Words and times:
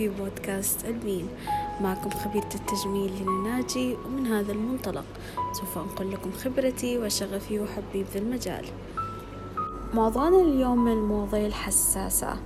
في 0.00 0.08
بودكاست 0.08 0.84
ألمين. 0.84 1.28
معكم 1.80 2.10
خبيرة 2.10 2.48
التجميل 2.54 3.12
لنا 3.22 3.50
ناجي 3.50 3.94
ومن 3.94 4.26
هذا 4.26 4.52
المنطلق 4.52 5.04
سوف 5.52 5.78
أنقل 5.78 6.12
لكم 6.12 6.32
خبرتي 6.32 6.98
وشغفي 6.98 7.60
وحبي 7.60 8.02
بذا 8.02 8.18
المجال. 8.18 8.64
موضوعنا 9.94 10.40
اليوم 10.40 10.84
من 10.84 10.92
المواضيع 10.92 11.46
الحساسة 11.46 12.36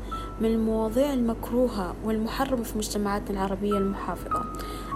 من 0.40 0.46
المواضيع 0.46 1.12
المكروهة 1.12 1.94
والمحرمة 2.04 2.62
في 2.62 2.78
مجتمعاتنا 2.78 3.30
العربية 3.30 3.78
المحافظة. 3.78 4.44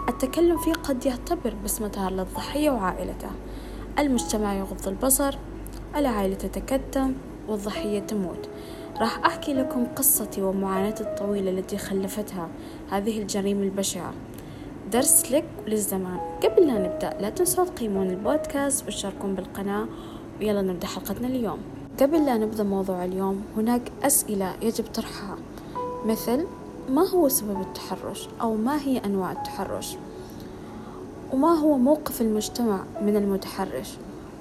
التكلم 0.09 0.59
فيه 0.59 0.73
قد 0.73 1.07
يعتبر 1.07 1.55
بصمة 1.65 2.11
للضحية 2.11 2.71
وعائلته. 2.71 3.31
المجتمع 3.99 4.55
يغض 4.55 4.89
البصر 4.89 5.39
العائلة 5.97 6.35
تتكتم 6.35 7.15
والضحية 7.49 8.01
تموت. 8.01 8.49
راح 9.01 9.25
أحكي 9.25 9.55
لكم 9.55 9.87
قصتي 9.87 10.43
ومعاناتي 10.43 11.05
الطويلة 11.05 11.51
التي 11.51 11.79
خلفتها 11.79 12.49
هذه 12.91 13.23
الجريمة 13.23 13.63
البشعة. 13.63 14.13
درس 14.93 15.33
لك 15.33 15.45
وللزمان. 15.67 16.19
قبل 16.43 16.67
لا 16.67 16.79
نبدأ 16.79 17.17
لا 17.21 17.31
تنسوا 17.31 17.65
تقيمون 17.65 18.11
البودكاست 18.11 18.87
وتشاركون 18.87 19.35
بالقناة. 19.35 19.87
ويلا 20.41 20.63
نبدأ 20.63 20.87
حلقتنا 20.87 21.29
اليوم. 21.29 21.59
قبل 22.01 22.27
لا 22.27 22.37
نبدأ 22.37 22.63
موضوع 22.63 23.05
اليوم 23.05 23.45
هناك 23.57 23.93
أسئلة 24.03 24.55
يجب 24.63 24.85
طرحها. 24.95 25.37
مثل 26.07 26.47
ما 26.89 27.09
هو 27.09 27.29
سبب 27.29 27.61
التحرش؟ 27.61 28.29
أو 28.41 28.55
ما 28.55 28.81
هي 28.81 28.99
أنواع 28.99 29.33
التحرش؟ 29.33 29.97
وما 31.33 31.55
هو 31.55 31.79
موقف 31.79 32.21
المجتمع 32.21 32.85
من 33.03 33.17
المتحرش؟ 33.17 33.89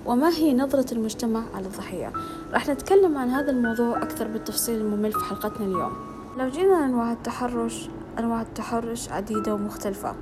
وما 0.08 0.30
هي 0.30 0.54
نظرة 0.54 0.94
المجتمع 0.94 1.44
على 1.56 1.66
الضحية؟ 1.66 2.14
راح 2.54 2.70
نتكلم 2.70 3.18
عن 3.18 3.30
هذا 3.30 3.52
الموضوع 3.52 4.04
أكثر 4.04 4.28
بالتفصيل 4.28 4.82
الممل 4.82 5.12
في 5.12 5.26
حلقتنا 5.26 5.66
اليوم. 5.66 5.94
لو 6.38 6.50
جينا 6.50 6.86
أنواع 6.86 7.12
التحرش 7.12 7.90
أنواع 8.20 8.42
التحرش 8.42 9.10
عديدة 9.10 9.54
ومختلفة. 9.54 10.16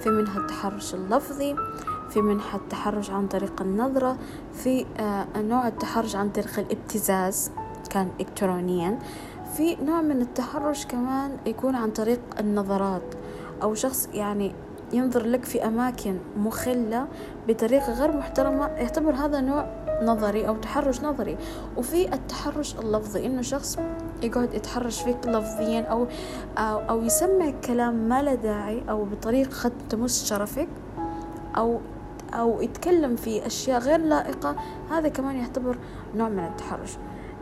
في 0.00 0.10
منها 0.10 0.38
التحرش 0.38 0.94
اللفظي 0.94 1.56
في 2.10 2.22
منها 2.22 2.56
التحرش 2.56 3.10
عن 3.10 3.28
طريق 3.28 3.62
النظرة 3.62 4.18
في 4.54 4.86
آه 4.98 5.26
نوع 5.36 5.68
التحرش 5.68 6.16
عن 6.16 6.30
طريق 6.30 6.58
الابتزاز 6.58 7.50
كان 7.90 8.08
إلكترونيا. 8.20 8.98
في 9.56 9.76
نوع 9.84 10.02
من 10.02 10.20
التحرش 10.20 10.86
كمان 10.86 11.36
يكون 11.46 11.74
عن 11.74 11.90
طريق 11.90 12.20
النظرات 12.40 13.14
أو 13.62 13.74
شخص 13.74 14.08
يعني 14.14 14.54
ينظر 14.92 15.26
لك 15.26 15.44
في 15.44 15.66
أماكن 15.66 16.18
مخلة 16.36 17.06
بطريقة 17.48 17.92
غير 17.92 18.16
محترمة 18.16 18.66
يعتبر 18.66 19.14
هذا 19.14 19.40
نوع 19.40 19.66
نظري 20.02 20.48
أو 20.48 20.56
تحرش 20.56 21.00
نظري. 21.00 21.36
وفي 21.76 22.14
التحرش 22.14 22.74
اللفظي 22.74 23.26
إنه 23.26 23.42
شخص 23.42 23.78
يقعد 24.22 24.54
يتحرش 24.54 25.02
فيك 25.02 25.26
لفظيا 25.26 25.80
أو 25.80 26.06
أو, 26.58 26.78
أو 26.78 27.02
يسمع 27.02 27.50
كلام 27.64 27.94
ما 27.94 28.22
له 28.22 28.34
داعي 28.34 28.82
أو 28.90 29.04
بطريقة 29.04 29.62
قد 29.64 29.72
تمس 29.90 30.24
شرفك 30.24 30.68
أو 31.56 31.80
أو 32.34 32.62
يتكلم 32.62 33.16
في 33.16 33.46
أشياء 33.46 33.80
غير 33.80 34.00
لائقة 34.00 34.56
هذا 34.90 35.08
كمان 35.08 35.36
يعتبر 35.36 35.76
نوع 36.16 36.28
من 36.28 36.44
التحرش. 36.44 36.90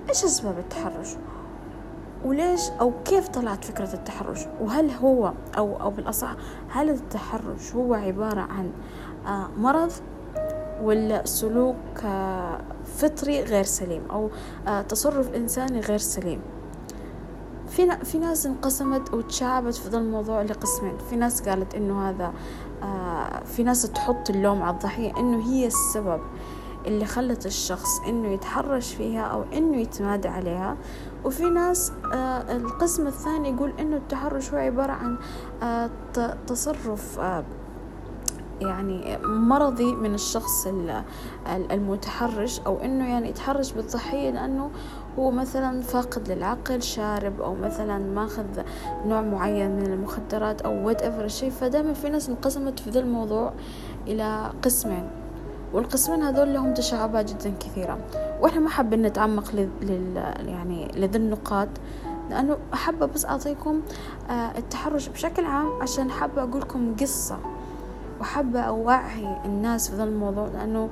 إيش 0.09 0.25
أسباب 0.25 0.59
التحرش؟ 0.59 1.09
وليش 2.25 2.61
أو 2.81 2.93
كيف 3.05 3.29
طلعت 3.29 3.65
فكرة 3.65 3.95
التحرش؟ 3.95 4.41
وهل 4.61 4.91
هو 4.91 5.33
أو 5.59 5.81
أو 5.81 5.91
بالأصح 5.91 6.37
هل 6.69 6.91
التحرش 6.91 7.75
هو 7.75 7.95
عبارة 7.95 8.41
عن 8.41 8.71
مرض 9.57 9.93
ولا 10.83 11.27
سلوك 11.27 11.77
فطري 12.85 13.43
غير 13.43 13.65
سليم 13.65 14.03
أو 14.11 14.31
تصرف 14.89 15.35
إنساني 15.35 15.81
غير 15.81 15.99
سليم؟ 15.99 16.41
في 17.69 18.05
في 18.05 18.19
ناس 18.19 18.47
انقسمت 18.47 19.15
وتشعبت 19.15 19.75
في 19.75 19.89
ذا 19.89 19.99
الموضوع 19.99 20.43
لقسمين. 20.43 20.99
في 21.11 21.17
ناس 21.17 21.49
قالت 21.49 21.75
إنه 21.75 22.09
هذا 22.11 22.33
في 23.45 23.63
ناس 23.63 23.83
تحط 23.83 24.31
اللوم 24.31 24.63
على 24.63 24.75
الضحية 24.75 25.17
إنه 25.17 25.51
هي 25.51 25.67
السبب 25.67 26.21
اللي 26.87 27.05
خلت 27.05 27.47
الشخص 27.47 28.01
إنه 28.09 28.29
يتحرش 28.29 28.95
فيها 28.95 29.23
أو 29.23 29.43
إنه 29.43 29.77
يتمادى 29.77 30.29
عليها. 30.29 30.77
وفي 31.25 31.51
ناس 31.51 31.93
آه 32.13 32.57
القسم 32.57 33.07
الثاني 33.07 33.51
يقول 33.51 33.73
إنه 33.81 33.97
التحرش 33.97 34.53
هو 34.53 34.59
عبارة 34.59 34.93
عن 34.93 35.19
آه 35.63 35.91
تصرف 36.47 37.19
آه 37.19 37.45
يعني 38.61 39.19
مرضي 39.25 39.95
من 39.95 40.15
الشخص 40.15 40.69
المتحرش 41.71 42.61
أو 42.61 42.79
إنه 42.79 43.09
يعني 43.09 43.29
يتحرش 43.29 43.73
بالضحية 43.73 44.31
لأنه 44.31 44.71
هو 45.19 45.31
مثلا 45.31 45.83
فاقد 45.83 46.33
للعقل 46.33 46.83
شارب 46.83 47.41
أو 47.41 47.55
مثلا 47.55 47.99
ماخذ 47.99 48.45
نوع 49.07 49.23
معين 49.23 49.77
من 49.77 49.87
المخدرات 49.87 50.61
أو 50.61 50.87
whatever 50.87 51.25
الشيء. 51.25 51.51
فدائما 51.51 51.93
في 51.93 52.09
ناس 52.09 52.29
انقسمت 52.29 52.81
في 52.81 52.91
ذا 52.91 53.01
الموضوع 53.01 53.53
إلى 54.07 54.53
قسمين. 54.63 55.11
والقسمين 55.73 56.23
هذول 56.23 56.55
لهم 56.55 56.75
تشعبات 56.75 57.33
جدا 57.33 57.53
كثيرة. 57.61 57.99
وإحنا 58.41 58.61
ما 58.61 58.69
حابين 58.69 59.03
نتعمق 59.03 59.55
لل 59.83 60.17
يعني 60.47 60.89
لذي 60.97 61.19
النقاط 61.19 61.69
لأنه 62.31 62.57
حابة 62.73 63.07
بس 63.07 63.25
أعطيكم 63.25 63.83
التحرش 64.31 65.09
بشكل 65.09 65.45
عام 65.45 65.83
عشان 65.83 66.11
حابة 66.11 66.43
أقول 66.43 66.61
لكم 66.61 66.97
قصة 67.01 67.39
وحابة 68.21 68.61
أوعي 68.61 69.37
الناس 69.45 69.91
في 69.91 69.97
ذا 69.97 70.05
الموضوع 70.05 70.49
لأنه 70.49 70.89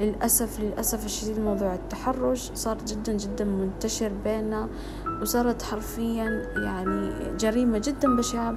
للأسف 0.00 0.60
للأسف 0.60 1.04
الشديد 1.04 1.40
موضوع 1.40 1.74
التحرش 1.74 2.50
صار 2.54 2.78
جدا 2.86 3.12
جدا 3.12 3.44
منتشر 3.44 4.12
بيننا 4.24 4.68
وصارت 5.22 5.62
حرفيا 5.62 6.46
يعني 6.56 7.12
جريمة 7.36 7.78
جدا 7.78 8.16
بشعة 8.16 8.54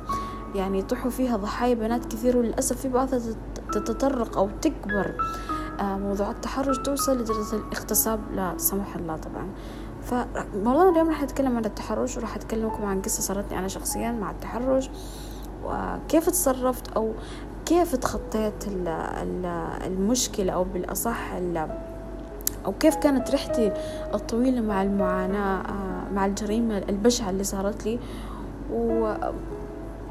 يعني 0.56 0.79
يطيحوا 0.79 1.12
فيها 1.12 1.38
ضحايا 1.38 1.73
بنات 1.73 2.06
كثير 2.06 2.38
وللأسف 2.38 2.81
في 2.81 2.89
بعضها 2.89 3.19
تتطرق 3.73 4.38
أو 4.38 4.50
تكبر. 4.62 5.16
موضوع 5.81 6.31
التحرش 6.31 6.78
توصل 6.78 7.17
لدرجة 7.17 7.56
الاغتصاب 7.56 8.19
لا 8.34 8.53
سمح 8.57 8.95
الله 8.95 9.17
طبعا. 9.17 9.47
فموضوعنا 10.01 10.89
اليوم 10.89 11.09
راح 11.09 11.23
نتكلم 11.23 11.57
عن 11.57 11.66
التحرش 11.66 12.17
وراح 12.17 12.35
أتكلمكم 12.35 12.85
عن 12.85 13.01
قصة 13.01 13.22
صارتني 13.22 13.59
أنا 13.59 13.67
شخصيا 13.67 14.12
مع 14.12 14.31
التحرش 14.31 14.89
وكيف 15.66 16.29
تصرفت 16.29 16.88
أو 16.88 17.13
كيف 17.66 17.95
تخطيت 17.95 18.67
المشكلة 19.88 20.53
أو 20.53 20.63
بالأصح 20.63 21.31
أو 22.66 22.72
كيف 22.79 22.95
كانت 22.95 23.31
رحلتي 23.31 23.73
الطويلة 24.13 24.62
مع 24.62 24.81
المعاناة 24.83 25.63
مع 26.13 26.25
الجريمة 26.25 26.78
البشعة 26.78 27.29
اللي 27.29 27.44
صارت 27.44 27.85
لي. 27.85 28.00
و 28.72 29.06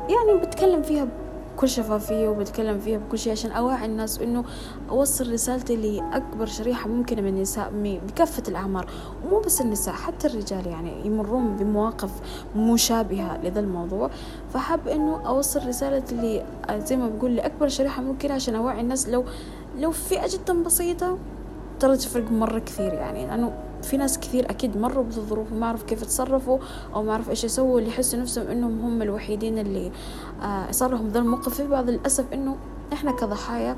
يعني 0.09 0.41
بتكلم 0.43 0.83
فيها 0.83 1.09
بكل 1.57 1.69
شفافية 1.69 2.29
وبتكلم 2.29 2.79
فيها 2.79 2.99
بكل 2.99 3.19
شيء 3.19 3.33
عشان 3.33 3.51
أوعي 3.51 3.87
الناس 3.87 4.19
إنه 4.19 4.45
أوصل 4.91 5.33
رسالتي 5.33 5.77
لأكبر 5.77 6.47
شريحة 6.47 6.89
ممكنة 6.89 7.21
من 7.21 7.29
النساء 7.29 7.73
بكافة 8.07 8.43
الأعمار. 8.49 8.87
ومو 9.25 9.41
بس 9.41 9.61
النساء 9.61 9.95
حتى 9.95 10.27
الرجال 10.27 10.67
يعني 10.67 11.07
يمرون 11.07 11.57
بمواقف 11.57 12.11
مشابهة 12.57 13.41
لذا 13.45 13.61
الموضوع. 13.61 14.11
فحاب 14.55 14.89
إنه 14.89 15.29
أوصل 15.29 15.69
رسالتي 15.69 16.15
لي 16.15 16.45
زي 16.79 16.97
ما 16.97 17.09
بقول 17.09 17.37
لأكبر 17.37 17.69
شريحة 17.69 18.03
ممكنة 18.03 18.35
عشان 18.35 18.55
أوعي 18.55 18.81
الناس. 18.81 19.09
لو 19.09 19.25
لو 19.79 19.91
فئة 19.91 20.29
جدا 20.29 20.63
بسيطة 20.63 21.19
ترى 21.81 21.97
تفرق 21.97 22.31
مرة 22.31 22.59
كثير 22.59 22.93
يعني 22.95 23.27
لأنه 23.27 23.53
في 23.83 23.97
ناس 23.97 24.19
كثير 24.19 24.51
أكيد 24.51 24.77
مروا 24.77 25.05
بهالظروف 25.05 25.53
وما 25.53 25.67
عرفوا 25.67 25.87
كيف 25.87 26.03
يتصرفوا 26.03 26.59
أو 26.95 27.03
ما 27.03 27.13
عرفوا 27.13 27.31
إيش 27.31 27.45
يسووا 27.45 27.79
اللي 27.79 27.91
يحسوا 27.91 28.19
نفسهم 28.19 28.47
إنهم 28.47 28.81
هم 28.81 29.03
الوحيدين 29.03 29.59
اللي 29.59 29.93
آه 30.43 30.71
صار 30.71 30.91
لهم 30.91 31.09
ذا 31.09 31.19
الموقف. 31.19 31.55
في 31.55 31.67
بعض 31.67 31.91
للأسف 31.91 32.33
إنه 32.33 32.57
إحنا 32.93 33.13
كضحايا 33.13 33.77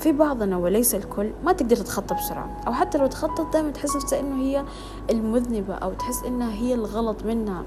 في 0.00 0.12
بعضنا 0.12 0.56
وليس 0.56 0.94
الكل 0.94 1.30
ما 1.44 1.52
تقدر 1.52 1.76
تتخطى 1.76 2.14
بسرعة. 2.14 2.60
أو 2.66 2.72
حتى 2.72 2.98
لو 2.98 3.06
تخطط 3.06 3.52
دائما 3.52 3.70
تحس 3.70 3.96
نفسها 3.96 4.20
إنه 4.20 4.42
هي 4.42 4.64
المذنبة 5.10 5.74
أو 5.74 5.92
تحس 5.92 6.22
إنها 6.26 6.52
هي 6.52 6.74
الغلط 6.74 7.24
منها. 7.24 7.64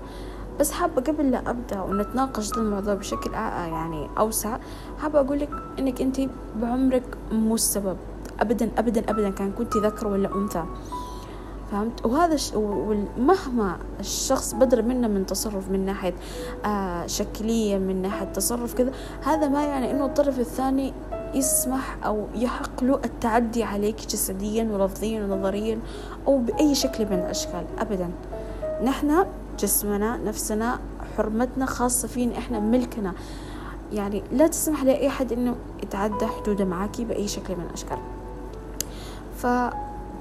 بس 0.59 0.71
حابة 0.71 1.01
قبل 1.01 1.31
لا 1.31 1.49
أبدأ 1.49 1.81
ونتناقش 1.81 2.51
الموضوع 2.57 2.93
بشكل 2.93 3.33
يعني 3.33 4.09
أوسع 4.17 4.57
حابة 4.99 5.19
أقول 5.19 5.39
لك 5.39 5.49
إنك 5.79 6.01
أنت 6.01 6.21
بعمرك 6.61 7.17
مو 7.31 7.55
السبب. 7.55 7.97
أبدا 8.39 8.69
أبدا 8.77 9.03
أبدا 9.09 9.29
كان 9.29 9.51
كنت 9.51 9.77
ذكر 9.77 10.07
ولا 10.07 10.35
أنثى. 10.35 10.63
فهمت؟ 11.71 12.05
وهذا 12.05 12.35
ش... 12.35 12.51
ومهما 12.55 13.77
الشخص 13.99 14.53
بدر 14.53 14.81
منا 14.81 15.07
من 15.07 15.25
تصرف 15.25 15.69
من 15.69 15.85
ناحية 15.85 16.13
آه 16.65 17.07
شكلية 17.07 17.77
من 17.77 18.01
ناحية 18.01 18.25
تصرف 18.25 18.73
كذا 18.73 18.91
هذا 19.23 19.47
ما 19.47 19.65
يعني 19.65 19.91
إنه 19.91 20.05
الطرف 20.05 20.39
الثاني 20.39 20.93
يسمح 21.33 21.97
أو 22.05 22.25
يحق 22.35 22.83
له 22.83 22.99
التعدي 23.05 23.63
عليك 23.63 24.07
جسديا 24.07 24.69
ولفظيا 24.71 25.23
ونظريا 25.23 25.79
أو 26.27 26.37
بأي 26.37 26.75
شكل 26.75 27.05
من 27.05 27.13
الأشكال 27.13 27.65
أبدا. 27.79 28.09
نحن 28.83 29.25
جسمنا 29.59 30.17
نفسنا 30.17 30.79
حرمتنا 31.17 31.65
خاصة 31.65 32.07
فينا 32.07 32.37
إحنا 32.37 32.59
ملكنا. 32.59 33.13
يعني 33.93 34.23
لا 34.31 34.47
تسمح 34.47 34.83
لأي 34.83 35.07
أحد 35.07 35.31
إنه 35.31 35.55
يتعدى 35.83 36.25
حدوده 36.25 36.65
معاكي 36.65 37.05
بأي 37.05 37.27
شكل 37.27 37.55
من 37.55 37.65
الأشكال. 37.69 37.97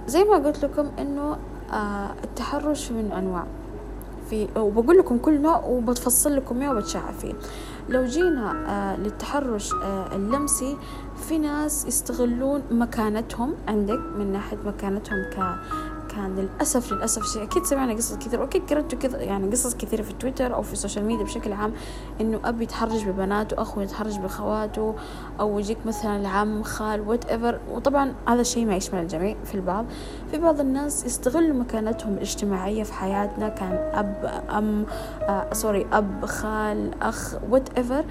فزي 0.07 0.25
ما 0.25 0.35
قلت 0.35 0.65
لكم 0.65 0.91
إنه 0.99 1.37
آه 1.73 2.11
التحرش 2.25 2.93
من 2.93 3.13
أنواع. 3.13 3.45
في 4.31 4.49
وبقول 4.57 4.99
لكم 4.99 5.19
كل 5.19 5.41
نوع 5.41 5.65
وبتفصل 5.65 6.37
لكم 6.37 6.61
إياه 6.63 6.71
وبتشرح 6.71 7.11
فيه. 7.11 7.33
لو 7.89 8.05
جينا 8.05 8.53
آه 8.69 8.97
للتحرش 8.97 9.73
آه 9.75 10.17
اللمسي 10.17 10.77
في 11.29 11.39
ناس 11.39 11.87
يستغلون 11.87 12.63
مكانتهم 12.71 13.55
عندك 13.69 13.99
من 14.19 14.33
ناحية 14.33 14.57
مكانتهم 14.67 15.23
ك 15.33 15.55
كان 16.17 16.37
للأسف 16.37 16.93
للأسف 16.93 17.27
شيء. 17.27 17.43
أكيد 17.43 17.65
سمعنا 17.65 17.93
قصص 17.93 18.17
كثير. 18.17 18.41
وأكيد 18.41 18.71
قرأتوا 18.71 18.99
كذا 18.99 19.23
يعني 19.23 19.51
قصص 19.51 19.75
كثيرة 19.75 20.03
في 20.03 20.13
تويتر 20.13 20.55
أو 20.55 20.63
في 20.63 20.73
ال 20.73 20.77
social 20.77 21.05
media 21.05 21.25
بشكل 21.25 21.53
عام 21.53 21.73
إنه 22.21 22.41
أب 22.45 22.63
يتحرش 22.63 23.03
ببناته 23.03 23.63
أخو 23.63 23.81
يتحرش 23.81 24.17
بخواته 24.17 24.95
أو 25.41 25.59
يجيك 25.59 25.79
مثلا 25.87 26.17
العم 26.17 26.63
خال 26.63 27.01
whatever 27.01 27.61
وطبعا 27.71 28.15
هذا 28.29 28.41
الشيء 28.41 28.67
ما 28.67 28.77
يشمل 28.77 29.01
الجميع 29.03 29.37
في 29.45 29.55
البعض. 29.55 29.85
في 30.31 30.39
بعض 30.39 30.61
الناس 30.61 31.05
يستغلوا 31.05 31.57
مكانتهم 31.57 32.13
الاجتماعية 32.13 32.83
في 32.83 32.93
حياتنا 32.93 33.49
كان 33.49 33.91
أب 33.93 34.43
أم 34.51 34.87
آه 35.23 35.53
sorry 35.53 35.87
أب 35.93 36.27
خال 36.27 37.03
أخ 37.03 37.35
whatever 37.51 38.05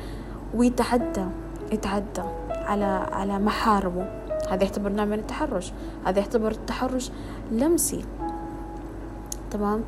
ويتعدى 0.54 1.26
يتعدى 1.72 2.24
على 2.50 2.86
على 3.12 3.40
محارمه 3.40 4.25
هذا 4.50 4.64
يعتبر 4.64 4.90
نوع 4.90 5.06
من 5.06 5.20
التحرش. 5.20 5.72
هذا 6.06 6.20
يعتبر 6.20 6.52
التحرش 6.52 7.12
لمسي 7.52 8.06
تمام؟ 9.52 9.84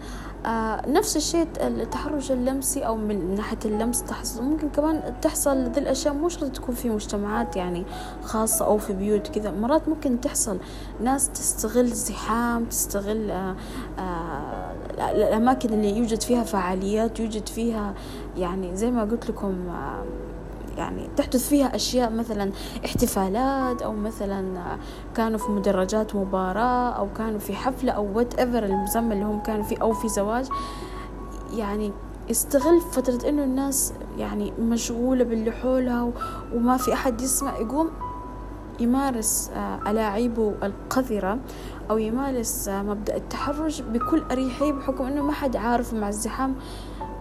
آه 0.46 0.90
نفس 0.90 1.18
الشيء 1.18 1.48
التحرش 1.62 2.32
اللمسي 2.32 2.82
أو 2.82 2.96
من 2.98 3.36
ناحية 3.36 3.58
اللمس 3.66 4.04
تحصل. 4.04 4.44
ممكن 4.44 4.70
كمان 4.70 5.14
تحصل 5.22 5.58
ذي 5.58 5.80
الأشياء 5.80 6.14
مو 6.14 6.30
شرط 6.30 6.52
تكون 6.52 6.76
في 6.76 6.90
مجتمعات 6.90 7.56
يعني 7.56 7.86
خاصة 8.24 8.66
أو 8.66 8.78
في 8.78 8.94
بيوت 8.94 9.28
كذا. 9.28 9.52
مرات 9.52 9.90
ممكن 9.90 10.22
تحصل 10.22 10.58
ناس 11.04 11.30
تستغل 11.30 11.88
زحام 11.88 12.66
تستغل 12.66 13.32
آه 13.32 13.56
آه 14.00 14.72
الأماكن 15.00 15.74
اللي 15.74 15.98
يوجد 15.98 16.22
فيها 16.22 16.44
فعاليات 16.44 17.20
يوجد 17.20 17.48
فيها 17.48 17.94
يعني 18.38 18.76
زي 18.76 18.92
ما 18.92 19.02
قلت 19.02 19.30
لكم 19.30 19.70
آه 19.70 20.04
يعني 20.78 21.10
تحدث 21.18 21.50
فيها 21.50 21.76
أشياء 21.76 22.12
مثلا 22.14 22.52
احتفالات 22.86 23.82
أو 23.82 23.94
مثلا 23.94 24.78
كانوا 25.16 25.38
في 25.38 25.52
مدرجات 25.52 26.16
مباراة 26.16 26.90
أو 26.90 27.14
كانوا 27.14 27.40
في 27.40 27.56
حفلة 27.56 27.92
أو 27.92 28.18
وات 28.18 28.34
ايفر 28.34 28.66
المسمى 28.66 29.14
اللي 29.14 29.26
هم 29.26 29.40
كانوا 29.40 29.64
فيه 29.64 29.78
أو 29.82 29.94
في 29.94 30.10
زواج. 30.10 30.48
يعني 31.54 31.92
استغل 32.32 32.82
فترة 32.92 33.30
إنه 33.30 33.44
الناس 33.44 33.94
يعني 34.18 34.54
مشغولة 34.60 35.24
باللي 35.24 35.52
حولها 35.52 36.12
وما 36.54 36.78
في 36.78 36.94
أحد 36.94 37.22
يسمع 37.22 37.58
يقوم 37.58 37.90
يمارس 38.80 39.52
ألاعيبه 39.88 40.54
القذرة 40.64 41.40
أو 41.90 41.98
يمارس 41.98 42.70
مبدأ 42.70 43.16
التحرش 43.16 43.82
بكل 43.82 44.24
أريحية 44.32 44.72
بحكم 44.72 45.06
إنه 45.06 45.22
ما 45.22 45.32
حد 45.32 45.56
عارف 45.56 45.94
مع 45.94 46.10
الزحام 46.10 46.56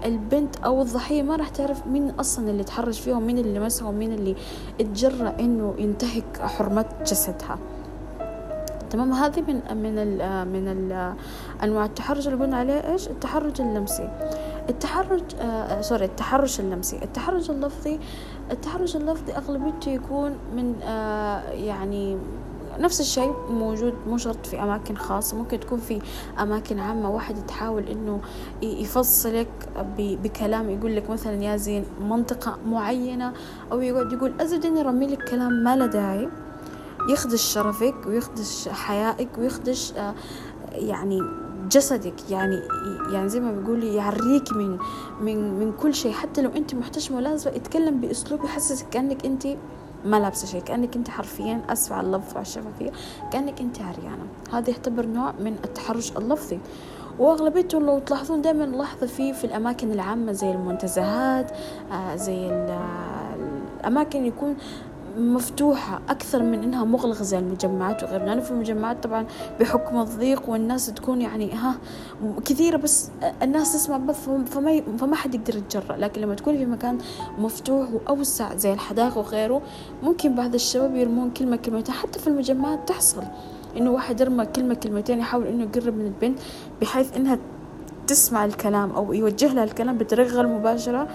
البنت 0.05 0.57
أو 0.57 0.83
الضحية 0.83 1.23
ما 1.23 1.37
راح 1.37 1.49
تعرف 1.49 1.87
مين 1.87 2.11
أصلا 2.11 2.51
اللي 2.51 2.65
تحرش 2.65 3.01
فيها 3.01 3.17
ومين 3.17 3.39
اللي 3.39 3.61
مسها 3.61 3.89
ومين 3.89 4.13
اللي 4.13 4.37
اتجرأ 4.81 5.37
إنه 5.41 5.75
ينتهك 5.79 6.41
حرمة 6.41 6.85
جسدها. 7.07 7.59
تمام؟ 8.91 9.13
هذه 9.13 9.41
من 9.41 9.77
من 9.77 9.99
ال 9.99 10.49
من 10.49 10.69
ال 10.69 11.15
أنواع 11.63 11.85
التحرش 11.85 12.29
اللي 12.29 12.45
قلنا 12.45 12.57
عليه 12.57 12.93
إيش؟ 12.93 13.09
التحرش 13.09 13.61
اللمسي. 13.61 14.09
التحرش 14.69 15.21
آه 15.41 15.81
سوري 15.81 16.05
التحرش 16.05 16.61
اللمسي. 16.61 16.97
التحرش 17.03 17.51
اللفظي 17.51 17.99
التحرش 18.51 18.97
اللفظي 18.97 19.33
أغلبيته 19.33 19.91
يكون 19.91 20.37
من 20.57 20.75
آه 20.83 21.51
يعني 21.51 22.17
نفس 22.79 23.01
الشيء 23.01 23.33
موجود 23.51 23.95
مو 24.09 24.17
شرط 24.19 24.47
في 24.47 24.63
أماكن 24.63 24.97
خاصة 24.97 25.37
ممكن 25.37 25.61
تكون 25.61 25.79
في 25.79 25.99
أماكن 26.41 26.79
عامة 26.79 27.11
واحد 27.11 27.47
تحاول 27.47 27.83
إنه 27.89 28.21
يفصلك 28.63 29.49
بكلام 29.99 30.71
يقول 30.71 30.97
لك 30.97 31.11
مثلا 31.11 31.43
يا 31.43 31.57
زين 31.57 31.85
منطقة 32.01 32.59
معينة 32.67 33.33
أو 33.73 33.81
يقعد 33.81 34.13
يقول 34.13 34.33
أزد 34.41 34.67
إني 34.67 34.83
رمي 34.83 35.07
لك 35.07 35.31
كلام 35.31 35.53
ما 35.53 35.77
له 35.77 35.87
داعي. 35.87 36.29
يخدش 37.11 37.43
شرفك 37.43 37.95
ويخدش 38.07 38.69
حيائك 38.69 39.29
ويخدش 39.39 39.93
يعني 40.73 41.21
جسدك. 41.71 42.31
يعني 42.31 42.61
يعني 43.13 43.29
زي 43.29 43.41
ما 43.41 43.53
بيقول 43.53 43.85
يعريك 43.85 44.53
من 44.53 44.79
من 45.21 45.59
من 45.59 45.73
كل 45.73 45.95
شيء. 45.95 46.13
حتى 46.13 46.43
لو 46.43 46.51
أنت 46.51 46.75
محتشمة 46.75 47.21
لازم 47.21 47.51
يتكلم 47.55 48.01
بأسلوب 48.01 48.45
يحسسك 48.45 48.89
كأنك 48.89 49.27
أنت 49.27 49.47
ما 50.07 50.17
لابسة 50.17 50.47
شيء 50.47 50.61
كأنك 50.61 50.97
أنت 50.97 51.09
حرفيا 51.09 51.61
اسف 51.69 51.93
على 51.93 52.07
اللفظ 52.07 52.33
وعلى 52.33 52.43
الشفافية. 52.43 52.91
كأنك 53.33 53.61
أنت 53.61 53.83
عريانة. 53.83 54.27
هذا 54.53 54.71
يعتبر 54.71 55.07
نوع 55.07 55.33
من 55.41 55.57
التحرش 55.65 56.17
اللفظي. 56.17 56.59
واغلبيته 57.19 57.81
لو 57.81 57.99
تلاحظون 57.99 58.43
دائما 58.43 58.67
نلاحظه 58.67 59.07
فيه 59.07 59.33
في 59.33 59.45
الأماكن 59.45 59.93
العامة 59.93 60.33
زي 60.33 60.51
المنتزهات 60.51 61.51
آه 61.93 62.17
زي 62.17 62.67
الأماكن 63.81 64.27
يكون 64.27 64.57
مفتوحة 65.17 66.01
أكثر 66.09 66.43
من 66.43 66.63
إنها 66.63 66.85
مغلقة 66.85 67.23
زي 67.23 67.39
المجمعات 67.39 68.03
وغيرها. 68.03 68.27
لأنه 68.27 68.41
في 68.41 68.51
المجمعات 68.51 69.05
طبعا 69.05 69.27
بحكم 69.61 70.01
الضيق 70.01 70.49
والناس 70.49 70.87
تكون 70.87 71.21
يعني 71.21 71.53
ها 71.53 71.75
كثيرة 72.45 72.77
بس 72.77 73.11
الناس 73.43 73.73
تسمع 73.73 73.97
بس 73.97 74.17
فما 74.47 74.83
فما 74.99 75.17
حد 75.17 75.35
يقدر 75.35 75.57
يتجرأ. 75.57 75.97
لكن 75.97 76.21
لما 76.21 76.35
تكون 76.35 76.57
في 76.57 76.67
مكان 76.67 76.99
مفتوح 77.39 77.89
وأوسع 77.93 78.55
زي 78.55 78.73
الحدائق 78.73 79.19
وغيره 79.19 79.63
ممكن 80.03 80.35
بعض 80.35 80.55
الشباب 80.55 80.97
يرمون 80.97 81.31
كلمة 81.31 81.57
كلمتين. 81.57 81.95
حتى 81.95 82.19
في 82.19 82.27
المجمعات 82.27 82.89
تحصل 82.89 83.23
إنه 83.77 83.91
واحد 83.91 84.21
يرمى 84.21 84.47
كلمة 84.47 84.75
كلمتين 84.75 85.19
يحاول 85.19 85.47
إنه 85.47 85.63
يقرب 85.63 85.95
من 85.97 86.07
البنت 86.07 86.39
بحيث 86.81 87.17
إنها 87.17 87.39
تسمع 88.07 88.45
الكلام 88.45 88.91
أو 88.91 89.13
يوجه 89.13 89.55
لها 89.55 89.65
الكلام 89.65 89.99
بطريقة 89.99 90.29
غير 90.29 90.47
مباشرة. 90.47 91.09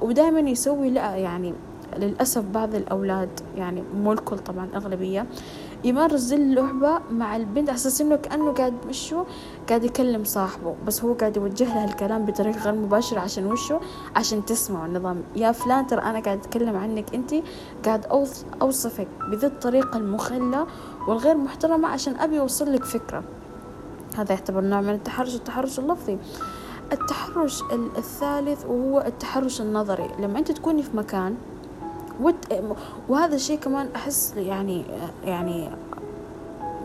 ودائما 0.00 0.40
يسوي 0.50 0.90
لا 0.90 1.16
يعني 1.16 1.54
للأسف 1.96 2.44
بعض 2.54 2.74
الأولاد 2.74 3.40
يعني 3.56 3.82
مو 3.94 4.12
الكل 4.12 4.38
طبعا 4.38 4.68
أغلبية 4.74 5.26
يمارس 5.84 6.20
ذي 6.20 6.36
اللعبة 6.36 7.00
مع 7.10 7.36
البنت 7.36 7.68
أساس 7.68 8.00
إنه 8.00 8.16
كأنه 8.16 8.52
قاعد 8.52 8.74
وشه 8.88 9.26
قاعد 9.68 9.84
يكلم 9.84 10.24
صاحبه 10.24 10.74
بس 10.86 11.04
هو 11.04 11.12
قاعد 11.12 11.36
يوجه 11.36 11.64
لها 11.64 11.84
الكلام 11.84 12.24
بطريقة 12.24 12.60
غير 12.60 12.74
مباشرة 12.74 13.20
عشان 13.20 13.46
وشه 13.46 13.80
عشان 14.16 14.44
تسمع 14.44 14.86
النظام. 14.86 15.22
يا 15.36 15.52
فلان 15.52 15.86
ترى 15.86 16.02
أنا 16.02 16.20
قاعد 16.20 16.38
أتكلم 16.38 16.76
عنك 16.76 17.14
أنت 17.14 17.34
قاعد 17.84 18.06
أوصفك 18.62 19.08
بذي 19.30 19.46
الطريقة 19.46 19.96
المخلة 19.96 20.66
والغير 21.08 21.36
محترمة 21.36 21.88
عشان 21.88 22.16
أبي 22.16 22.40
أوصل 22.40 22.72
لك 22.72 22.84
فكرة. 22.84 23.24
هذا 24.16 24.32
يعتبر 24.32 24.60
نوع 24.60 24.80
من 24.80 24.90
التحرش 24.90 25.34
التحرش 25.34 25.78
اللفظي. 25.78 26.18
التحرش 26.92 27.62
الثالث 27.98 28.66
وهو 28.66 29.00
التحرش 29.00 29.60
النظري. 29.60 30.08
لما 30.18 30.38
أنت 30.38 30.52
تكوني 30.52 30.82
في 30.82 30.96
مكان 30.96 31.36
وهذا 33.08 33.34
الشيء 33.34 33.58
كمان 33.58 33.88
أحس 33.96 34.34
يعني 34.36 34.84
يعني 35.24 35.68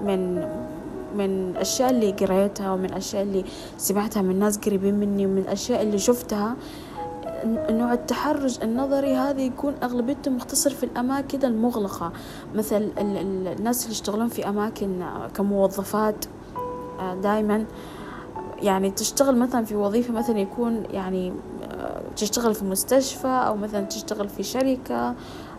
من 0.06 0.36
من 1.18 1.50
الأشياء 1.50 1.90
اللي 1.90 2.12
قريتها 2.12 2.72
ومن 2.72 2.86
الأشياء 2.86 3.24
اللي 3.24 3.44
سمعتها 3.78 4.22
من 4.22 4.40
ناس 4.40 4.58
قريبين 4.58 4.94
مني 4.94 5.26
ومن 5.26 5.38
الأشياء 5.38 5.82
اللي 5.82 6.00
شفتها 6.00 6.56
نوع 7.70 7.94
التحرش 7.94 8.64
النظري 8.64 9.16
هذا 9.16 9.42
يكون 9.42 9.74
أغلبيته 9.84 10.32
مختصر 10.32 10.70
في 10.70 10.84
الأماكن 10.84 11.46
المغلقة. 11.46 12.12
مثل 12.56 12.92
الناس 12.98 13.84
اللي 13.84 13.92
يشتغلون 13.92 14.28
في 14.28 14.50
أماكن 14.50 15.04
كموظفات 15.36 16.26
دائما 17.24 17.66
يعني 18.62 18.92
تشتغل 18.92 19.38
مثلا 19.38 19.66
في 19.66 19.76
وظيفة 19.76 20.14
مثلا 20.14 20.40
يكون 20.40 20.84
يعني 20.92 21.34
تشتغل 22.16 22.56
في 22.56 22.66
مستشفى 22.66 23.28
أو 23.28 23.56
مثلا 23.56 23.82
تشتغل 23.86 24.30
في 24.30 24.44
شركة 24.44 25.16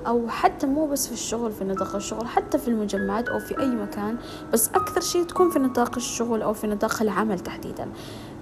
أو 0.06 0.28
حتى 0.28 0.66
مو 0.66 0.86
بس 0.86 1.06
في 1.06 1.12
الشغل 1.12 1.52
في 1.52 1.64
نطاق 1.64 1.96
الشغل 1.96 2.26
حتى 2.26 2.58
في 2.58 2.68
المجمعات 2.68 3.28
أو 3.28 3.38
في 3.38 3.60
أي 3.60 3.68
مكان 3.68 4.16
بس 4.52 4.68
أكثر 4.68 5.00
شيء 5.00 5.22
تكون 5.22 5.50
في 5.50 5.58
نطاق 5.58 5.96
الشغل 5.96 6.42
أو 6.42 6.52
في 6.52 6.66
نطاق 6.66 7.02
العمل 7.02 7.40
تحديدا. 7.40 7.88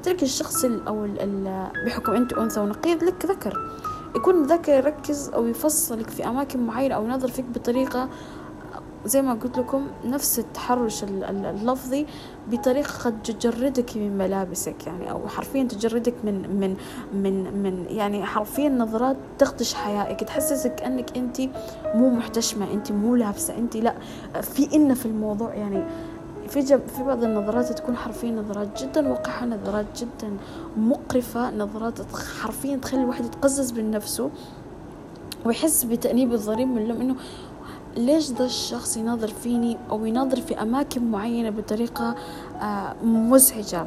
تلك 0.03 0.23
الشخص 0.23 0.65
أو 0.65 1.09
بحكم 1.87 2.13
أنت 2.13 2.33
أنثى 2.33 2.61
ونقيض 2.61 3.05
لك 3.05 3.27
ذكر. 3.27 3.71
يكون 4.17 4.43
ذكر 4.43 4.73
يركز 4.73 5.29
أو 5.29 5.47
يفصلك 5.47 6.11
في 6.11 6.29
أماكن 6.29 6.67
معينة 6.67 6.95
أو 6.95 7.05
ينظر 7.05 7.29
فيك 7.29 7.45
بطريقة 7.45 8.09
زي 9.07 9.23
ما 9.23 9.35
قلت 9.35 9.59
لكم 9.59 9.87
نفس 10.05 10.39
التحرش 10.39 11.05
اللفظي 11.05 12.07
بطريقة 12.51 13.05
قد 13.05 13.23
تجردك 13.23 13.97
من 13.97 14.19
ملابسك 14.19 14.87
يعني 14.87 15.11
أو 15.11 15.29
حرفيا 15.29 15.63
تجردك 15.63 16.15
من 16.25 16.61
من 16.61 16.77
من 17.15 17.63
من 17.63 17.87
يعني 17.89 18.25
حرفيا 18.25 18.69
نظرات 18.69 19.17
تخدش 19.39 19.75
حيائك 19.75 20.21
تحسسك 20.21 20.75
كأنك 20.75 21.17
أنت 21.17 21.41
مو 21.95 22.11
محتشمة 22.11 22.73
أنت 22.73 22.93
مو 22.93 23.17
لابسة 23.17 23.59
أنت 23.59 23.77
لا. 23.77 23.95
في 24.43 24.77
إن 24.77 24.95
في 24.95 25.07
الموضوع 25.07 25.55
يعني 25.55 25.85
في 26.49 26.63
في 26.67 27.03
بعض 27.07 27.25
النظرات 27.25 27.73
تكون 27.73 27.97
حرفيا 27.97 28.31
نظرات 28.31 28.83
جدا 28.83 29.09
وقحة 29.09 29.47
نظرات 29.47 29.87
جدا 29.97 30.37
مقرفة 30.77 31.51
نظرات 31.51 31.99
حرفيا 32.41 32.77
تخلي 32.77 33.03
الواحد 33.03 33.25
يتقزز 33.25 33.73
من 33.73 33.91
نفسه 33.91 34.31
ويحس 35.45 35.85
بتأنيب 35.85 36.33
الضريب 36.33 36.69
من 36.69 36.89
لهم 36.89 37.01
إنه 37.01 37.17
ليش 37.97 38.31
ذا 38.31 38.45
الشخص 38.45 38.97
ينظر 38.97 39.29
فيني 39.29 39.77
أو 39.91 40.05
ينظر 40.05 40.41
في 40.41 40.63
أماكن 40.63 41.11
معينة 41.11 41.51
بطريقة 41.51 42.15
مزعجة؟ 43.05 43.87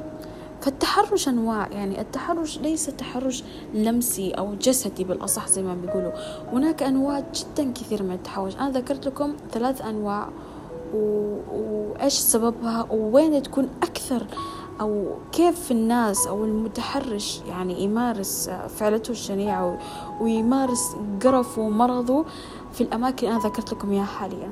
فالتحرش 0.62 1.28
أنواع 1.28 1.68
يعني 1.72 2.02
التحرش 2.02 2.60
ليس 2.60 2.86
تحرش 2.86 3.44
لمسي 3.74 4.32
أو 4.32 4.56
جسدي 4.56 5.04
بالأصح 5.04 5.48
زي 5.48 5.64
ما 5.64 5.76
بيقولوا. 5.76 6.12
هناك 6.54 6.84
أنواع 6.84 7.20
جدا 7.20 7.72
كثير 7.72 8.04
من 8.04 8.12
التحرش. 8.12 8.56
أنا 8.56 8.70
ذكرت 8.70 9.08
لكم 9.08 9.34
ثلاث 9.52 9.82
أنواع 9.82 10.30
وإيش 10.94 12.14
سببها 12.14 12.88
ووين 12.92 13.44
تكون 13.44 13.70
أكثر 13.84 14.28
أو 14.82 15.05
كيف 15.32 15.72
الناس 15.72 16.27
أو 16.27 16.46
المتحرش 16.46 17.41
يعني 17.48 17.84
يمارس 17.84 18.50
فعلته 18.50 19.12
الشنيعة 19.12 19.79
ويمارس 20.22 20.96
قرفه 21.24 21.62
ومرضه 21.62 22.25
في 22.74 22.82
الأماكن 22.82 23.27
أنا 23.27 23.39
ذكرت 23.39 23.74
لكم 23.74 23.91
إياها 23.91 24.05
حاليا. 24.05 24.50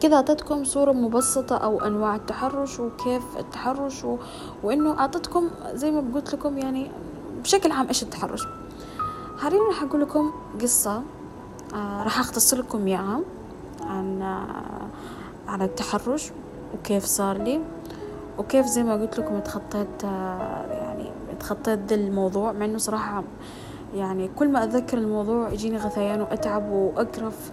كذا 0.00 0.16
أعطيتكم 0.16 0.64
صورة 0.64 0.92
مبسطة 0.92 1.56
أو 1.56 1.80
أنواع 1.80 2.16
التحرش 2.16 2.80
وكيف 2.80 3.22
التحرش 3.38 4.04
و... 4.04 4.16
وإنه 4.62 4.98
أعطيتكم 4.98 5.50
زي 5.72 5.90
ما 5.90 6.04
قلت 6.14 6.34
لكم 6.34 6.58
يعني 6.58 6.90
بشكل 7.42 7.72
عام 7.72 7.88
إيش 7.88 8.02
التحرش. 8.02 8.46
حاليا 9.38 9.60
راح 9.62 9.82
أقول 9.82 10.00
لكم 10.00 10.32
قصة 10.62 11.02
آه 11.74 12.02
راح 12.02 12.20
أختصر 12.20 12.58
لكم 12.58 12.86
إياها 12.86 13.20
عن 13.80 14.22
آه 14.22 14.88
عن 15.48 15.62
التحرش 15.62 16.30
وكيف 16.74 17.04
صار 17.04 17.38
لي. 17.38 17.60
وكيف 18.38 18.66
زي 18.66 18.82
ما 18.82 18.94
قلت 18.94 19.18
لكم 19.18 19.34
اتخطيت 19.34 20.04
آه 20.04 20.66
يعني 20.70 21.10
اتخطيت 21.30 21.78
ذا 21.88 21.94
الموضوع 21.94 22.52
مع 22.52 22.64
إنه 22.64 22.78
صراحة 22.78 23.24
يعني 23.94 24.30
كل 24.36 24.48
ما 24.48 24.64
أتذكر 24.64 24.98
الموضوع 24.98 25.52
يجيني 25.52 25.76
غثيان 25.76 26.20
وأتعب 26.20 26.70
وأقرف. 26.72 27.52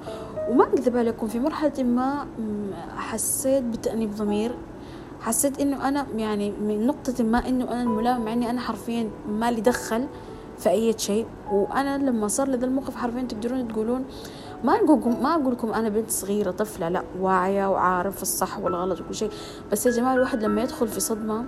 وما 0.49 0.63
أكذب 0.63 0.97
عليكم 0.97 1.27
في 1.27 1.39
مرحلة 1.39 1.83
ما 1.83 2.25
حسيت 2.97 3.63
بتأنيب 3.63 4.15
ضمير. 4.15 4.55
حسيت 5.21 5.59
إنه 5.61 5.87
أنا 5.87 6.05
يعني 6.15 6.51
من 6.51 6.87
نقطة 6.87 7.23
ما 7.23 7.47
إنه 7.47 7.71
أنا 7.71 7.81
الملام 7.81 8.25
مع 8.25 8.33
إني 8.33 8.49
أنا 8.49 8.61
حرفيا 8.61 9.09
ما 9.29 9.51
لي 9.51 9.61
دخل 9.61 10.07
في 10.57 10.69
أي 10.69 10.95
شيء. 10.97 11.25
وأنا 11.51 11.97
لما 11.97 12.27
صار 12.27 12.47
لي 12.47 12.57
ذا 12.57 12.65
الموقف 12.65 12.95
حرفيا 12.95 13.21
تقدرون 13.21 13.67
تقولون 13.67 14.05
ما 14.65 14.73
أقولكم 14.75 15.23
ما 15.23 15.35
أقول 15.35 15.53
لكم 15.53 15.73
أنا 15.73 15.89
بنت 15.89 16.11
صغيرة 16.11 16.51
طفلة 16.51 16.89
لا 16.89 17.03
واعية 17.19 17.69
وعارف 17.69 18.21
الصح 18.21 18.59
والغلط 18.59 19.01
وكل 19.01 19.15
شيء. 19.15 19.29
بس 19.71 19.85
يا 19.85 19.91
جماعة 19.91 20.13
الواحد 20.13 20.43
لما 20.43 20.61
يدخل 20.61 20.87
في 20.87 20.99
صدمة 20.99 21.45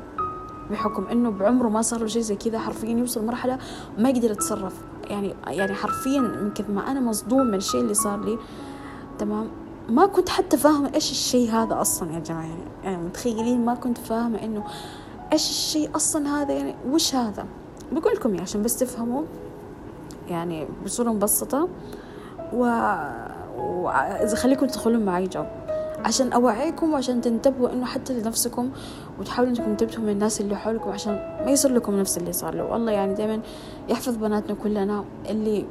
بحكم 0.71 1.07
إنه 1.11 1.29
بعمره 1.29 1.69
ما 1.69 1.81
صار 1.81 1.99
له 1.99 2.07
شيء 2.07 2.21
زي 2.21 2.35
كذا 2.35 2.59
حرفيا 2.59 2.89
يوصل 2.89 3.25
مرحلة 3.25 3.57
ما 3.97 4.09
يقدر 4.09 4.31
يتصرف. 4.31 4.73
يعني 5.03 5.35
يعني 5.47 5.73
حرفيا 5.73 6.21
من 6.21 6.51
كثر 6.55 6.71
ما 6.71 6.91
أنا 6.91 6.99
مصدوم 6.99 7.47
من 7.47 7.55
الشيء 7.55 7.81
اللي 7.81 7.93
صار 7.93 8.25
لي. 8.25 8.37
تمام؟ 9.19 9.47
ما 9.89 10.05
كنت 10.05 10.29
حتى 10.29 10.57
فاهمة 10.57 10.91
إيش 10.95 11.11
الشيء 11.11 11.51
هذا 11.51 11.81
أصلا 11.81 12.13
يا 12.13 12.19
جماعة. 12.19 12.43
يعني, 12.43 12.63
يعني 12.83 12.97
متخيلين؟ 12.97 13.65
ما 13.65 13.75
كنت 13.75 13.97
فاهمة 13.97 14.43
إنه 14.43 14.63
إيش 15.33 15.49
الشيء 15.49 15.95
أصلا 15.95 16.41
هذا. 16.41 16.53
يعني 16.53 16.75
وش 16.89 17.15
هذا؟ 17.15 17.45
بقول 17.91 18.13
لكم 18.13 18.41
عشان 18.41 18.61
بس 18.63 18.79
تفهموا 18.79 19.23
يعني 20.29 20.67
بصورة 20.85 21.09
مبسطة 21.09 21.67
و... 22.53 22.65
خليكم 24.35 24.65
تدخلون 24.65 25.05
معي 25.05 25.27
جو 25.27 25.43
عشان 26.05 26.33
أوعيكم 26.33 26.93
وعشان 26.93 27.21
تنتبهوا 27.21 27.73
إنه 27.73 27.85
حتى 27.85 28.13
لنفسكم 28.13 28.69
وتحاولوا 29.19 29.51
إنكم 29.51 29.75
تنتبهوا 29.75 30.05
من 30.05 30.09
الناس 30.09 30.41
اللي 30.41 30.55
حولكم 30.55 30.89
عشان 30.91 31.13
ما 31.45 31.51
يصير 31.51 31.73
لكم 31.73 31.99
نفس 31.99 32.17
اللي 32.17 32.33
صار 32.33 32.55
له. 32.55 32.63
والله 32.63 32.91
يعني 32.91 33.13
دايما 33.13 33.39
يحفظ 33.89 34.15
بناتنا 34.15 34.55
كلنا 34.63 35.03
اللي 35.29 35.65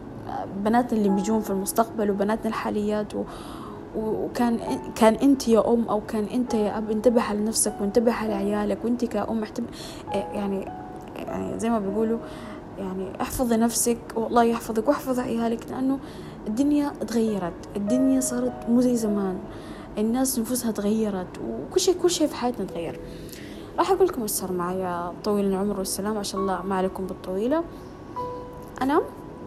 بناتنا 0.65 0.99
اللي 0.99 1.09
بيجون 1.09 1.41
في 1.41 1.51
المستقبل 1.51 2.11
وبناتنا 2.11 2.49
الحاليات 2.49 3.15
و 3.15 3.25
وكان 3.97 4.59
كان 4.95 5.15
أنت 5.15 5.49
يا 5.49 5.73
أم 5.73 5.89
أو 5.89 6.01
كان 6.01 6.25
أنت 6.25 6.55
يا 6.55 6.79
أب. 6.79 6.91
انتبه 6.91 7.23
على 7.23 7.41
نفسك 7.41 7.73
وانتبه 7.81 8.13
على 8.13 8.35
عيالك 8.35 8.79
وانت 8.85 9.05
كأم. 9.05 9.43
احتب 9.43 9.65
يعني 10.13 10.69
يعني 11.17 11.59
زي 11.59 11.71
ما 11.71 11.79
بيقولوا 11.79 12.19
يعني 12.79 13.13
احفظي 13.21 13.57
نفسك 13.57 13.99
والله 14.17 14.45
يحفظك 14.45 14.89
واحفظ 14.89 15.21
عيالك. 15.21 15.71
لأنه 15.71 15.99
الدنيا 16.47 16.89
تغيرت 16.89 17.53
الدنيا 17.77 18.21
صارت 18.21 18.53
مو 18.69 18.81
زي 18.81 18.97
زمان 18.97 19.39
الناس 19.99 20.39
نفوسها 20.39 20.73
تغيرت 20.73 21.39
وكل 21.39 21.81
شيء 21.81 21.95
كل 22.03 22.11
شيء 22.11 22.27
في 22.27 22.35
حياتنا 22.35 22.67
تغير. 22.67 23.01
راح 23.79 23.91
أقول 23.91 24.07
لكم 24.07 24.23
إيش 24.23 24.31
صار 24.31 24.53
معايا 24.53 25.13
طويل 25.25 25.45
العمر 25.45 25.79
والسلام 25.79 26.19
عشان 26.19 26.41
الله 26.41 26.63
ما 26.63 26.75
عليكم 26.75 27.07
بالطويلة. 27.07 27.65
أنا 28.83 29.03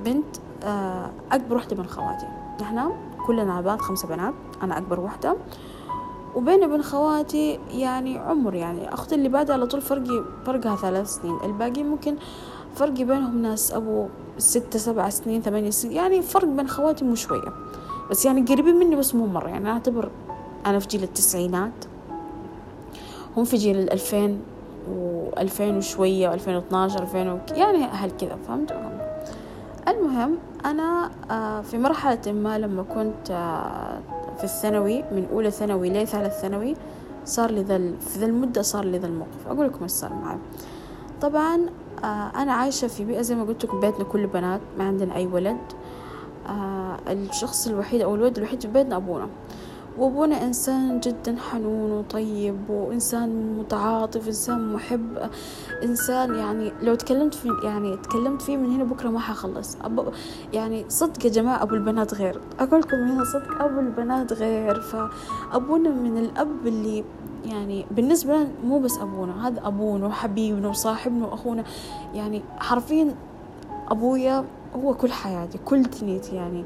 بنت 0.06 0.26
آه، 0.64 1.10
أكبر 1.32 1.56
وحدة 1.56 1.76
من 1.76 1.88
خواتي. 1.88 2.28
نحن 2.62 2.92
كلنا 3.28 3.62
بنات 3.62 3.82
خمسة 3.82 4.08
بنات 4.08 4.34
أنا 4.64 4.78
أكبر 4.78 5.00
وحدة. 5.00 5.36
وبيني 6.36 6.66
وبين 6.66 6.84
خواتي 6.84 7.60
يعني 7.72 8.18
عمر 8.18 8.54
يعني 8.54 8.94
أختي 8.94 9.16
اللي 9.16 9.30
بعدها 9.30 9.56
على 9.56 9.66
طول 9.66 9.82
فرقي 9.82 10.24
فرقها 10.46 10.76
ثلاث 10.76 11.16
سنين. 11.16 11.38
الباقي 11.44 11.84
ممكن 11.84 12.16
فرقي 12.80 13.04
بينهم 13.04 13.42
ناس 13.42 13.74
أبو 13.74 14.08
ستة 14.38 14.80
سبع 14.80 15.10
سنين 15.10 15.42
ثمانية 15.42 15.70
سنين 15.70 15.94
يعني 15.94 16.22
فرق 16.22 16.46
بين 16.46 16.68
خواتي 16.68 17.06
مو 17.06 17.16
شوية. 17.16 17.54
بس 18.12 18.26
يعني 18.26 18.42
قريبين 18.42 18.76
مني 18.76 18.96
بس 18.96 19.16
مو 19.16 19.26
مرة. 19.26 19.48
يعني 19.48 19.70
أعتبر 19.70 20.10
أنا 20.66 20.80
في 20.80 20.88
جيل 20.88 21.04
التسعينات. 21.04 21.86
هم 23.38 23.44
في 23.44 23.58
جيل 23.58 23.80
الألفين 23.80 24.42
وألفين 24.92 25.78
وشوية 25.78 26.30
وألفين 26.30 26.56
واثناشر 26.56 27.02
ألفين 27.02 27.30
وك... 27.30 27.52
يعني 27.52 27.84
أهل 27.86 28.12
كذا 28.12 28.38
فهمت؟ 28.48 28.74
المهم 29.88 30.38
أنا 30.66 31.12
آه، 31.32 31.62
في 31.62 31.78
مرحلة 31.78 32.32
ما 32.32 32.60
لما 32.60 32.84
كنت 32.84 33.32
آه، 33.32 34.00
في 34.38 34.44
الثانوي 34.44 35.04
من 35.12 35.28
أولى 35.34 35.52
ثانوي 35.52 35.90
لثالث 35.90 36.40
ثانوي 36.42 36.76
صار 37.26 37.52
لي 37.52 37.62
ذا 37.62 37.78
في 37.78 38.20
ذا 38.20 38.26
المدة 38.26 38.62
صار 38.62 38.86
لي 38.86 38.98
ذا 38.98 39.08
الموقف. 39.08 39.48
أقول 39.48 39.66
لكم 39.66 39.84
إيش 39.84 39.92
صار 39.92 40.14
معي. 40.14 40.38
طبعا 41.22 41.70
أنا 42.36 42.54
عايشة 42.54 42.88
في 42.88 43.06
بيئة 43.06 43.22
زي 43.22 43.36
ما 43.36 43.44
قلت 43.44 43.66
لكم 43.66 43.80
بيتنا 43.80 44.04
كله 44.04 44.28
بنات 44.28 44.62
ما 44.78 44.84
عندنا 44.84 45.16
أي 45.16 45.28
ولد. 45.28 45.58
الشخص 47.08 47.68
الوحيد 47.68 48.02
أو 48.02 48.16
الولد 48.16 48.38
الوحيد 48.38 48.62
في 48.62 48.68
بيتنا 48.68 48.96
أبونا. 48.96 49.28
وأبونا 49.98 50.44
إنسان 50.44 51.00
جدا 51.00 51.36
حنون 51.52 51.92
وطيب 51.92 52.70
وإنسان 52.70 53.58
متعاطف 53.60 54.28
إنسان 54.28 54.74
محب 54.74 55.30
إنسان 55.84 56.36
يعني 56.36 56.72
لو 56.82 56.96
تكلمت 56.96 57.34
في 57.34 57.50
يعني 57.64 57.98
تكلمت 57.98 58.42
فيه 58.42 58.58
من 58.58 58.72
هنا 58.76 58.84
بكرة 58.84 59.10
ما 59.10 59.20
حخلص. 59.20 59.78
أبو 59.84 60.04
يعني 60.54 60.86
صدق 60.90 61.26
يا 61.26 61.30
جماعة 61.32 61.64
أبو 61.64 61.76
البنات 61.76 62.14
غير. 62.14 62.42
أقول 62.60 62.80
لكم 62.80 62.98
هنا 62.98 63.24
صدق 63.24 63.62
أبو 63.62 63.80
البنات 63.80 64.34
غير. 64.34 64.82
فأبونا 64.82 65.90
من 65.90 66.18
الأب 66.18 66.68
اللي 66.68 67.04
يعني 67.46 67.86
بالنسبة 67.92 68.36
لنا 68.36 68.48
مو 68.64 68.80
بس 68.80 68.98
أبونا 68.98 69.48
هذا 69.48 69.68
أبونا 69.68 70.08
وحبيبنا 70.08 70.70
وصاحبنا 70.70 71.28
وأخونا. 71.28 71.64
يعني 72.14 72.42
حرفيا 72.58 73.16
أبويا 73.88 74.46
هو 74.76 74.94
كل 74.94 75.12
حياتي 75.12 75.58
كل 75.66 75.82
دنيتي 75.82 76.36
يعني. 76.36 76.64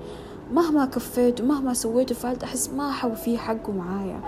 مهما 0.53 0.85
كفيت 0.85 1.41
ومهما 1.41 1.73
سويت 1.73 2.11
وفعلت 2.11 2.43
أحس 2.43 2.69
ما 2.69 2.91
حوفي 2.91 3.37
حقه 3.37 3.73
معايا. 3.73 4.19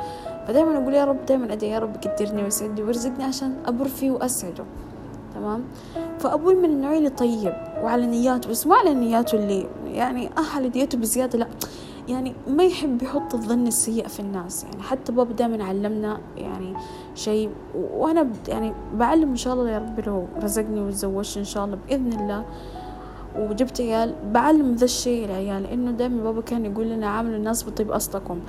فدايما 0.48 0.78
أقول 0.78 0.94
يا 0.94 1.06
رب 1.06 1.26
دايما 1.26 1.54
أدعي 1.54 1.72
يا 1.72 1.80
رب 1.80 1.96
يقدرني 2.06 2.44
ويسعدني 2.44 2.84
ويرزقني 2.84 3.24
عشان 3.24 3.56
أبر 3.66 3.88
فيه 3.88 4.12
وأسعده. 4.12 4.64
تمام؟ 5.36 5.64
فأبوي 6.20 6.56
من 6.56 6.66
النوع 6.66 6.98
اللي 6.98 7.10
طيب 7.10 7.54
وعلى 7.84 8.06
نياته 8.06 8.50
بس 8.50 8.68
مو 8.68 8.74
على 8.74 8.94
نياته 8.94 9.36
اللي 9.36 9.68
يعني 9.88 10.30
على 10.56 10.70
نياته 10.70 10.98
بزيادة 10.98 11.40
لا. 11.40 11.48
يعني 12.08 12.34
ما 12.48 12.64
يحب 12.64 13.04
يحط 13.04 13.34
الظن 13.34 13.68
السيء 13.68 14.08
في 14.08 14.20
الناس. 14.20 14.64
يعني 14.64 14.82
حتى 14.84 15.12
بابا 15.12 15.34
دائما 15.34 15.64
علمنا 15.64 16.18
يعني 16.38 16.74
شيء 17.16 17.50
وأنا 17.76 18.28
يعني 18.48 18.74
بعلم 18.94 19.30
إن 19.30 19.36
شاء 19.36 19.54
الله 19.54 19.70
يا 19.70 19.80
رب 19.80 20.00
لو 20.08 20.28
رزقني 20.44 20.82
وتزوجت 20.82 21.38
إن 21.38 21.44
شاء 21.44 21.66
الله 21.66 21.78
بإذن 21.88 22.14
الله. 22.20 22.46
وجبت 23.40 23.82
عيال 23.82 24.16
بعلم 24.32 24.76
ذا 24.76 24.86
الشيء 24.86 25.26
العيال 25.26 25.64
لأنه 25.64 25.92
دائما 25.92 26.24
بابا 26.24 26.42
كان 26.42 26.66
يقول 26.66 26.88
لنا 26.88 27.08
عاملوا 27.08 27.36
الناس 27.36 27.64
بطيب 27.64 27.92
أصلكم. 27.92 28.40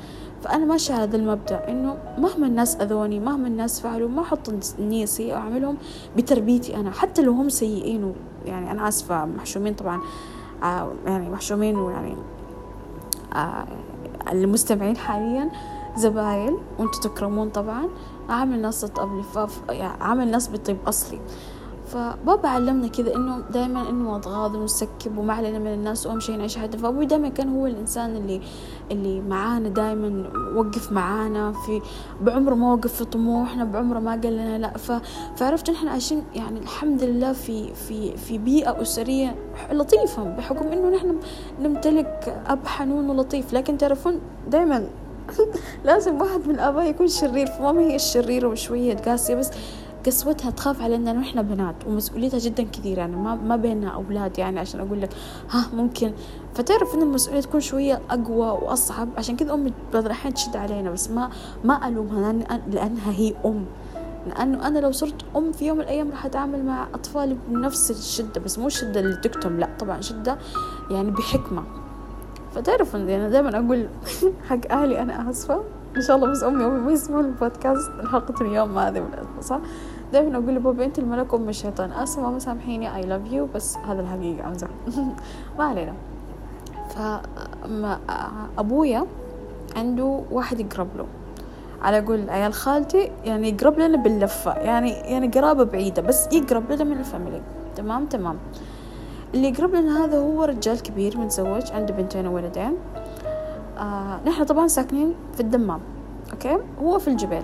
فأنا 0.42 0.64
ماشية 0.64 0.94
على 0.94 1.10
ذا 1.10 1.16
المبدأ 1.16 1.68
إنه 1.68 1.96
مهما 2.18 2.46
الناس 2.46 2.76
أذوني 2.76 3.20
مهما 3.20 3.48
الناس 3.48 3.80
فعلوا 3.80 4.08
ما 4.08 4.22
أحط 4.22 4.52
النية 4.78 5.04
سيئة 5.04 5.34
وأعملهم 5.34 5.76
بتربيتي 6.16 6.76
أنا. 6.76 6.90
حتى 6.90 7.22
لو 7.22 7.32
هم 7.32 7.48
سيئين 7.48 8.14
يعني 8.44 8.70
أنا 8.70 8.88
آسفة 8.88 9.24
محشومين 9.24 9.74
طبعا 9.74 10.00
آه 10.62 10.92
يعني 11.06 11.30
محشومين 11.30 11.76
ويعني 11.76 12.16
المستمعين 14.32 14.96
حاليا 14.96 15.50
زباين 15.96 16.58
وأنتم 16.78 17.00
تكرمون 17.00 17.50
طبعا. 17.50 17.88
عامل 18.28 18.60
ناس 18.62 18.80
تطيب 18.80 19.24
يعني 19.68 20.02
عامل 20.02 20.30
ناس 20.30 20.50
بطيب 20.50 20.76
أصلي. 20.86 21.20
فبابا 21.86 22.48
علمنا 22.48 22.88
كذا 22.88 23.16
إنه 23.16 23.38
دائما 23.52 23.90
إنه 23.90 24.18
نتغاضى 24.18 24.58
ونسكب 24.58 25.18
وما 25.18 25.32
علينا 25.34 25.58
من 25.58 25.74
الناس 25.74 26.06
وأهم 26.06 26.20
شيء 26.20 26.36
نعيش 26.36 26.58
حياتنا. 26.58 26.82
فأبوي 26.82 27.06
دائما 27.06 27.28
كان 27.28 27.48
هو 27.48 27.66
الإنسان 27.66 28.16
اللي 28.16 28.40
اللي 28.90 29.20
معانا 29.20 29.68
دائما 29.68 30.30
وقف 30.54 30.92
معانا 30.92 31.52
في 31.52 31.82
بعمره 32.20 32.54
ما 32.54 32.72
وقف 32.72 32.92
في 32.92 33.04
طموحنا 33.04 33.64
بعمره 33.64 33.98
ما 33.98 34.10
قال 34.10 34.32
لنا 34.36 34.58
لا. 34.58 34.78
ف... 34.78 34.92
فعرفت 35.36 35.68
إحنا 35.70 35.90
عايشين 35.90 36.22
يعني 36.34 36.60
الحمد 36.60 37.02
لله 37.02 37.32
في 37.32 37.74
في 37.74 38.16
في 38.16 38.38
بيئة 38.38 38.82
أسرية 38.82 39.34
لطيفة 39.72 40.24
بحكم 40.24 40.66
إنه 40.68 40.96
نحن 40.96 41.16
نمتلك 41.60 42.42
أب 42.46 42.66
حنون 42.66 43.10
ولطيف. 43.10 43.52
لكن 43.52 43.78
تعرفون 43.78 44.20
دائما 44.48 44.86
لازم 45.84 46.20
واحد 46.20 46.48
من 46.48 46.54
الاباء 46.54 46.90
يكون 46.90 47.08
شرير 47.08 47.46
فماما 47.46 47.80
هي 47.80 47.96
الشريرة 47.96 48.48
وشوية 48.48 48.96
قاسية 48.96 49.34
بس 49.34 49.50
قسوتها 50.06 50.50
تخاف 50.50 50.82
على 50.82 50.96
ان 50.96 51.08
إحنا 51.08 51.42
بنات 51.42 51.74
ومسؤوليتها 51.86 52.38
جدا 52.38 52.62
كثير 52.62 52.98
يعني 52.98 53.16
ما 53.16 53.34
ما 53.34 53.56
بيننا 53.56 53.88
أولاد 53.88 54.38
يعني 54.38 54.60
عشان 54.60 54.80
أقول 54.80 55.00
لك 55.00 55.10
ها 55.50 55.66
ممكن. 55.74 56.12
فتعرف 56.54 56.94
إن 56.94 57.02
المسؤولية 57.02 57.40
تكون 57.40 57.60
شوية 57.60 58.00
أقوى 58.10 58.50
وأصعب؟ 58.50 59.08
عشان 59.18 59.36
كذا 59.36 59.54
أمي 59.54 59.72
بعض 59.92 60.04
الأحيان 60.04 60.34
تشد 60.34 60.56
علينا 60.56 60.90
بس 60.90 61.10
ما 61.10 61.30
ما 61.64 61.88
ألومها 61.88 62.32
لأنها 62.68 63.12
هي 63.12 63.34
أم. 63.44 63.64
لأنه 64.26 64.66
أنا 64.66 64.78
لو 64.78 64.92
صرت 64.92 65.24
أم 65.36 65.52
في 65.52 65.66
يوم 65.66 65.76
من 65.76 65.82
الأيام 65.82 66.10
راح 66.10 66.26
أتعامل 66.26 66.64
مع 66.64 66.86
اطفالي 66.94 67.36
بنفس 67.48 67.90
الشدة 67.90 68.40
بس 68.40 68.58
مو 68.58 68.66
الشدة 68.66 69.00
اللي 69.00 69.16
تكتم 69.16 69.60
لا 69.60 69.68
طبعا 69.78 70.00
شدة 70.00 70.38
يعني 70.90 71.10
بحكمة. 71.10 71.62
فتعرف 72.54 72.96
أنا 72.96 73.10
يعني 73.10 73.30
دائما 73.30 73.58
أقول 73.58 73.88
حق 74.48 74.72
أهلي 74.72 75.02
أنا 75.02 75.30
آسفة. 75.30 75.62
إن 75.96 76.02
شاء 76.02 76.16
الله 76.16 76.28
بس 76.30 76.42
أمي 76.42 76.64
وامي 76.64 76.80
ما 76.80 76.92
يسمعون 76.92 77.24
البودكاست 77.24 77.90
حلقة 78.12 78.46
اليوم 78.46 78.78
هذه 78.78 79.04
صح 79.40 79.60
دائما 80.12 80.38
أقول 80.38 80.54
لبابا 80.54 80.84
أنت 80.84 80.98
الملك 80.98 81.34
أم 81.34 81.48
الشيطان. 81.48 81.92
اسفه 81.92 82.30
ما 82.30 82.38
سامحيني 82.38 82.96
I 82.96 83.02
love 83.02 83.32
you 83.32 83.48
بس 83.54 83.76
هذا 83.76 84.00
الحقيقة 84.00 84.48
امزح 84.48 84.68
ما 85.58 85.64
علينا. 85.64 85.94
فابويا 88.56 89.06
عنده 89.76 90.20
واحد 90.30 90.60
يقرب 90.60 90.88
له. 90.96 91.06
على 91.82 92.00
قول 92.00 92.30
عيال 92.30 92.52
خالتي 92.52 93.10
يعني 93.24 93.48
يقرب 93.48 93.78
لنا 93.78 93.96
باللفة. 93.96 94.52
يعني 94.54 94.90
يعني 94.90 95.28
قرابة 95.28 95.64
بعيدة 95.64 96.02
بس 96.02 96.28
يقرب 96.32 96.72
لنا 96.72 96.84
من 96.84 96.98
ال 96.98 97.04
family. 97.04 97.42
تمام 97.76 98.06
تمام. 98.06 98.36
اللي 99.34 99.48
يقرب 99.48 99.74
لنا 99.74 100.04
هذا 100.04 100.18
هو 100.18 100.44
رجال 100.44 100.82
كبير 100.82 101.18
متزوج 101.18 101.72
عنده 101.72 101.94
بنتين 101.94 102.26
وولدين. 102.26 102.76
آه 103.78 104.20
نحن 104.26 104.44
طبعا 104.44 104.66
ساكنين 104.68 105.14
في 105.34 105.40
الدمام 105.40 105.80
okay؟ 106.32 106.58
هو 106.82 106.98
في 106.98 107.08
الجبيل 107.08 107.42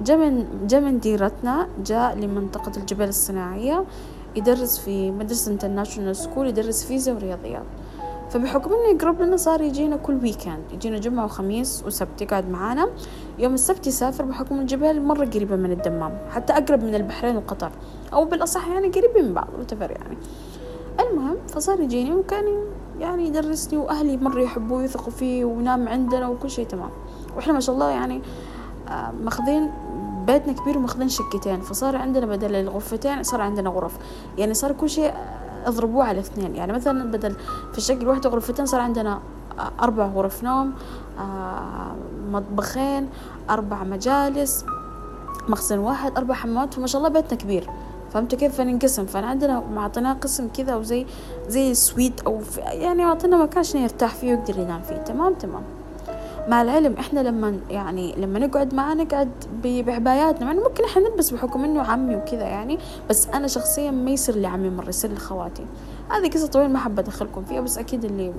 جا 0.00 0.16
من 0.16 0.46
جا 0.66 0.80
من 0.80 1.00
ديرتنا 1.00 1.68
جاء 1.86 2.14
لمنطقة 2.18 2.72
الجبيل 2.76 3.08
الصناعية 3.08 3.84
يدرس 4.36 4.78
في 4.78 5.10
مدرسة 5.10 5.52
international 5.52 6.16
school 6.16 6.46
يدرس 6.46 6.84
فيزياء 6.84 7.16
ورياضيات. 7.16 7.62
فبحكم 8.30 8.70
إنه 8.72 8.94
يقرب 8.94 9.22
لنا 9.22 9.36
صار 9.36 9.60
يجينا 9.60 9.96
كل 9.96 10.18
weekend 10.22 10.62
يجينا 10.72 10.98
جمعة 10.98 11.24
وخميس 11.24 11.84
وسبت 11.86 12.22
يقعد 12.22 12.48
معانا. 12.50 12.88
يوم 13.38 13.54
السبت 13.54 13.86
يسافر 13.86 14.24
بحكم 14.24 14.60
الجبيل 14.60 15.02
مرة 15.02 15.24
قريبة 15.24 15.56
من 15.56 15.72
الدمام 15.72 16.18
حتى 16.30 16.52
أقرب 16.52 16.84
من 16.84 16.94
البحرين 16.94 17.36
وقطر 17.36 17.70
أو 18.12 18.24
بالأصح 18.24 18.68
يعني 18.68 18.88
قريبين 18.88 19.24
من 19.24 19.34
بعض 19.34 19.48
وتفر 19.60 19.90
يعني. 19.90 20.16
المهم 21.00 21.36
فصار 21.48 21.80
يجيني 21.80 22.12
وكان 22.12 22.44
يعني 23.00 23.26
يدرسني 23.26 23.78
وأهلي 23.78 24.16
مرة 24.16 24.40
يحبوه 24.40 24.78
ويثقوا 24.78 25.12
فيه 25.12 25.44
ونام 25.44 25.88
عندنا 25.88 26.28
وكل 26.28 26.50
شيء 26.50 26.66
تمام. 26.66 26.90
وإحنا 27.36 27.52
ما 27.52 27.60
شاء 27.60 27.74
الله 27.74 27.90
يعني 27.90 28.22
آه، 28.88 29.12
ماخذين 29.24 29.70
بيتنا 30.32 30.52
كبير 30.52 30.78
وماخذين 30.78 31.08
شقتين 31.08 31.60
فصار 31.60 31.96
عندنا 31.96 32.26
بدل 32.26 32.54
الغرفتين 32.54 33.22
صار 33.22 33.40
عندنا 33.40 33.70
غرف. 33.70 33.98
يعني 34.38 34.54
صار 34.54 34.72
كل 34.72 34.90
شيء 34.90 35.14
اضربوه 35.66 36.04
على 36.04 36.20
اثنين. 36.20 36.56
يعني 36.56 36.72
مثلا 36.72 37.10
بدل 37.10 37.36
في 37.72 37.78
الشقة 37.78 38.02
الواحدة 38.02 38.30
غرفتين 38.30 38.66
صار 38.66 38.80
عندنا 38.80 39.20
أربع 39.80 40.06
غرف 40.06 40.44
نوم 40.44 40.72
آه، 41.18 41.94
مطبخين 42.30 43.08
أربع 43.50 43.84
مجالس 43.84 44.64
مخزن 45.48 45.78
واحد 45.78 46.16
أربع 46.16 46.34
حمامات 46.34 46.74
فما 46.74 46.86
شاء 46.86 46.98
الله 46.98 47.20
بيتنا 47.20 47.38
كبير. 47.38 47.70
فهمتوا 48.12 48.38
كيف؟ 48.38 48.56
فننقسم. 48.56 49.06
فأنا 49.06 49.26
عندنا 49.26 49.62
معطيناه 49.74 50.12
قسم 50.12 50.48
كذا 50.48 50.76
وزي 50.76 51.06
زي 51.48 51.74
سويت 51.74 52.20
أو 52.20 52.40
يعني 52.66 53.04
معطينا 53.04 53.36
مكان 53.36 53.58
عشان 53.58 53.80
يرتاح 53.80 54.14
فيه 54.14 54.34
ويقدر 54.34 54.58
ينام 54.58 54.82
فيه. 54.82 54.96
تمام؟ 54.96 55.34
تمام. 55.34 55.62
مع 56.48 56.62
العلم 56.62 56.94
إحنا 56.98 57.20
لما 57.20 57.58
يعني 57.70 58.14
لما 58.16 58.38
نقعد 58.38 58.74
معاه 58.74 58.94
نقعد 58.94 59.30
بعباياتنا. 59.64 60.46
يعني 60.46 60.60
ممكن 60.60 60.84
إحنا 60.84 61.08
نلبس 61.08 61.30
بحكم 61.30 61.64
إنه 61.64 61.82
عمي 61.82 62.16
وكذا 62.16 62.42
يعني 62.42 62.78
بس 63.10 63.26
أنا 63.28 63.46
شخصيا 63.46 63.90
ما 63.90 64.10
يصير 64.10 64.46
عمي 64.46 64.70
مره 64.70 64.88
يصير 64.88 65.10
لي 65.10 65.16
خواتي 65.16 65.66
هذه 66.10 66.30
قصة 66.30 66.46
طويلة 66.46 66.68
ما 66.68 66.78
حابة 66.78 67.02
أدخلكم 67.02 67.44
فيها 67.44 67.60
بس 67.60 67.78
أكيد 67.78 68.04
اللي 68.04 68.32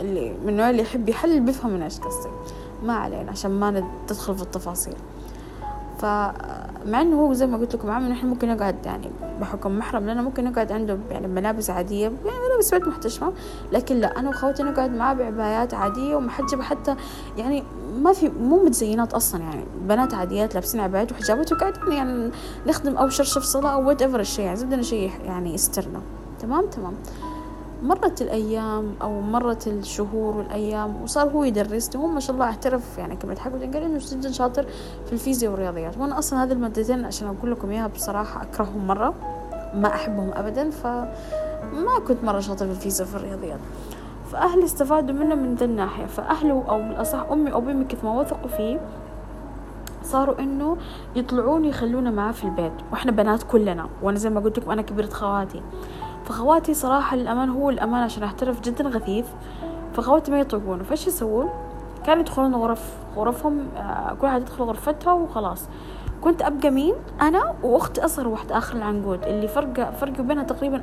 اللي 0.00 0.34
من 0.42 0.48
النوع 0.48 0.70
اللي 0.70 0.82
يحب 0.82 1.08
يحلل 1.08 1.40
بيفهم 1.40 1.70
من 1.70 1.82
إيش 1.82 2.00
قصدي. 2.00 2.28
ما 2.82 2.92
علينا 2.92 3.30
عشان 3.30 3.50
ما 3.50 3.84
تدخل 4.06 4.34
في 4.36 4.42
التفاصيل. 4.42 4.94
فمع 6.04 7.00
إنه 7.02 7.20
هو 7.20 7.32
زي 7.32 7.46
ما 7.46 7.56
قلت 7.56 7.74
لكم 7.74 7.90
عامل 7.90 8.12
إحنا 8.12 8.28
ممكن 8.28 8.48
نقعد 8.48 8.86
يعني 8.86 9.10
بحكم 9.40 9.78
محرم 9.78 10.02
لنا 10.10 10.22
ممكن 10.22 10.44
نقعد 10.44 10.72
عنده 10.72 10.98
يعني 11.10 11.26
ملابس 11.28 11.70
عادية 11.70 12.02
يعني 12.02 12.38
ملابس 12.48 12.74
بيت 12.74 12.88
محتشمة. 12.88 13.32
لكن 13.72 13.96
لا 13.96 14.18
أنا 14.18 14.28
وخوتي 14.28 14.62
نقعد 14.62 14.94
معاه 14.94 15.14
بعبايات 15.14 15.74
عادية 15.74 16.16
ومحجبة 16.16 16.62
حتى 16.62 16.96
يعني 17.38 17.62
ما 18.02 18.12
في 18.12 18.28
مو 18.28 18.64
متزينات 18.64 19.14
أصلا 19.14 19.42
يعني. 19.42 19.64
بنات 19.88 20.14
عاديات 20.14 20.54
لابسين 20.54 20.80
عبايات 20.80 21.12
وحجابات 21.12 21.52
وقاعدين 21.52 21.92
يعني 21.92 22.30
نخدم 22.66 22.96
أو 22.96 23.08
شرشف 23.08 23.42
صلاة 23.42 23.70
أو 23.70 23.88
whatever 23.88 24.20
الشيء 24.20 24.44
يعني 24.44 24.56
زبدنا 24.56 24.82
شيء 24.82 25.10
يعني 25.24 25.54
يسترنا 25.54 26.00
تمام؟ 26.40 26.66
تمام. 26.66 26.94
مرت 27.82 28.22
الأيام 28.22 28.94
أو 29.02 29.20
مرت 29.20 29.68
الشهور 29.68 30.36
والأيام 30.36 31.02
وصار 31.02 31.28
هو 31.28 31.44
يدرسني 31.44 32.02
وهو 32.02 32.12
ما 32.12 32.20
شاء 32.20 32.34
الله 32.34 32.46
أعترف 32.46 32.98
يعني 32.98 33.16
كما 33.16 33.34
تحكوا 33.34 33.58
قال 33.58 33.76
إنه 33.76 34.00
جدا 34.10 34.32
شاطر 34.32 34.66
في 35.06 35.12
الفيزياء 35.12 35.52
والرياضيات. 35.52 35.98
وأنا 35.98 36.18
أصلا 36.18 36.44
هذه 36.44 36.52
المادتين 36.52 37.04
عشان 37.04 37.28
أقول 37.28 37.52
لكم 37.52 37.70
إياها 37.70 37.86
بصراحة 37.86 38.42
أكرههم 38.42 38.86
مرة 38.86 39.14
ما 39.74 39.88
أحبهم 39.88 40.30
أبدا 40.34 40.70
فما 40.70 41.98
كنت 42.08 42.24
مرة 42.24 42.40
شاطر 42.40 42.66
في 42.66 42.72
الفيزياء 42.72 43.08
وفي 43.08 43.16
الرياضيات. 43.16 43.60
فأهلي 44.32 44.64
استفادوا 44.64 45.14
منه 45.14 45.34
من 45.34 45.54
ذا 45.54 45.64
الناحية. 45.64 46.06
فأهله 46.06 46.64
أو 46.68 46.78
بالأصح 46.78 47.26
أمي 47.32 47.52
أو 47.52 47.58
أبوي 47.58 47.84
كيف 47.84 48.04
ما 48.04 48.20
وثقوا 48.20 48.48
فيه 48.48 48.80
صاروا 50.02 50.38
إنه 50.38 50.76
يطلعون 51.16 51.64
يخلونا 51.64 52.10
معاه 52.10 52.32
في 52.32 52.44
البيت. 52.44 52.72
وإحنا 52.92 53.12
بنات 53.12 53.42
كلنا 53.42 53.88
وأنا 54.02 54.18
زي 54.18 54.30
ما 54.30 54.40
قلت 54.40 54.58
لكم 54.58 54.70
أنا 54.70 54.82
كبيرة 54.82 55.06
خواتي. 55.06 55.62
فخواتي 56.24 56.74
صراحة 56.74 57.16
للأمان 57.16 57.50
هو 57.50 57.70
الأمان 57.70 58.02
عشان 58.02 58.22
أحترف 58.22 58.60
جدا 58.60 58.88
غثيث. 58.88 59.26
فخواتي 59.94 60.30
ما 60.30 60.40
يطلقونه 60.40 60.82
فايش 60.82 61.06
يسوون؟ 61.06 61.48
كانوا 62.06 62.22
يدخلون 62.22 62.54
غرف 62.54 62.92
غرفهم 63.16 63.68
آه، 63.76 64.16
كل 64.20 64.26
واحد 64.26 64.40
يدخل 64.42 64.64
غرفتها 64.64 65.12
وخلاص. 65.12 65.68
كنت 66.22 66.42
أبقى 66.42 66.70
مين؟ 66.70 66.94
أنا 67.20 67.54
وأختي 67.62 68.04
أصغر 68.04 68.28
واحدة 68.28 68.58
آخر 68.58 68.76
العنقود 68.76 69.22
اللي 69.24 69.48
فرق 69.48 69.90
فرق 69.90 70.20
بينها 70.20 70.42
تقريبا 70.42 70.82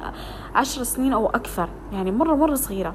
عشر 0.55 0.83
سنين 0.83 1.13
أو 1.13 1.27
أكثر. 1.27 1.69
يعني 1.93 2.11
مرة 2.11 2.35
مرة 2.35 2.55
صغيرة. 2.55 2.93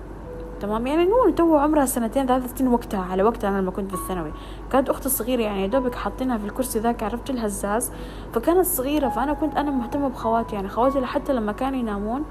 تمام؟ 0.60 0.86
يعني 0.86 1.04
نور 1.04 1.30
تو 1.30 1.56
عمرها 1.56 1.86
سنتين 1.86 2.26
ثلاث 2.26 2.58
سنين 2.58 2.72
وقتها 2.72 3.00
على 3.00 3.22
وقتها 3.22 3.50
أنا 3.50 3.60
لما 3.60 3.70
كنت 3.70 3.94
في 3.94 4.02
الثانوي. 4.02 4.32
كانت 4.72 4.88
أختي 4.88 5.06
الصغيرة 5.06 5.42
يعني 5.42 5.62
يا 5.62 5.66
دوبك 5.66 5.94
حاطينها 5.94 6.38
في 6.38 6.44
الكرسي 6.44 6.78
ذاك 6.78 7.02
عرفت 7.02 7.30
الهزاز 7.30 7.92
فكانت 8.32 8.66
صغيرة 8.66 9.08
فأنا 9.08 9.32
كنت 9.32 9.56
أنا 9.56 9.70
مهتمة 9.70 10.08
بخواتي 10.08 10.54
يعني 10.54 10.68
خواتي 10.68 11.06
حتى 11.06 11.32
لما 11.32 11.52
كانوا 11.52 11.78
ينامون 11.78 12.24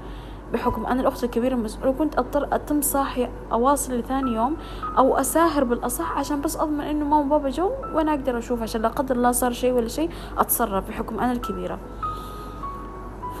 بحكم 0.52 0.86
أنا 0.86 1.00
الأخت 1.00 1.24
الكبيرة 1.24 1.54
المسؤولة 1.54 1.92
كنت 1.92 2.18
أضطر 2.18 2.48
أتم 2.52 2.80
صاحية 2.82 3.30
أواصل 3.52 3.92
لثاني 3.92 4.34
يوم 4.34 4.56
أو 4.98 5.16
أساهر 5.16 5.64
بالأصح 5.64 6.18
عشان 6.18 6.40
بس 6.40 6.56
أضمن 6.56 6.80
إنه 6.80 7.04
ماما 7.04 7.24
وبابا 7.24 7.50
جو 7.50 7.70
وأنا 7.94 8.10
أقدر 8.10 8.38
أشوف 8.38 8.62
عشان 8.62 8.82
لا 8.82 8.88
قدر 8.88 9.16
الله 9.16 9.32
صار 9.32 9.52
شيء 9.52 9.72
ولا 9.72 9.88
شيء 9.88 10.10
أتصرف 10.38 10.88
بحكم 10.88 11.18
أنا 11.20 11.32
الكبيرة. 11.32 11.78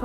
ف 0.00 0.04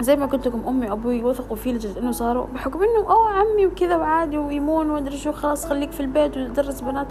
زي 0.00 0.16
ما 0.16 0.26
قلت 0.26 0.48
لكم 0.48 0.62
أمي 0.68 0.90
وأبوي 0.90 1.24
وثقوا 1.24 1.56
فيه 1.56 1.72
لدرجة 1.72 1.98
إنه 1.98 2.10
صاروا 2.10 2.46
بحكم 2.54 2.78
إنه 2.82 3.10
أوه 3.10 3.28
عمي 3.28 3.66
وكذا 3.66 3.96
وعادي 3.96 4.38
ويمون 4.38 4.90
وادري 4.90 5.16
شو 5.16 5.32
خلاص 5.32 5.66
خليك 5.66 5.92
في 5.92 6.00
البيت 6.00 6.36
ويدرس 6.36 6.80
بنات. 6.80 7.06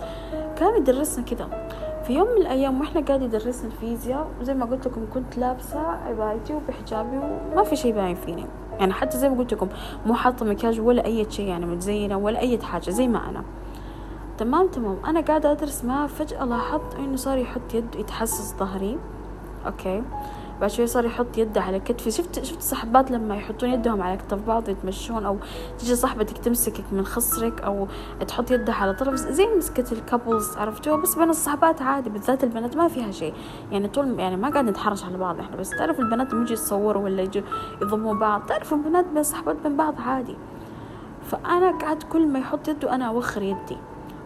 كان 0.58 0.78
يدرسنا 0.78 1.26
كذا. 1.26 1.68
في 2.04 2.14
يوم 2.14 2.28
من 2.28 2.42
الأيام 2.42 2.80
وإحنا 2.82 3.02
قاعد 3.02 3.22
يدرسنا 3.22 3.68
الفيزياء 3.68 4.28
وزي 4.42 4.54
ما 4.54 4.66
قلت 4.66 4.88
لكم 4.88 5.06
كنت 5.14 5.38
لابسة 5.38 5.80
عبايتي 5.80 6.54
وبحجابي 6.54 7.18
وما 7.54 7.64
في 7.64 7.76
شيء 7.76 7.94
باين 7.94 8.16
فيني. 8.16 8.46
يعني 8.80 8.94
حتى 8.94 9.18
زي 9.18 9.30
ما 9.30 9.38
قلت 9.38 9.54
لكم 9.54 9.68
مو 10.06 10.14
حاطة 10.14 10.46
مكياج 10.46 10.80
ولا 10.80 11.06
أي 11.06 11.32
شيء 11.32 11.48
يعني 11.48 11.66
متزينة 11.66 12.18
ولا 12.18 12.40
أي 12.40 12.60
حاجة 12.60 12.90
زي 12.90 13.08
ما 13.08 13.30
أنا. 13.30 13.44
تمام 14.38 14.68
تمام. 14.68 14.98
أنا 15.08 15.22
قاعدة 15.22 15.52
أدرس 15.52 15.86
معاه 15.86 16.08
فجأة 16.08 16.46
لاحظت 16.46 16.96
إنه 16.96 17.16
صار 17.16 17.38
يحط 17.38 17.74
يد 17.74 17.96
يتحسس 17.96 18.56
ظهري. 18.60 18.98
أوكي. 19.66 20.04
بعد 20.62 20.70
شوي 20.70 20.88
صار 20.88 21.06
يحط 21.06 21.38
يده 21.38 21.62
على 21.62 21.80
كتفي. 21.80 22.12
شفت 22.12 22.44
شفت 22.44 22.62
صحبات 22.62 23.12
لما 23.12 23.36
يحطون 23.36 23.70
يدهم 23.70 24.02
على 24.02 24.18
كتف 24.18 24.48
بعض 24.48 24.70
يتمشون 24.70 25.26
أو 25.26 25.38
تيجي 25.80 25.96
صاحبتك 25.96 26.38
تمسكك 26.38 26.84
من 26.92 27.06
خصرك 27.06 27.62
أو 27.62 27.88
تحط 28.28 28.52
يدها 28.52 28.76
على 28.76 28.94
طرف 28.94 29.16
زي 29.16 29.48
مسكة 29.58 29.94
الكابلز 29.94 30.58
عرفتوها؟ 30.58 30.96
بس 30.96 31.16
بين 31.16 31.30
الصحبات 31.30 31.82
عادي 31.82 32.10
بالذات 32.10 32.44
البنات 32.44 32.78
ما 32.78 32.88
فيها 32.88 33.12
شيء. 33.12 33.34
يعني 33.72 33.88
طول 33.88 34.20
يعني 34.20 34.38
ما 34.38 34.50
قاعد 34.50 34.66
نتحرش 34.66 35.04
على 35.04 35.18
بعض 35.18 35.40
إحنا 35.40 35.56
بس 35.56 35.70
تعرف 35.70 36.00
البنات 36.00 36.34
لما 36.34 36.44
يجي 36.44 36.54
يتصوروا 36.54 37.04
ولا 37.04 37.22
يجوا 37.22 37.44
يضموا 37.82 38.14
بعض 38.14 38.46
تعرف 38.46 38.74
البنات 38.74 39.06
بين 39.06 39.24
صحبات 39.24 39.56
بين 39.64 39.78
بعض 39.78 39.96
عادي. 40.00 40.36
فأنا 41.24 41.72
قعدت 41.72 42.04
كل 42.04 42.28
ما 42.28 42.40
يحط 42.40 42.68
يده 42.68 42.96
أنا 42.96 43.06
أوخر 43.06 43.42
يدي 43.42 43.78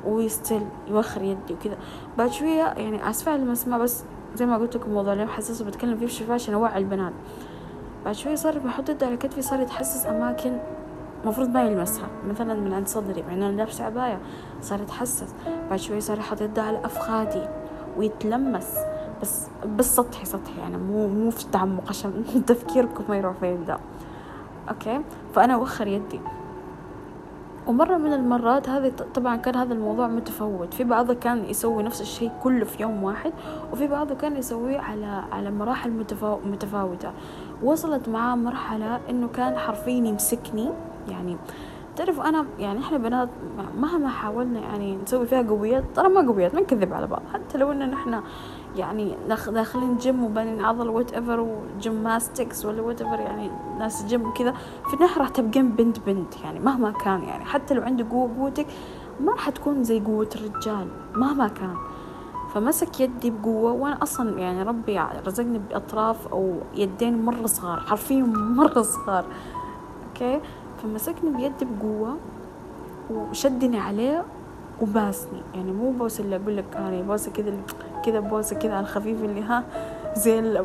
ويستل 0.06 0.62
يوخر 0.88 1.22
يدي 1.22 1.54
وكذا. 1.54 1.78
بعد 2.18 2.32
شوية 2.32 2.64
يعني 2.64 3.10
أسفة 3.10 3.38
لما 3.38 3.54
اسمع 3.54 3.78
بس 3.78 4.04
زي 4.36 4.46
ما 4.46 4.58
قلت 4.58 4.76
لكم 4.76 4.92
موضوع 4.92 5.14
اليوم 5.14 5.30
حساس 5.30 5.62
وبتكلم 5.62 5.98
فيه 5.98 6.06
بشفاء 6.06 6.34
عشان 6.34 6.54
أوعي 6.54 6.78
البنات. 6.78 7.14
بعد 8.06 8.16
شوي 8.16 8.36
صار 8.36 8.60
بحط 8.60 8.90
يده 8.90 9.08
على 9.08 9.18
كتفي 9.18 9.42
صار 9.42 9.60
يتحسس 9.60 10.06
أماكن 10.06 10.58
مفروض 11.26 11.50
ما 11.50 11.64
يلمسها. 11.64 12.08
مثلا 12.30 12.54
من 12.54 12.74
عند 12.74 12.88
صدري 12.88 13.22
مع 13.22 13.34
إنه 13.34 13.50
أنا 13.50 13.56
لابسة 13.56 13.84
عباية 13.84 14.20
صار 14.62 14.82
يتحسس. 14.82 15.34
بعد 15.70 15.80
شوي 15.80 16.02
صار 16.02 16.18
يحط 16.18 16.42
يده 16.42 16.62
على 16.62 16.86
أفخاذي 16.86 17.50
ويتلمس. 17.98 18.76
بس 19.22 19.48
بس 19.78 19.96
سطحي 19.96 20.26
سطحي 20.26 20.60
يعني 20.60 20.78
مو 20.78 21.08
مو 21.08 21.30
في 21.32 21.46
تعمق 21.52 21.90
عشان 21.90 22.24
تفكيركم 22.48 23.04
ما 23.10 23.18
يروح 23.18 23.36
فين 23.40 23.66
ده 23.66 23.78
أوكي؟ 24.70 25.02
فأنا 25.36 25.54
أوخر 25.54 25.88
يدي. 25.88 26.20
ومرة 27.68 27.98
من 27.98 28.14
المرات 28.14 28.70
هذه 28.70 28.92
طبعا 29.16 29.36
كان 29.36 29.56
هذا 29.56 29.74
الموضوع 29.74 30.08
متفوت. 30.08 30.74
في 30.74 30.84
بعضه 30.84 31.14
كان 31.14 31.46
يسوي 31.46 31.84
نفس 31.84 32.02
الشيء 32.02 32.32
كله 32.44 32.66
في 32.66 32.82
يوم 32.82 33.04
واحد 33.04 33.34
وفي 33.72 33.88
بعضه 33.88 34.16
كان 34.16 34.38
يسويه 34.38 34.80
على 34.80 35.24
على 35.32 35.52
مراحل 35.52 36.06
متفاوتة. 36.46 37.12
وصلت 37.64 38.10
معاه 38.10 38.36
مرحلة 38.36 39.00
إنه 39.10 39.28
كان 39.28 39.58
حرفيا 39.58 39.94
يمسكني. 39.94 40.70
يعني 41.10 41.38
تعرف 41.96 42.20
أنا 42.22 42.46
يعني 42.60 42.80
إحنا 42.80 42.98
بنات 42.98 43.30
مهما 43.78 44.10
حاولنا 44.10 44.60
يعني 44.60 44.96
نسوي 44.96 45.26
فيها 45.26 45.42
قويات 45.42 45.84
ترى 45.96 46.10
ما 46.10 46.32
قويات 46.32 46.56
ما 46.56 46.62
نكذب 46.62 46.94
على 46.94 47.08
بعض. 47.08 47.22
حتى 47.34 47.58
لو 47.58 47.72
ان 47.72 47.94
إحنا 47.94 48.24
يعني 48.76 49.16
داخلين 49.28 49.98
جيم 49.98 50.24
وبنين 50.24 50.66
عضل 50.66 50.90
whatever 50.90 51.14
و 51.14 51.40
gymnastics 51.40 52.66
ولا 52.66 52.82
whatever 52.82 53.20
يعني 53.20 53.50
ناس 53.80 54.06
جيم 54.06 54.28
وكذا 54.28 54.52
في 54.88 54.94
النهاية 54.94 55.18
راح 55.18 55.30
تبقين 55.30 55.70
بنت 55.70 56.00
بنت 56.00 56.38
يعني 56.44 56.60
مهما 56.60 56.92
كان 56.92 57.24
يعني. 57.24 57.46
حتى 57.46 57.74
لو 57.74 57.82
عنده 57.82 58.06
قوة 58.12 58.36
قوتك 58.38 58.68
ما 59.20 59.32
راح 59.32 59.50
تكون 59.50 59.84
زي 59.84 60.00
قوة 60.00 60.30
الرجال 60.36 60.88
مهما 61.16 61.48
كان. 61.48 61.76
فمسك 62.54 63.00
يدي 63.00 63.32
بقوة 63.32 63.72
وأنا 63.72 64.04
أصلا 64.04 64.40
يعني 64.40 64.64
ربي 64.64 65.02
رزقني 65.28 65.60
بأطراف 65.70 66.28
أو 66.28 66.56
يدين 66.76 67.26
مرة 67.26 67.46
صغار 67.46 67.80
حرفيا 67.80 68.24
مرة 68.38 68.82
صغار. 68.82 69.26
أوكي؟ 70.08 70.42
فمسكني 70.84 71.30
بيدي 71.30 71.66
بقوة 71.66 72.18
وشدني 73.10 73.80
عليه 73.80 74.26
وباسني 74.82 75.42
يعني 75.56 75.72
مو 75.72 75.92
بوس 75.92 76.20
اللي 76.20 76.36
أقول 76.36 76.58
لك 76.58 76.66
يعني 76.74 77.04
بوسة 77.04 77.32
كذا 77.32 77.54
كذا 78.06 78.20
بوسة 78.20 78.56
كذا 78.56 78.74
على 78.74 78.84
الخفيف 78.84 79.24
اللي 79.24 79.42
ها 79.42 79.64
زي 80.16 80.64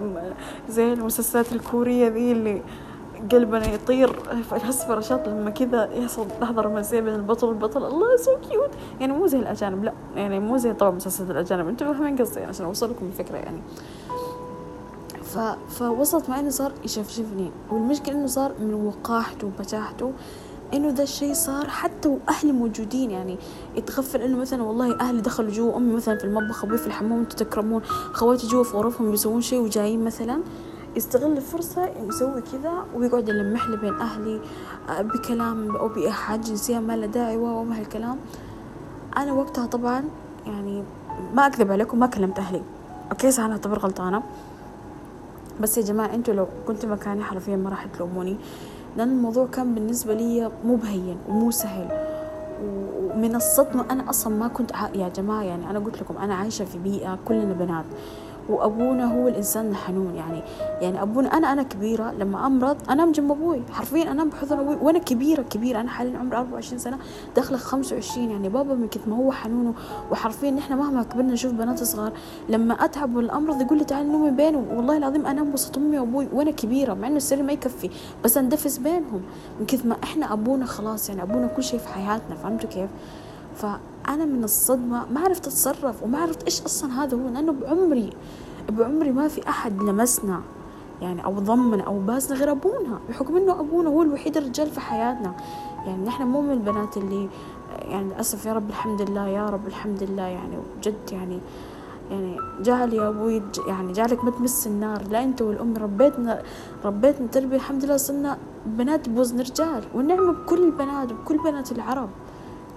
زي 0.69 0.93
المسلسلات 0.93 1.53
الكورية 1.53 2.09
ذي 2.09 2.33
اللي 2.33 2.63
قلبنا 3.33 3.75
يطير 3.75 4.13
في 4.43 4.73
فراشات 4.73 5.29
لما 5.29 5.51
كذا 5.51 5.91
يحصل 5.93 6.27
لحظة 6.41 6.63
رومانسية 6.63 7.01
بين 7.01 7.15
البطل 7.15 7.47
والبطلة. 7.47 7.87
الله 7.87 8.17
so 8.17 8.37
cute 8.51 8.71
يعني 9.01 9.13
مو 9.13 9.27
زي 9.27 9.39
الأجانب 9.39 9.85
لا. 9.85 9.93
يعني 10.17 10.41
مو 10.41 10.57
زي 10.57 10.73
طبعا 10.73 10.91
مسلسلات 10.91 11.31
الأجانب. 11.31 11.69
أنتم 11.69 11.93
فاهمين 11.93 12.17
قصدي 12.17 12.41
يعني 12.41 12.49
عشان 12.49 12.67
أوصل 12.67 12.91
لكم 12.91 13.07
الفكرة 13.07 13.37
يعني. 13.37 13.59
ف... 15.23 15.39
فوصلت 15.69 16.31
معي 16.31 16.41
إنه 16.41 16.51
صار 16.51 16.73
يشفشفني. 16.85 17.51
والمشكلة 17.71 18.15
إنه 18.15 18.27
صار 18.27 18.53
من 18.61 18.75
وقاحته 18.75 19.47
وبجاحته 19.47 20.13
إنه 20.73 20.89
ذا 20.89 21.03
الشيء 21.03 21.35
صار 21.35 21.69
حتى 21.69 22.09
واهلي 22.09 22.53
موجودين 22.53 23.11
يعني 23.11 23.39
يتغفل 23.77 24.21
إنه 24.21 24.37
مثلا 24.37 24.63
والله 24.63 25.01
أهلي 25.01 25.21
دخلوا 25.21 25.51
جوا 25.51 25.77
أمي 25.77 25.95
مثلا 25.95 26.19
في 26.19 26.25
المطبخ 26.25 26.65
أبوي 26.65 26.79
في 26.79 26.87
الحمام 26.87 27.19
أنتم 27.19 27.37
تكرمون 27.37 27.83
خواتي 28.13 28.47
جوا 28.47 28.65
في 28.65 28.77
غرفهم 28.77 29.11
بيسوون 29.11 29.41
شيء 29.41 29.61
وجايين 29.61 30.05
مثلا 30.05 30.41
يستغل 30.97 31.37
الفرصة 31.37 31.89
يسوي 32.09 32.41
كذا 32.41 32.85
ويقعد 32.95 33.29
يلمح 33.29 33.69
لي 33.69 33.77
بين 33.77 33.95
أهلي 33.95 34.41
آه، 34.89 35.03
بكلام 35.03 35.77
أو 35.77 35.89
بإيحاء 35.89 36.37
جنسية 36.37 36.79
ما 36.79 36.97
له 36.97 37.07
داعي 37.07 37.37
وما 37.37 37.81
هالكلام. 37.81 38.19
أنا 39.17 39.33
وقتها 39.33 39.67
طبعا 39.67 40.05
يعني 40.47 40.83
ما 41.35 41.47
أكذب 41.47 41.73
عليكم 41.73 41.99
ما 41.99 42.07
كلمت 42.07 42.39
أهلي. 42.39 42.63
أوكي 43.11 43.31
صح 43.31 43.43
أنا 43.43 43.53
أعتبر 43.53 43.79
غلطانة. 43.79 44.23
بس 45.61 45.79
يا 45.79 45.83
جماعة 45.83 46.15
أنتوا 46.15 46.35
لو 46.35 46.47
كنت 46.67 46.87
مكاني 46.87 47.25
حرفيا 47.25 47.57
ما 47.57 47.71
راح 47.71 47.87
تلوموني. 47.87 48.37
لأن 48.97 49.09
الموضوع 49.09 49.47
كان 49.47 49.75
بالنسبة 49.75 50.15
لي 50.15 50.51
مو 50.65 50.75
بهين 50.77 51.17
ومو 51.29 51.51
سهل 51.51 51.89
ومن 52.65 53.35
الصدمة 53.35 53.85
أنا 53.91 54.11
أصلا 54.11 54.35
ما 54.35 54.49
كنت 54.49 54.71
يا 54.95 55.09
جماعة 55.09 55.43
يعني 55.43 55.71
أنا 55.71 55.79
قلت 55.79 56.01
لكم 56.01 56.17
أنا 56.17 56.35
عايشة 56.35 56.65
في 56.65 56.79
بيئة 56.79 57.19
كلنا 57.25 57.53
بنات. 57.53 57.85
وأبونا 58.49 59.15
هو 59.15 59.29
الإنسان 59.29 59.71
الحنون 59.71 60.15
يعني 60.15 60.43
يعني 60.81 61.03
أبونا 61.03 61.29
أنا 61.37 61.53
أنا 61.53 61.63
كبيرة 61.63 62.13
لما 62.13 62.47
أمرض 62.47 62.77
انام 62.91 63.13
جنب 63.13 63.31
أبوي 63.31 63.63
حرفيا 63.73 64.11
انام 64.11 64.29
بحضن 64.31 64.59
أبوي 64.59 64.77
وأنا 64.83 64.99
كبيرة 64.99 65.43
كبيرة 65.43 65.81
أنا 65.81 65.89
حاليا 65.89 66.19
عمري 66.19 66.37
24 66.37 66.79
سنة 66.79 66.99
داخلة 67.37 67.59
25 67.59 68.31
يعني 68.31 68.49
بابا 68.49 68.75
من 68.75 68.89
كثر 68.89 69.11
ما 69.11 69.17
هو 69.17 69.33
حنون 69.33 69.75
وحرفيا 70.11 70.51
نحن 70.51 70.75
مهما 70.75 71.03
كبرنا 71.03 71.33
نشوف 71.33 71.53
بنات 71.53 71.83
صغار 71.83 72.13
لما 72.49 72.75
أتعب 72.75 73.17
ولا 73.17 73.37
امرض 73.37 73.61
يقول 73.61 73.79
لي 73.79 73.85
تعالي 73.85 74.09
نومي 74.09 74.31
بينهم 74.31 74.65
والله 74.77 74.97
العظيم 74.97 75.27
انام 75.27 75.53
وسط 75.55 75.77
أمي 75.79 75.99
وأبوي 75.99 76.29
وأنا 76.33 76.51
كبيرة 76.51 76.95
مع 76.95 77.09
إنه 77.09 77.17
السرير 77.17 77.43
ما 77.45 77.53
يكفي 77.53 77.91
بس 78.25 78.39
أندفس 78.39 78.79
بينهم 78.79 79.23
من 79.61 79.67
كثر 79.67 79.89
ما 79.89 79.97
إحنا 80.05 80.33
أبونا 80.33 80.67
خلاص 80.67 81.09
يعني 81.09 81.23
أبونا 81.23 81.47
كل 81.47 81.63
شيء 81.63 81.79
في 81.81 81.89
حياتنا 81.89 82.35
فهمتوا 82.43 82.69
كيف؟ 82.71 82.91
فأنا 83.57 84.25
من 84.25 84.45
الصدمة 84.45 85.07
ما 85.11 85.21
عرفت 85.21 85.47
أتصرف 85.47 86.03
وما 86.03 86.19
عرفت 86.19 86.45
إيش 86.45 86.63
أصلا 86.63 87.05
هذا 87.05 87.17
هو 87.17 87.29
لأنه 87.29 87.53
بعمري 87.53 88.11
بعمري 88.69 89.13
ما 89.13 89.29
في 89.29 89.49
أحد 89.49 89.83
لمسنا 89.83 90.41
يعني 91.03 91.25
أو 91.25 91.33
ضمنا 91.33 91.83
أو 91.83 91.99
باسنا 91.99 92.37
غير 92.37 92.51
أبونا 92.51 92.99
بحكم 93.09 93.37
إنه 93.37 93.61
أبونا 93.61 93.89
هو 93.89 94.03
الوحيد 94.03 94.37
الرجال 94.37 94.71
في 94.71 94.81
حياتنا. 94.81 95.35
يعني 95.87 96.07
نحن 96.07 96.23
مو 96.23 96.41
من 96.41 96.51
البنات 96.51 96.97
اللي 96.97 97.29
يعني 97.79 98.05
للأسف 98.05 98.47
يا 98.47 98.53
رب 98.53 98.69
الحمد 98.69 99.03
لله 99.03 99.29
يا 99.29 99.47
رب 99.47 99.67
الحمد 99.67 100.03
لله 100.03 100.23
يعني 100.23 100.57
جد 100.83 101.13
يعني 101.13 101.41
يعني 102.11 102.37
جعل 102.61 102.93
يا 102.93 103.09
أبوي 103.09 103.43
يعني 103.69 103.93
جعلك 103.93 104.25
ما 104.25 104.31
تمس 104.31 104.67
النار. 104.67 105.03
لا 105.11 105.25
أنت 105.25 105.43
والأم 105.43 105.77
ربيتنا 105.77 106.43
ربيتنا 106.85 107.27
تربية 107.27 107.57
الحمد 107.57 107.85
لله 107.85 107.97
صرنا 107.97 108.39
بنات 108.67 109.09
بوزن 109.09 109.41
رجال 109.41 109.85
والنعمة 109.95 110.33
بكل 110.33 110.63
البنات 110.65 111.13
بكل 111.13 111.39
بنات 111.39 111.73
العرب. 111.73 112.09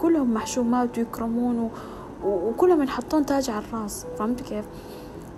كلهم 0.02 0.34
محشومات 0.34 0.98
ويكرمون 0.98 1.70
وكلهم 2.24 2.82
ينحطون 2.82 3.26
تاج 3.26 3.50
على 3.50 3.66
الراس 3.66 4.06
فهمت 4.18 4.42
كيف؟ 4.42 4.66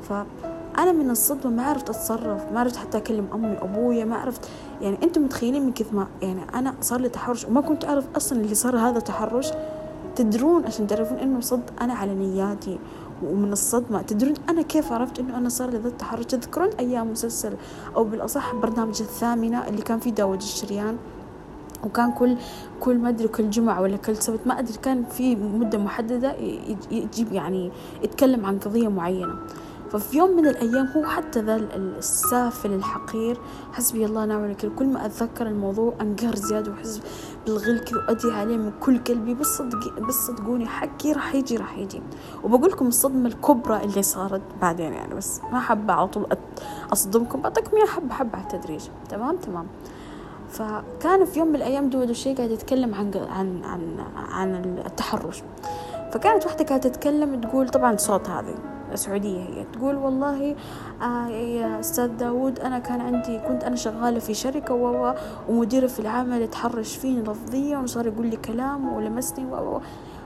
فأنا 0.01 0.91
من 0.91 1.09
الصدمة 1.09 1.51
ما 1.51 1.63
عرفت 1.63 1.89
أتصرف 1.89 2.51
ما 2.51 2.59
عرفت 2.59 2.75
حتى 2.75 2.97
أكلم 2.97 3.27
أمي 3.33 3.51
وأبويا 3.51 4.05
ما 4.05 4.15
عرفت 4.15 4.49
يعني 4.81 4.97
أنتم 5.03 5.23
متخيلين 5.23 5.65
من 5.65 5.71
كثر 5.71 5.95
ما 5.95 6.07
يعني 6.21 6.41
أنا 6.53 6.73
صار 6.81 7.01
لي 7.01 7.09
تحرش 7.09 7.45
وما 7.45 7.61
كنت 7.61 7.85
أعرف 7.85 8.05
أصلا 8.15 8.41
اللي 8.41 8.55
صار 8.55 8.77
هذا 8.77 8.99
تحرش 8.99 9.51
تدرون 10.15 10.65
عشان 10.65 10.87
تعرفون 10.87 11.17
إنه 11.17 11.41
صد 11.41 11.63
أنا 11.81 11.93
على 11.93 12.13
نياتي 12.13 12.79
ومن 13.23 13.51
الصدمة 13.51 14.01
تدرون 14.01 14.33
أنا 14.49 14.61
كيف 14.61 14.91
عرفت 14.91 15.19
إنه 15.19 15.37
أنا 15.37 15.49
صار 15.49 15.69
لي 15.69 15.77
ذا 15.77 15.87
التحرش؟ 15.87 16.25
تذكرون 16.25 16.69
أيام 16.79 17.11
مسلسل 17.11 17.53
أو 17.95 18.03
بالأصح 18.03 18.55
برنامج 18.55 19.01
الثامنة 19.01 19.67
اللي 19.67 19.81
كان 19.81 19.99
فيه 19.99 20.11
داود 20.11 20.41
الشريان؟ 20.41 20.97
وكان 21.83 22.11
كل 22.11 22.37
كل 22.79 22.97
ما 22.97 23.09
أدري 23.09 23.27
كل 23.27 23.49
جمعة 23.49 23.81
ولا 23.81 23.97
كل 23.97 24.15
سبت 24.15 24.39
ما 24.45 24.59
أدري 24.59 24.77
كان 24.77 25.03
في 25.03 25.35
مدة 25.35 25.77
محددة 25.77 26.35
يجيب 26.91 27.31
يعني 27.31 27.71
يتكلم 28.03 28.45
عن 28.45 28.59
قضية 28.59 28.87
معينة. 28.87 29.35
ففي 29.89 30.17
يوم 30.17 30.37
من 30.37 30.47
الأيام 30.47 30.87
هو 30.87 31.05
حتى 31.05 31.41
ذا 31.41 31.55
السافل 31.55 32.73
الحقير 32.73 33.37
حسبي 33.73 34.05
الله 34.05 34.21
ونعم 34.21 34.45
الوكيل. 34.45 34.71
كل 34.75 34.85
ما 34.85 35.05
أتذكر 35.05 35.47
الموضوع 35.47 35.93
أنقهر 36.01 36.35
زيادة 36.35 36.71
وأحس 36.71 37.01
بالغل 37.45 37.79
كذا 37.79 37.97
وأدعي 37.97 38.39
عليه 38.39 38.57
من 38.57 38.71
كل 38.79 38.97
قلبي. 38.97 39.33
بس 39.33 39.47
صدقي 39.47 40.01
بس 40.01 40.13
صدقوني 40.13 40.67
حقي 40.67 41.11
راح 41.11 41.35
يجي 41.35 41.57
راح 41.57 41.77
يجي. 41.77 42.01
وبقول 42.43 42.71
لكم 42.71 42.87
الصدمة 42.87 43.27
الكبرى 43.27 43.83
اللي 43.83 44.03
صارت 44.03 44.41
بعدين 44.61 44.93
يعني 44.93 45.15
بس 45.15 45.41
ما 45.51 45.59
حابة 45.59 45.93
على 45.93 46.07
طول 46.07 46.27
أصدمكم. 46.93 47.41
بعطيكم 47.41 47.77
إياها 47.77 47.87
حبة 47.87 48.13
حبة 48.13 48.37
على 48.37 48.43
التدريج. 48.43 48.81
تمام؟ 49.09 49.37
تمام. 49.37 49.67
فكان 50.49 51.25
في 51.25 51.39
يوم 51.39 51.47
من 51.47 51.55
الأيام 51.55 51.89
دود 51.89 52.09
الشيء 52.09 52.37
قاعد 52.37 52.51
يتكلم 52.51 52.95
عن 52.95 53.11
عن 53.29 53.63
عن 53.63 53.99
عن 54.15 54.79
التحرش. 54.85 55.43
فكانت 56.11 56.45
واحدة 56.45 56.65
قاعدة 56.65 56.89
تتكلم 56.89 57.41
تقول 57.41 57.69
طبعا 57.69 57.97
صوت 57.97 58.29
هذه 58.29 58.55
سعودية 58.95 59.43
هي 59.43 59.65
تقول 59.73 59.95
والله 59.95 60.55
آه 61.01 61.27
يا 61.27 61.79
أستاذ 61.79 62.07
داود 62.07 62.59
أنا 62.59 62.79
كان 62.79 63.01
عندي 63.01 63.39
كنت 63.39 63.63
أنا 63.63 63.75
شغالة 63.75 64.19
في 64.19 64.33
شركة 64.33 64.73
و 64.73 65.15
ومديرة 65.49 65.87
في 65.87 65.99
العمل 65.99 66.41
يتحرش 66.41 66.95
فيني 66.95 67.21
لفظيا 67.21 67.77
وصار 67.77 68.07
يقول 68.07 68.27
لي 68.27 68.35
كلام 68.35 68.93
ولمسني 68.93 69.45
و 69.45 69.81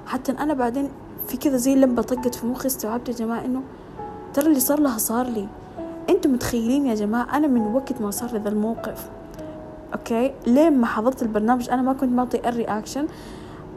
حتى 0.08 0.32
أنا 0.32 0.54
بعدين 0.54 0.90
في 1.28 1.38
كذا 1.38 1.58
زي 1.58 1.76
لمبة 1.76 2.02
طقت 2.02 2.36
في 2.36 2.46
مخي 2.46 2.68
استوعبت 2.68 3.10
يا 3.10 3.14
جماعة 3.14 3.46
إنه 3.46 3.62
ترى 4.34 4.48
اللي 4.48 4.60
صار 4.60 4.80
لها 4.80 4.98
صار 4.98 5.26
لي. 5.26 5.48
أنتم 6.10 6.34
متخيلين 6.34 6.86
يا 6.86 6.96
جماعة 6.96 7.38
أنا 7.38 7.48
من 7.48 7.62
وقت 7.76 8.02
ما 8.02 8.12
صار 8.12 8.32
لي 8.32 8.40
ذا 8.40 8.50
الموقف. 8.50 9.10
okay؟ 9.94 10.34
لين 10.48 10.78
ما 10.78 10.88
حضرت 10.88 11.22
البرنامج؟ 11.22 11.70
أنا 11.70 11.82
ما 11.82 11.94
كنت 11.94 12.12
معطي 12.12 12.50
ال 12.50 12.56
reaction 12.56 13.08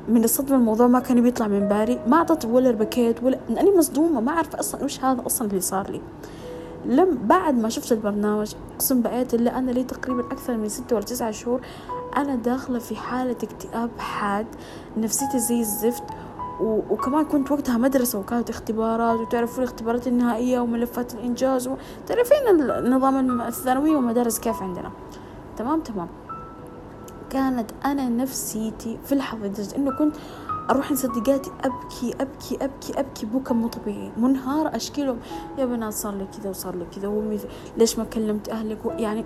من 0.09 0.25
الصدمة 0.25 0.57
الموضوع 0.57 0.87
ما 0.87 1.01
كان 1.01 1.21
بيطلع 1.21 1.47
من 1.47 1.69
بالي. 1.69 2.01
ما 2.07 2.17
أعطت 2.17 2.45
ولا 2.45 2.71
بكيت 2.71 3.23
ولا 3.23 3.39
أني 3.51 3.79
مصدومة. 3.79 4.21
ما 4.21 4.33
أعرف 4.33 4.57
أصلا 4.57 4.85
وش 4.85 5.05
هذا 5.05 5.27
أصلا 5.27 5.49
اللي 5.49 5.61
صار 5.61 5.91
لي. 5.91 6.01
لم 6.85 7.19
بعد 7.25 7.55
ما 7.55 7.69
شفت 7.69 7.93
البرنامج 7.93 8.55
أقسم 8.75 9.03
بآية 9.03 9.29
الله 9.35 9.59
أنا 9.59 9.71
لي 9.71 9.85
تقريبا 9.85 10.21
أكثر 10.21 10.57
من 10.57 10.69
ستة 10.69 10.97
ولا 10.97 11.05
تسعة 11.05 11.31
شهور 11.31 11.61
أنا 12.17 12.35
داخلة 12.35 12.79
في 12.79 12.97
حالة 12.97 13.37
اكتئاب 13.43 13.91
حاد. 13.99 14.47
نفسيتي 14.97 15.39
زي 15.39 15.61
الزفت. 15.61 16.03
و... 16.61 16.81
وكمان 16.91 17.25
كنت 17.25 17.53
وقتها 17.53 17.79
مدرسة 17.79 18.19
وكانت 18.19 18.51
اختبارات 18.51 19.21
وتعرفون 19.21 19.65
الاختبارات 19.65 20.07
النهائية 20.07 20.61
وملفات 20.61 21.15
الإنجاز 21.15 21.69
وتعرفين 21.69 22.49
النظام 22.49 23.41
الثانوية 23.41 23.97
والمدارس 23.97 24.39
كيف 24.39 24.63
عندنا. 24.63 24.91
تمام 25.57 25.81
تمام. 25.81 26.09
كانت 27.31 27.71
أنا 27.85 28.09
نفسيتي 28.09 28.99
في 29.05 29.15
لحظة 29.15 29.47
لدرجة 29.47 29.77
إنه 29.77 29.91
كنت 29.91 30.17
أروح 30.71 30.89
عند 30.89 30.99
صديقاتي 30.99 31.51
أبكي 31.65 32.15
أبكي 32.21 32.65
أبكي 32.65 33.01
أبكي 33.01 33.27
بكى 33.27 33.55
مو 33.55 33.69
طبيعي 33.69 34.13
منهار 34.17 34.77
اشكيلهم 34.77 35.19
يا 35.59 35.65
بنات 35.67 35.93
صار 35.93 36.15
لي 36.15 36.27
كذا 36.39 36.51
وصار 36.51 36.77
لي 36.77 36.87
كذا 36.97 37.39
ليش 37.77 37.99
ما 37.99 38.05
كلمت 38.05 38.49
أهلك؟ 38.49 38.79
يعني 38.85 39.25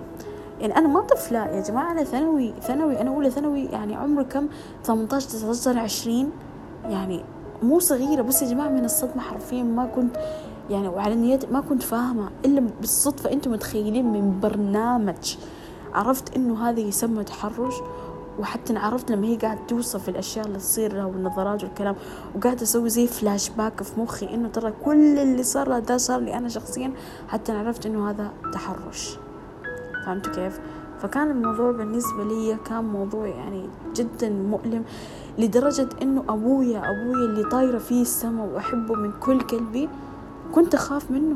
يعني 0.59 0.77
أنا 0.77 0.87
ما 0.87 1.01
طفلة 1.01 1.45
يا 1.45 1.61
جماعة 1.61 1.91
أنا 1.91 2.03
ثانوي 2.03 2.53
ثانوي 2.61 3.01
أنا 3.01 3.09
أولى 3.09 3.29
ثانوي 3.29 3.65
يعني 3.65 3.95
عمري 3.95 4.23
كم؟ 4.23 4.47
18 4.83 5.29
19 5.29 5.79
20 5.79 6.31
يعني 6.83 7.23
مو 7.63 7.79
صغيرة 7.79 8.21
بس 8.21 8.41
يا 8.41 8.47
جماعة 8.47 8.69
من 8.69 8.85
الصدمة 8.85 9.21
حرفيا 9.21 9.63
ما 9.63 9.85
كنت 9.85 10.17
يعني 10.69 10.87
وعلى 10.87 11.15
نيتي 11.15 11.47
ما 11.47 11.61
كنت 11.61 11.83
فاهمة 11.83 12.29
إلا 12.45 12.67
بالصدفة 12.79 13.31
أنتم 13.31 13.51
متخيلين؟ 13.51 14.11
من 14.11 14.39
برنامج. 14.39 15.35
عرفت 15.93 16.35
إنه 16.35 16.69
هذا 16.69 16.79
يسمى 16.79 17.23
تحرش 17.23 17.73
وحتى 18.39 18.77
عرفت 18.77 19.11
لما 19.11 19.27
هي 19.27 19.35
قاعدة 19.35 19.59
توصف 19.67 20.09
الأشياء 20.09 20.45
اللي 20.45 20.57
تصير 20.57 20.93
لها 20.93 21.05
والنظرات 21.05 21.63
والكلام 21.63 21.95
وقاعدة 22.35 22.63
أسوي 22.63 22.89
زي 22.89 23.07
فلاش 23.07 23.49
باك 23.49 23.83
في 23.83 23.99
مخي 23.99 24.33
إنه 24.33 24.47
ترى 24.47 24.73
كل 24.85 25.19
اللي 25.19 25.43
صار 25.43 25.69
لها 25.69 25.79
ده 25.79 25.97
صار 25.97 26.19
لي 26.19 26.37
أنا 26.37 26.49
شخصيا 26.49 26.91
حتى 27.27 27.51
عرفت 27.51 27.85
إنه 27.85 28.09
هذا 28.09 28.31
تحرش 28.53 29.17
فهمتوا 30.05 30.33
كيف؟ 30.33 30.59
فكان 30.99 31.31
الموضوع 31.31 31.71
بالنسبة 31.71 32.23
لي 32.23 32.57
كان 32.65 32.83
موضوع 32.83 33.27
يعني 33.27 33.69
جدا 33.95 34.29
مؤلم 34.29 34.83
لدرجة 35.37 35.89
إنه 36.01 36.23
أبويا 36.29 36.79
أبويا 36.79 37.25
اللي 37.25 37.43
طايرة 37.43 37.77
فيه 37.77 38.01
السما 38.01 38.43
وأحبه 38.43 38.95
من 38.95 39.11
كل 39.19 39.39
قلبي 39.39 39.89
كنت 40.51 40.73
أخاف 40.73 41.11
منه 41.11 41.35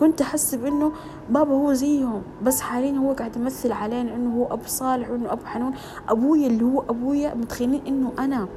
كنت 0.00 0.20
أحس 0.20 0.54
بإنه 0.54 0.92
بابا 1.30 1.54
هو 1.54 1.72
زيهم 1.72 2.22
بس 2.42 2.60
حاليا 2.60 2.98
هو 2.98 3.12
قاعد 3.12 3.36
يمثل 3.36 3.72
علينا 3.72 4.14
إنه 4.14 4.36
هو 4.36 4.44
أبو 4.54 4.66
صالح 4.66 5.10
وإنه 5.10 5.32
أبو 5.32 5.44
حنون. 5.44 5.74
أبويا 6.08 6.46
اللي 6.46 6.64
هو 6.64 6.80
أبويا 6.80 7.34
متخيلين 7.34 7.82
إنه 7.86 8.12
أنا 8.18 8.48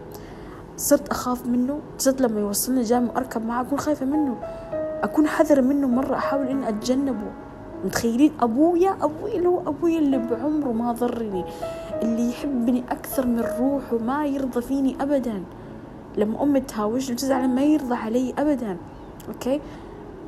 صرت 0.78 1.10
أخاف 1.10 1.46
منه 1.46 1.80
صرت 1.98 2.22
لما 2.22 2.40
يوصلني 2.40 2.82
جامع 2.82 3.18
أركب 3.18 3.46
معاه 3.46 3.62
أكون 3.62 3.80
خايفة 3.80 4.06
منه. 4.06 4.36
أكون 5.04 5.28
حذرة 5.28 5.62
منه 5.62 5.88
مرة 5.88 6.16
أحاول 6.16 6.48
إني 6.48 6.70
أتجنبه. 6.70 7.32
متخيلين؟ 7.86 8.32
أبويا 8.42 8.98
أبويا 9.02 9.36
اللي 9.36 9.48
هو 9.48 9.60
أبويا 9.68 10.00
اللي 10.00 10.18
بعمره 10.18 10.72
ما 10.72 10.92
ضرني 10.92 11.46
اللي 12.02 12.30
يحبني 12.30 12.84
أكثر 12.90 13.28
من 13.28 13.40
روحه 13.60 13.98
ما 13.98 14.26
يرضى 14.26 14.62
فيني 14.62 14.96
أبدا. 15.02 15.44
لما 16.18 16.44
أمي 16.44 16.60
تهاوشني 16.60 17.16
وتزعل 17.16 17.50
ما 17.50 17.62
يرضى 17.62 17.96
علي 17.96 18.34
أبدا. 18.38 18.78
أوكي؟ 19.28 19.62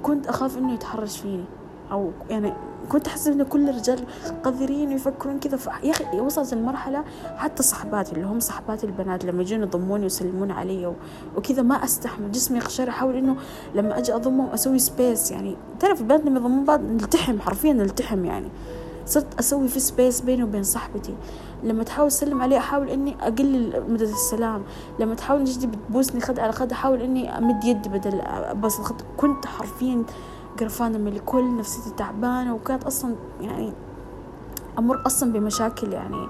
كنت 0.04 0.28
أخاف 0.28 0.58
إنه 0.58 0.74
يتحرش 0.74 1.18
فيني. 1.18 1.44
أو 1.92 2.12
يعني 2.30 2.54
كنت 2.90 3.08
أحس 3.08 3.28
إن 3.28 3.44
كل 3.44 3.70
الرجال 3.70 4.00
قذرين 4.44 4.90
ويفكرون 4.90 5.40
كذا. 5.40 5.58
يا 5.84 5.92
أخي 5.92 6.20
وصلت 6.20 6.54
المرحلة 6.54 7.04
حتى 7.38 7.64
صحباتي 7.64 8.12
اللي 8.12 8.26
هم 8.26 8.40
صحباتي 8.40 8.86
البنات 8.86 9.26
لما 9.26 9.42
يجون 9.42 9.62
يضموني 9.62 10.04
ويسلمون 10.04 10.52
علي 10.52 10.94
وكذا 11.38 11.62
ما 11.62 11.76
أستحمل. 11.84 12.32
جسمي 12.32 12.58
يقشر. 12.58 12.90
أحاول 12.90 13.16
إنه 13.16 13.36
لما 13.76 13.98
أجي 13.98 14.16
أضمهم 14.16 14.50
أسوي 14.50 14.80
space 14.80 15.32
يعني 15.32 15.58
تعرف 15.80 16.02
البنات 16.02 16.26
لما 16.26 16.40
يضمون 16.40 16.66
بعض 16.66 16.82
نلتحم 16.82 17.40
حرفيا 17.40 17.74
نلتحم 17.74 18.26
يعني. 18.26 18.48
صرت 19.12 19.40
أسوي 19.40 19.68
في 19.68 19.80
space 19.80 20.22
بيني 20.22 20.44
وبين 20.44 20.64
صاحبتي. 20.64 21.16
لما 21.64 21.84
تحاول 21.84 22.12
تسلم 22.12 22.42
علي 22.42 22.58
أحاول 22.58 22.90
إني 22.90 23.16
أقلل 23.22 23.84
مدة 23.90 24.10
السلام. 24.10 24.64
لما 25.00 25.16
تحاول 25.16 25.44
تجي 25.44 25.68
بتبوسني 25.68 26.22
خد 26.22 26.40
على 26.40 26.52
خد 26.52 26.72
أحاول 26.72 27.02
إني 27.02 27.38
أمد 27.38 27.64
يدي 27.64 27.90
بدل 27.90 28.22
بوس 28.56 28.80
الخد 28.80 29.02
كنت 29.18 29.46
حرفيا 29.46 30.04
قرفانة 30.60 30.98
من 30.98 31.08
الكل 31.08 31.58
نفسيتي 31.58 31.90
تعبانة 31.98 32.56
وكانت 32.56 32.84
أصلا 32.84 33.16
يعني 33.42 33.74
أمر 34.80 35.04
أصلا 35.06 35.34
بمشاكل 35.34 35.94
يعني. 35.94 36.28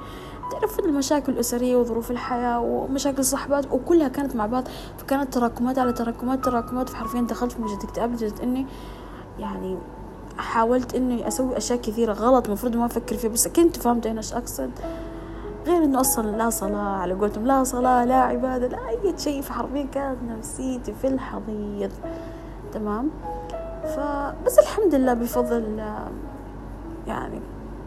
تعرفون 0.51 0.85
المشاكل 0.85 1.31
الأسرية 1.31 1.75
وظروف 1.75 2.11
الحياة 2.11 2.59
ومشاكل 2.59 3.19
الصحبات 3.19 3.71
وكلها 3.71 4.07
كانت 4.07 4.35
مع 4.35 4.45
بعض. 4.45 4.63
فكانت 4.97 5.33
تراكمات 5.33 5.79
على 5.79 5.93
تراكمات 5.93 6.45
تراكمات. 6.45 6.89
فحرفيا 6.89 7.21
دخلت 7.21 7.51
في 7.51 7.61
موجة 7.61 7.83
اكتئاب 7.83 8.13
لدرجة 8.13 8.43
إني 8.43 8.65
يعني 9.39 9.77
حاولت 10.37 10.95
إني 10.95 11.27
أسوي 11.27 11.57
أشياء 11.57 11.79
كثيرة 11.79 12.13
غلط 12.13 12.45
المفروض 12.47 12.75
ما 12.75 12.85
أفكر 12.85 13.17
فيها 13.17 13.29
بس 13.29 13.47
كنت 13.47 13.77
فهمت 13.77 14.07
أنا 14.07 14.17
إيش 14.17 14.33
أقصد. 14.33 14.71
غير 15.67 15.83
إنه 15.83 15.99
أصلا 16.01 16.37
لا 16.37 16.49
صلاة 16.49 16.97
على 16.97 17.13
قولتهم 17.13 17.45
لا 17.47 17.63
صلاة 17.63 18.05
لا 18.05 18.15
عبادة 18.15 18.67
لا 18.67 18.89
أي 18.89 19.13
شيء 19.17 19.41
فحرفيا 19.41 19.83
كانت 19.83 20.17
نفسيتي 20.23 20.93
في 21.01 21.07
الحضيض. 21.07 21.91
تمام؟ 22.73 23.09
فبس 23.83 24.59
الحمد 24.59 24.95
لله 24.95 25.13
بفضل 25.13 25.83
يعني 27.07 27.39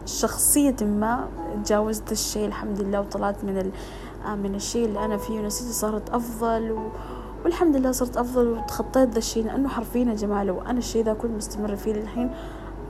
شخصية 0.05 0.75
ما 0.81 1.27
تجاوزت 1.63 2.11
الشيء 2.11 2.45
الحمد 2.47 2.81
لله 2.81 2.99
وطلعت 2.99 3.43
من 3.43 3.71
من 4.43 4.55
الشيء 4.55 4.85
اللي 4.85 5.05
أنا 5.05 5.17
فيه 5.17 5.39
ونفسيتي 5.39 5.73
صارت 5.73 6.09
أفضل 6.09 6.71
و... 6.71 6.89
والحمد 7.45 7.75
لله 7.75 7.91
صرت 7.91 8.17
أفضل 8.17 8.47
وتخطيت 8.47 9.09
ذا 9.09 9.17
الشيء 9.17 9.45
لأنه 9.45 9.69
حرفيا 9.69 10.05
يا 10.05 10.13
جماعة 10.13 10.43
لو 10.43 10.61
أنا 10.61 10.77
الشيء 10.77 11.03
ذا 11.03 11.13
كنت 11.13 11.31
مستمرة 11.31 11.75
فيه 11.75 11.93
للحين 11.93 12.31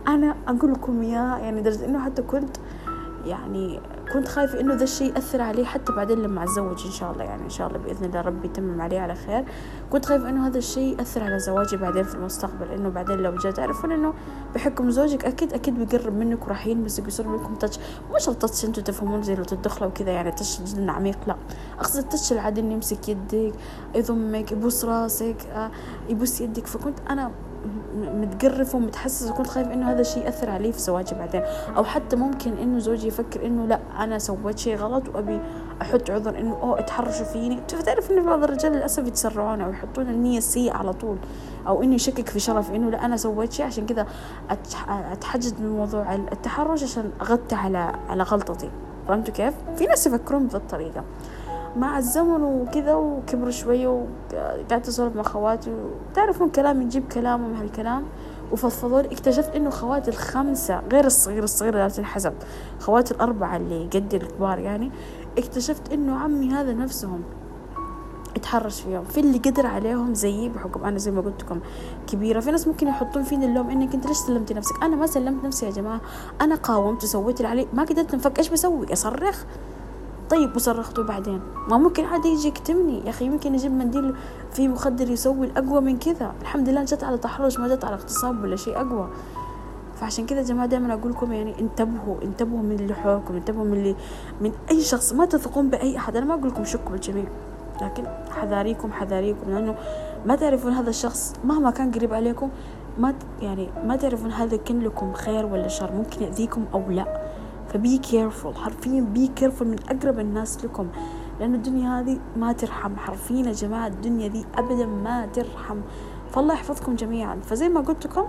أنا 0.07 0.35
أقول 0.47 0.71
لكم 0.71 1.01
إياه 1.01 1.37
يعني 1.37 1.59
لدرجة 1.59 1.85
إنه 1.85 2.05
حتى 2.05 2.21
كنت 2.21 2.57
يعني 3.25 3.79
كنت 4.15 4.27
خايفة 4.27 4.59
إنه 4.59 4.73
ذا 4.73 4.83
الشيء 4.83 5.13
يأثر 5.15 5.41
علي 5.41 5.65
حتى 5.65 5.93
بعدين 5.93 6.19
لما 6.19 6.43
أتزوج 6.43 6.85
إن 6.85 6.91
شاء 6.91 7.11
الله. 7.11 7.23
يعني 7.23 7.43
إن 7.43 7.49
شاء 7.49 7.67
الله 7.67 7.79
بإذن 7.79 8.05
الله 8.05 8.21
ربي 8.21 8.47
يتمم 8.47 8.81
علي 8.81 8.99
على 8.99 9.15
خير. 9.15 9.45
كنت 9.89 10.05
خايفة 10.05 10.29
إنه 10.29 10.47
هذا 10.47 10.57
الشيء 10.57 10.99
يأثر 10.99 11.23
على 11.23 11.39
زواجي 11.39 11.77
بعدين 11.77 12.03
في 12.03 12.15
المستقبل 12.15 12.67
إنه 12.67 12.89
بعدين 12.89 13.17
لو 13.17 13.35
جاء. 13.35 13.51
تعرفون 13.51 13.91
إنه 13.91 14.13
بحكم 14.55 14.89
زوجك 14.89 15.25
أكيد 15.25 15.53
أكيد 15.53 15.79
بيقرب 15.79 16.13
منك 16.13 16.45
وراح 16.45 16.67
يلمس 16.67 16.99
يصير 16.99 17.27
منكم 17.27 17.55
تاتش 17.55 17.79
مو 18.11 18.17
شرط 18.17 18.41
تاتش 18.41 18.65
أنتوا 18.65 18.83
تفهمون 18.83 19.23
زي 19.23 19.35
لو 19.35 19.43
تدخلوا 19.43 19.89
وكذا 19.89 20.11
يعني 20.11 20.31
تاتش 20.31 20.61
جدا 20.61 20.91
عميق. 20.91 21.17
لا 21.27 21.35
أقصد 21.79 21.97
التاتش 21.97 22.33
العادي 22.33 22.61
إنه 22.61 22.73
يمسك 22.73 23.09
يدك 23.09 23.53
يضمك 23.95 24.51
يبوس 24.51 24.85
راسك 24.85 25.37
آه، 25.53 25.71
يبوس 26.09 26.41
يدك. 26.41 26.67
فكنت 26.67 26.99
أنا 27.09 27.31
متقرفة 27.95 28.77
ومتحسسة 28.77 29.31
وكنت 29.31 29.47
خايفة 29.47 29.73
إنه 29.73 29.91
هذا 29.91 30.01
الشيء 30.01 30.23
يأثر 30.23 30.49
علي 30.49 30.71
في 30.71 30.79
زواجي 30.79 31.15
بعدين. 31.15 31.41
أو 31.77 31.83
حتى 31.83 32.15
ممكن 32.15 32.57
إنه 32.57 32.79
زوجي 32.79 33.07
يفكر 33.07 33.45
إنه 33.45 33.65
لا 33.65 33.79
أنا 33.99 34.19
سويت 34.19 34.59
شيء 34.59 34.75
غلط 34.75 35.03
وأبي 35.15 35.39
أحط 35.81 36.09
عذر 36.11 36.39
إنه 36.39 36.57
أوه 36.61 36.79
اتحرشوا 36.79 37.25
فيني. 37.25 37.59
تعرف 37.85 38.11
إنه 38.11 38.25
بعض 38.25 38.43
الرجال 38.43 38.71
للأسف 38.71 39.07
يتسرعون 39.07 39.61
أو 39.61 39.69
يحطون 39.69 40.09
النية 40.09 40.37
السيئة 40.37 40.73
على 40.73 40.93
طول. 40.93 41.17
أو 41.67 41.83
إنه 41.83 41.95
يشكك 41.95 42.29
في 42.29 42.39
شرف 42.39 42.71
إنه 42.71 42.89
لا 42.89 43.05
أنا 43.05 43.17
سويت 43.17 43.51
شيء 43.51 43.65
عشان 43.65 43.85
كذا 43.85 44.07
أتحجج 45.11 45.53
من 45.59 45.69
موضوع 45.69 46.15
التحرش 46.15 46.83
عشان 46.83 47.11
أغطي 47.21 47.55
على 47.55 47.93
على 48.09 48.23
غلطتي. 48.23 48.69
فهمتوا 49.07 49.33
كيف؟ 49.33 49.53
في 49.75 49.85
ناس 49.85 50.07
يفكرون 50.07 50.47
بهذه 50.47 50.55
الطريقة. 50.55 51.03
مع 51.77 51.97
الزمن 51.97 52.43
وكذا 52.43 52.93
وكبروا 52.93 53.51
شوية 53.51 53.87
وقعدت 53.87 54.87
أسولف 54.87 55.15
مع 55.15 55.23
خواتي 55.23 55.71
وتعرفون 56.11 56.49
كلام 56.49 56.81
يجيب 56.81 57.07
كلام 57.07 57.45
ومع 57.45 57.61
الكلام 57.61 58.03
وفضفضوا 58.51 59.01
لي 59.01 59.07
اكتشفت 59.11 59.55
إنه 59.55 59.69
خواتي 59.69 60.11
الخمسة 60.11 60.81
غير 60.91 61.05
الصغير 61.05 61.43
الصغير 61.43 61.75
لا 61.75 61.89
تنحسب. 61.89 62.33
خواتي 62.79 63.13
الأربعة 63.13 63.57
اللي 63.57 63.89
قدي 63.93 64.17
الكبار 64.17 64.59
يعني. 64.59 64.91
اكتشفت 65.37 65.93
إنه 65.93 66.19
عمي 66.19 66.49
هذا 66.49 66.73
نفسهم 66.73 67.21
اتحرش 68.35 68.81
فيهم. 68.81 69.03
في 69.03 69.19
اللي 69.19 69.37
قدر 69.37 69.67
عليهم 69.67 70.13
زيي 70.13 70.49
بحكم 70.49 70.83
أنا 70.83 70.97
زي 70.97 71.11
ما 71.11 71.21
قلت 71.21 71.43
لكم 71.43 71.59
كبيرة. 72.07 72.39
في 72.39 72.51
ناس 72.51 72.67
ممكن 72.67 72.87
يحطون 72.87 73.23
فيني 73.23 73.45
اللوم 73.45 73.69
إنك 73.69 73.93
أنت 73.93 74.07
ليش 74.07 74.17
سلمتي 74.17 74.53
نفسك؟ 74.53 74.83
أنا 74.83 74.95
ما 74.95 75.05
سلمت 75.05 75.45
نفسي 75.45 75.65
يا 75.65 75.71
جماعة. 75.71 76.01
أنا 76.41 76.55
قاومت 76.55 77.03
وسويت 77.03 77.37
اللي 77.37 77.47
علي. 77.47 77.67
ما 77.73 77.83
قدرت 77.83 78.13
أنفك. 78.13 78.37
إيش 78.39 78.49
بسوي؟ 78.49 78.93
أصرخ. 78.93 79.43
طيب 80.29 80.55
وصرخته 80.55 81.03
بعدين. 81.03 81.41
ما 81.67 81.77
ممكن 81.77 82.05
حد 82.05 82.25
يجي 82.25 82.47
يكتمني. 82.47 83.05
يا 83.05 83.09
أخي 83.09 83.25
يمكن 83.25 83.55
يجيب 83.55 83.71
منديل 83.71 84.15
فيه 84.51 84.67
مخدر 84.67 85.09
يسوي 85.09 85.47
الأقوى 85.47 85.81
من 85.81 85.97
كذا. 85.99 86.31
الحمد 86.41 86.69
لله 86.69 86.83
جت 86.83 87.03
على 87.03 87.17
تحرش 87.17 87.59
ما 87.59 87.67
جت 87.67 87.85
على 87.85 87.95
اغتصاب 87.95 88.43
ولا 88.43 88.55
شيء 88.55 88.77
أقوى. 88.77 89.07
فعشان 89.95 90.25
كذا 90.25 90.39
يا 90.39 90.43
جماعة 90.43 90.67
دائما 90.67 90.93
أقول 90.93 91.11
لكم 91.11 91.33
يعني 91.33 91.59
انتبهوا 91.59 92.15
انتبهوا 92.23 92.59
من 92.59 92.71
اللي 92.79 92.93
حولكم 92.93 93.35
انتبهوا 93.35 93.65
من 93.65 93.73
اللي 93.73 93.95
من 94.41 94.51
أي 94.71 94.81
شخص. 94.81 95.13
ما 95.13 95.25
تثقون 95.25 95.69
بأي 95.69 95.97
أحد. 95.97 96.15
أنا 96.15 96.25
ما 96.25 96.33
أقول 96.33 96.47
لكم 96.47 96.65
شكوا 96.65 96.91
بالجميع 96.91 97.25
لكن 97.81 98.03
حذاريكم 98.31 98.91
حذاريكم. 98.91 99.51
لأنه 99.51 99.75
ما 100.25 100.35
تعرفون 100.35 100.73
هذا 100.73 100.89
الشخص 100.89 101.33
مهما 101.43 101.71
كان 101.71 101.91
قريب 101.91 102.13
عليكم 102.13 102.49
ما 102.97 103.13
يعني 103.41 103.69
ما 103.83 103.95
تعرفون 103.95 104.31
هذا 104.31 104.57
يكن 104.57 104.79
لكم 104.79 105.13
خير 105.13 105.45
ولا 105.45 105.67
شر. 105.67 105.91
ممكن 105.91 106.23
يأذيكم 106.23 106.65
أو 106.73 106.81
لا. 106.89 107.34
ف 107.75 107.83
be 107.83 107.97
careful 107.97 108.55
حرفيا 108.55 109.01
be 109.01 109.27
careful 109.27 109.67
من 109.67 109.75
أقرب 109.89 110.19
الناس 110.19 110.65
لكم. 110.65 110.87
لأن 111.39 111.55
الدنيا 111.55 111.99
هذه 111.99 112.19
ما 112.37 112.51
ترحم. 112.51 112.95
حرفيا 112.95 113.45
يا 113.45 113.51
جماعة 113.51 113.87
الدنيا 113.87 114.27
دي 114.27 114.45
أبدا 114.57 114.85
ما 114.85 115.25
ترحم. 115.25 115.77
فالله 116.31 116.53
يحفظكم 116.53 116.95
جميعا. 116.95 117.39
فزي 117.43 117.69
ما 117.69 117.81
قلت 117.81 118.05
لكم 118.05 118.25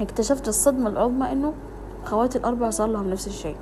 اكتشفت 0.00 0.48
الصدمة 0.48 0.90
العظمى 0.90 1.32
إنه 1.32 1.54
خواتي 2.04 2.38
الأربعة 2.38 2.70
صار 2.70 2.88
لهم 2.88 3.10
نفس 3.10 3.26
الشيء. 3.26 3.56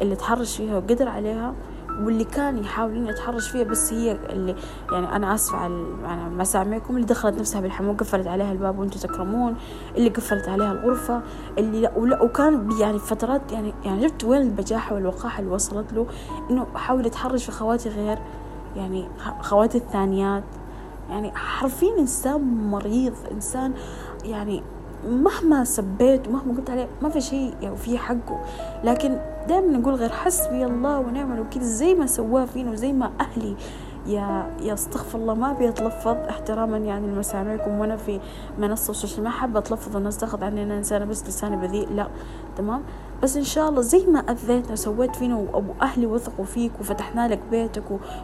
اللي 0.00 0.16
تحرش 0.16 0.56
فيها 0.56 0.76
وقدر 0.76 1.08
عليها 1.08 1.54
واللي 2.00 2.24
كان 2.24 2.58
يحاول 2.58 2.96
انه 2.96 3.10
يتحرش 3.10 3.48
فيها 3.48 3.64
بس 3.64 3.92
هي 3.92 4.12
اللي 4.12 4.54
يعني 4.92 5.16
أنا 5.16 5.34
آسفة 5.34 5.58
على 5.58 6.30
مسامعكم 6.30 6.96
اللي 6.96 7.06
دخلت 7.06 7.38
نفسها 7.38 7.60
بالحمام 7.60 7.96
قفلت 7.96 8.26
عليها 8.26 8.52
الباب 8.52 8.78
وأنتم 8.78 9.00
تكرمون 9.00 9.56
اللي 9.96 10.08
قفلت 10.08 10.48
عليها 10.48 10.72
الغرفة 10.72 11.22
اللي 11.58 11.80
لا 11.80 11.92
ولا 11.98 12.22
وكان 12.22 12.68
يعني 12.80 12.98
فترات 12.98 13.52
يعني 13.52 13.74
يعني 13.84 14.08
شفت 14.08 14.24
وين 14.24 14.42
البجاحه 14.42 14.94
والوقاحه 14.94 15.40
اللي 15.40 15.50
وصلت 15.50 15.92
له 15.92 16.06
إنه 16.50 16.66
حاول 16.74 17.06
يتحرش 17.06 17.44
في 17.44 17.52
خواتي 17.52 17.88
غير 17.88 18.18
يعني 18.76 19.08
خواتي 19.40 19.78
الثانيات. 19.78 20.44
يعني 21.10 21.32
حرفيا 21.34 21.98
إنسان 21.98 22.40
مريض 22.70 23.14
إنسان 23.32 23.74
يعني 24.24 24.62
مهما 25.08 25.64
سبيت 25.64 26.28
ومهما 26.28 26.56
قلت 26.56 26.70
عليه 26.70 26.88
ما 27.02 27.08
في 27.08 27.20
شيء 27.20 27.54
يعني 27.60 27.76
في 27.76 27.98
حقه. 27.98 28.40
لكن 28.84 29.18
دائما 29.48 29.78
نقول 29.78 29.94
غير 29.94 30.12
حسبي 30.12 30.64
الله 30.64 30.98
ونعم 30.98 31.32
الوكيل. 31.32 31.62
زي 31.62 31.94
ما 31.94 32.06
سواه 32.06 32.44
فينا 32.44 32.70
وزي 32.70 32.92
ما 32.92 33.10
أهلي. 33.20 33.56
يا 34.06 34.56
يا 34.60 34.74
استغفر 34.74 35.18
الله 35.18 35.34
ما 35.34 35.50
أبي 35.50 35.68
أتلفظ 35.68 36.16
احتراما 36.28 36.78
يعني 36.78 37.06
لمسامعكم 37.06 37.78
وأنا 37.78 37.96
في 37.96 38.20
منصة 38.58 38.90
السوشيال 38.90 39.24
ما 39.24 39.30
حابه 39.30 39.58
أتلفظ 39.58 39.96
الناس 39.96 40.18
تاخذ 40.18 40.44
عني 40.44 40.62
أنا 40.62 40.78
إنسانة 40.78 41.04
بس 41.04 41.28
لساني 41.28 41.56
بذيء. 41.56 41.88
لا 41.92 42.08
تمام؟ 42.56 42.82
بس 43.22 43.36
إن 43.36 43.44
شاء 43.44 43.68
الله 43.68 43.80
زي 43.80 44.06
ما 44.06 44.18
اذيتنا 44.18 44.72
وسويت 44.72 45.16
فينا 45.16 45.36
وابو 45.36 45.72
أهلي 45.82 46.06
وثقوا 46.06 46.44
فيك 46.44 46.72
وفتحنا 46.80 47.28
لك 47.28 47.40
بيتك 47.50 47.82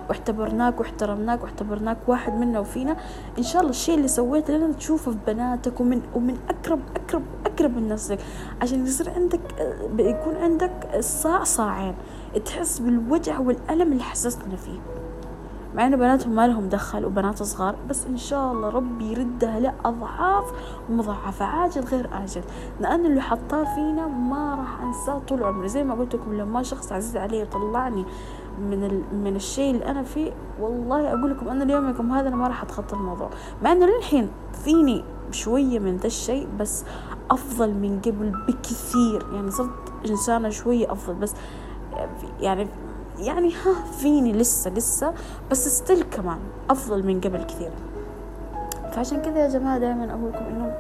واعتبرناك 0.09 0.81
واحترمناك 0.81 1.43
واعتبرناك 1.43 1.97
واحد 2.07 2.33
منا 2.33 2.61
وفينا 2.61 2.97
إن 3.39 3.43
شاء 3.43 3.61
الله 3.61 3.71
الشيء 3.71 3.95
اللي 3.95 4.09
سويته 4.09 4.57
لنا 4.57 4.73
تشوفه 4.73 5.13
في 5.13 5.19
بناتك 5.27 5.81
ومن 5.81 6.03
ومن 6.15 6.37
اقرب 6.51 6.81
اقرب 6.97 7.23
أقرب 7.47 7.79
الناس 7.79 8.11
لك 8.11 8.19
عشان 8.63 8.87
يصير 8.87 9.11
عندك 9.11 9.41
بيكون 9.91 10.37
عندك 10.37 11.01
صاع 11.01 11.45
صاعين. 11.45 11.95
تحس 12.45 12.79
بالوجع 12.79 13.39
والألم 13.39 13.93
اللي 13.93 14.03
حسسنا 14.03 14.57
فيه. 14.57 14.94
مع 15.75 15.87
إنه 15.87 15.97
بناتهم 15.97 16.35
ما 16.35 16.47
لهم 16.47 16.69
دخل 16.69 17.05
وبنات 17.05 17.43
صغار 17.43 17.77
بس 17.89 18.07
إن 18.07 18.17
شاء 18.17 18.53
الله 18.53 18.69
ربي 18.69 19.13
يردها 19.13 19.61
له 19.61 19.75
اضعاف 19.85 20.53
مضاعفة 20.91 21.45
عاجل 21.45 21.85
غير 21.85 22.09
أجل 22.13 22.43
لأن 22.81 23.07
اللي 23.07 23.21
حطاه 23.21 23.75
فينا 23.75 24.07
ما 24.07 24.55
راح 24.55 24.83
أنساه 24.83 25.19
طول 25.19 25.43
عمري. 25.43 25.69
زي 25.69 25.85
ما 25.85 25.95
قلت 25.95 26.15
لكم 26.15 26.35
لما 26.35 26.63
شخص 26.63 26.93
عزيز 26.93 27.17
علي 27.17 27.43
وطلعني 27.43 28.05
من 28.61 28.85
ال... 28.85 29.17
من 29.17 29.37
الشيء 29.37 29.75
اللي 29.75 29.87
أنا 29.87 30.03
فيه 30.03 30.33
والله 30.61 31.09
أقول 31.09 31.31
لكم 31.31 31.49
أنا 31.49 31.65
اليوم 31.65 32.13
هذا 32.13 32.29
أنا 32.29 32.37
ما 32.37 32.49
راح 32.49 32.63
أتخطى 32.63 32.97
الموضوع. 32.97 33.31
مع 33.63 33.73
إنه 33.73 33.87
للحين 33.87 34.29
فيني 34.65 35.05
شوية 35.31 35.79
من 35.79 35.97
ذا 35.97 36.07
الشيء 36.07 36.49
بس 36.61 36.85
أفضل 37.31 37.75
من 37.75 38.01
قبل 38.01 38.33
بكثير. 38.49 39.27
يعني 39.33 39.51
صرت 39.51 39.93
إنسانة 40.11 40.49
شوية 40.49 40.93
أفضل 40.93 41.15
بس 41.15 41.35
يعني 42.41 42.69
يعني 43.19 43.49
ها 43.55 43.93
فيني 43.99 44.33
لسه 44.33 44.71
لسه 44.71 45.13
بس 45.51 45.69
still 45.69 46.03
كمان 46.03 46.39
أفضل 46.71 47.07
من 47.07 47.21
قبل 47.21 47.43
كثير. 47.43 47.71
فعشان 48.93 49.23
كذا 49.23 49.39
يا 49.39 49.49
جماعة 49.49 49.79
دائما 49.79 50.11
أقول 50.11 50.33
لكم 50.33 50.45
إنه 50.45 50.77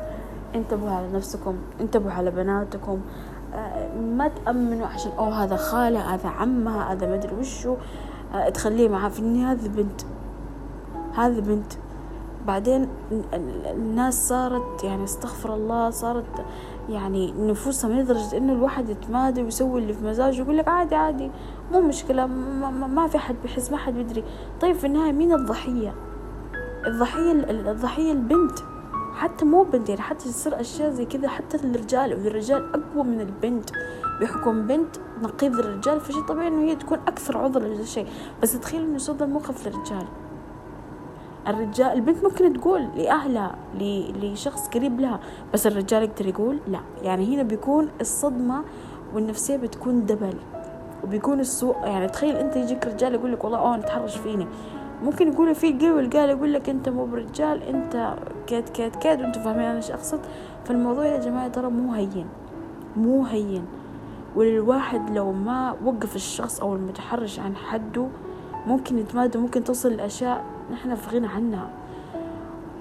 انتبهوا 0.55 0.90
على 0.90 1.12
نفسكم 1.12 1.57
انتبهوا 1.81 2.12
على 2.12 2.31
بناتكم. 2.31 3.01
آه، 3.55 3.99
ما 3.99 4.29
تأمنوا 4.29 4.87
عشان 4.87 5.12
أوه 5.18 5.44
هذا 5.44 5.57
خالة 5.57 6.14
هذا 6.14 6.29
عمها 6.29 6.92
هذا 6.92 7.12
مدري 7.12 7.35
وشو. 7.35 7.77
آه، 8.35 8.49
تخليه 8.49 8.88
معاه 8.88 9.09
في 9.09 9.18
النهاية 9.18 9.53
هذه 9.53 9.68
بنت 9.68 10.01
هذه 11.14 11.40
بنت. 11.40 11.73
بعدين 12.47 12.88
الناس 13.70 14.29
صارت 14.29 14.85
يعني 14.85 15.05
استغفر 15.05 15.55
الله 15.55 15.90
صارت 15.90 16.44
يعني 16.88 17.33
نفوسهم 17.33 17.92
لدرجة 17.92 18.37
إنه 18.37 18.53
الواحد 18.53 18.88
يتمادى 18.88 19.42
ويسوي 19.42 19.81
اللي 19.81 19.92
في 19.92 20.05
مزاجه 20.05 20.40
ويقول 20.40 20.59
لك 20.59 20.68
عادي 20.68 20.94
عادي. 20.94 21.31
مو 21.72 21.81
مشكلة 21.81 22.27
ما, 22.27 22.70
ما 22.70 23.07
في 23.07 23.18
حد 23.18 23.37
بيحس 23.42 23.70
ما 23.70 23.77
حد 23.77 23.94
بيدري. 23.94 24.24
طيب 24.61 24.77
في 24.77 24.87
النهاية 24.87 25.12
مين 25.12 25.33
الضحية؟ 25.33 25.94
الضحية 26.87 27.33
الضحية 27.50 28.12
البنت. 28.12 28.59
حتى 29.14 29.44
مو 29.44 29.62
بنت 29.62 29.88
يعني 29.88 30.00
حتى 30.00 30.24
تصير 30.24 30.61
أشياء 30.61 30.90
زي 30.90 31.05
كذا 31.05 31.29
حتى 31.29 31.57
الرجال 31.57 32.12
الرجال 32.27 32.72
أقوى 32.74 33.05
من 33.05 33.20
البنت. 33.20 33.70
بحكم 34.20 34.66
بنت 34.66 34.96
نقيض 35.22 35.59
الرجال 35.59 36.00
فشي 36.00 36.22
طبيعي 36.22 36.48
إنه 36.48 36.62
هي 36.62 36.77
تكون 36.77 36.98
أكثر 36.98 37.38
عذر 37.38 37.61
لهذا 37.61 37.83
الشيء. 37.83 38.07
بس 38.42 38.61
تخيل 38.61 38.83
إنه 38.83 38.94
يصير 38.94 39.24
الموقف 39.24 39.66
للرجال. 39.66 40.07
الرجال 41.48 41.92
البنت 41.92 42.24
ممكن 42.24 42.53
تقول 42.53 42.88
لأهلها 42.96 43.57
لشخص 44.20 44.68
قريب 44.68 45.00
لها 45.00 45.20
بس 45.55 45.66
الرجال 45.66 46.03
يقدر 46.03 46.27
يقول 46.27 46.59
لا. 46.68 46.81
يعني 47.03 47.35
هنا 47.35 47.42
بيكون 47.42 47.88
الصدمة 48.00 48.64
والنفسية 49.14 49.57
بتكون 49.57 50.07
دبل. 50.07 50.35
وبيكون 51.05 51.40
السوء 51.40 51.77
يعني 51.85 52.09
تخيل 52.09 52.37
أنت 52.37 52.57
يجيك 52.57 52.87
رجال 52.87 53.14
يقول 53.14 53.33
لك 53.33 53.45
والله 53.45 53.59
أوه 53.59 53.77
تحرش 53.77 54.17
فيني. 54.17 54.47
ممكن 55.03 55.33
يقول 55.33 55.55
في 55.55 55.87
قوي 55.87 56.07
قال 56.07 56.31
يقول 56.31 56.53
لك 56.53 56.69
أنت 56.69 56.88
مو 56.88 57.07
برجال 57.07 57.62
أنت 57.62 58.14
كيد 58.47 58.69
كيد 58.69 58.97
كيد 58.97 59.21
وأنتم 59.21 59.43
فاهمين 59.43 59.64
أنا 59.64 59.77
إيش 59.77 59.90
أقصد؟ 59.90 60.21
فالموضوع 60.64 61.07
يا 61.07 61.21
جماعة 61.21 61.49
ترى 61.49 61.71
مو 61.71 61.93
هين 61.93 62.27
مو 62.97 63.25
هين. 63.25 63.64
والواحد 64.37 65.11
لو 65.11 65.33
ما 65.33 65.77
وقف 65.85 66.17
الشخص 66.17 66.61
أو 66.61 66.75
المتحرش 66.75 67.40
عن 67.40 67.57
حده 67.57 68.07
ممكن 68.67 68.99
يتمادى 68.99 69.38
ممكن 69.38 69.64
توصل 69.64 69.93
لأشياء 69.93 70.45
نحن 70.73 70.95
في 70.95 71.17
غنى 71.17 71.27
عنها. 71.27 71.71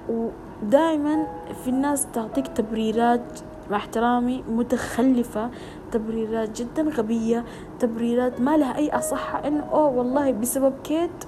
ودائما 0.09 1.27
في 1.63 1.69
الناس 1.69 2.07
تعطيك 2.13 2.47
تبريرات 2.47 3.39
مع 3.71 3.77
احترامي 3.77 4.43
متخلفة 4.49 5.49
تبريرات 5.93 6.61
جدا 6.61 6.89
غبية 6.89 7.45
تبريرات 7.79 8.41
ما 8.41 8.57
لها 8.57 8.77
أي 8.77 8.89
صحة 8.89 9.47
إنه 9.47 9.63
أوه 9.71 9.87
والله 9.87 10.31
بسبب 10.31 10.73
كذا 10.83 11.23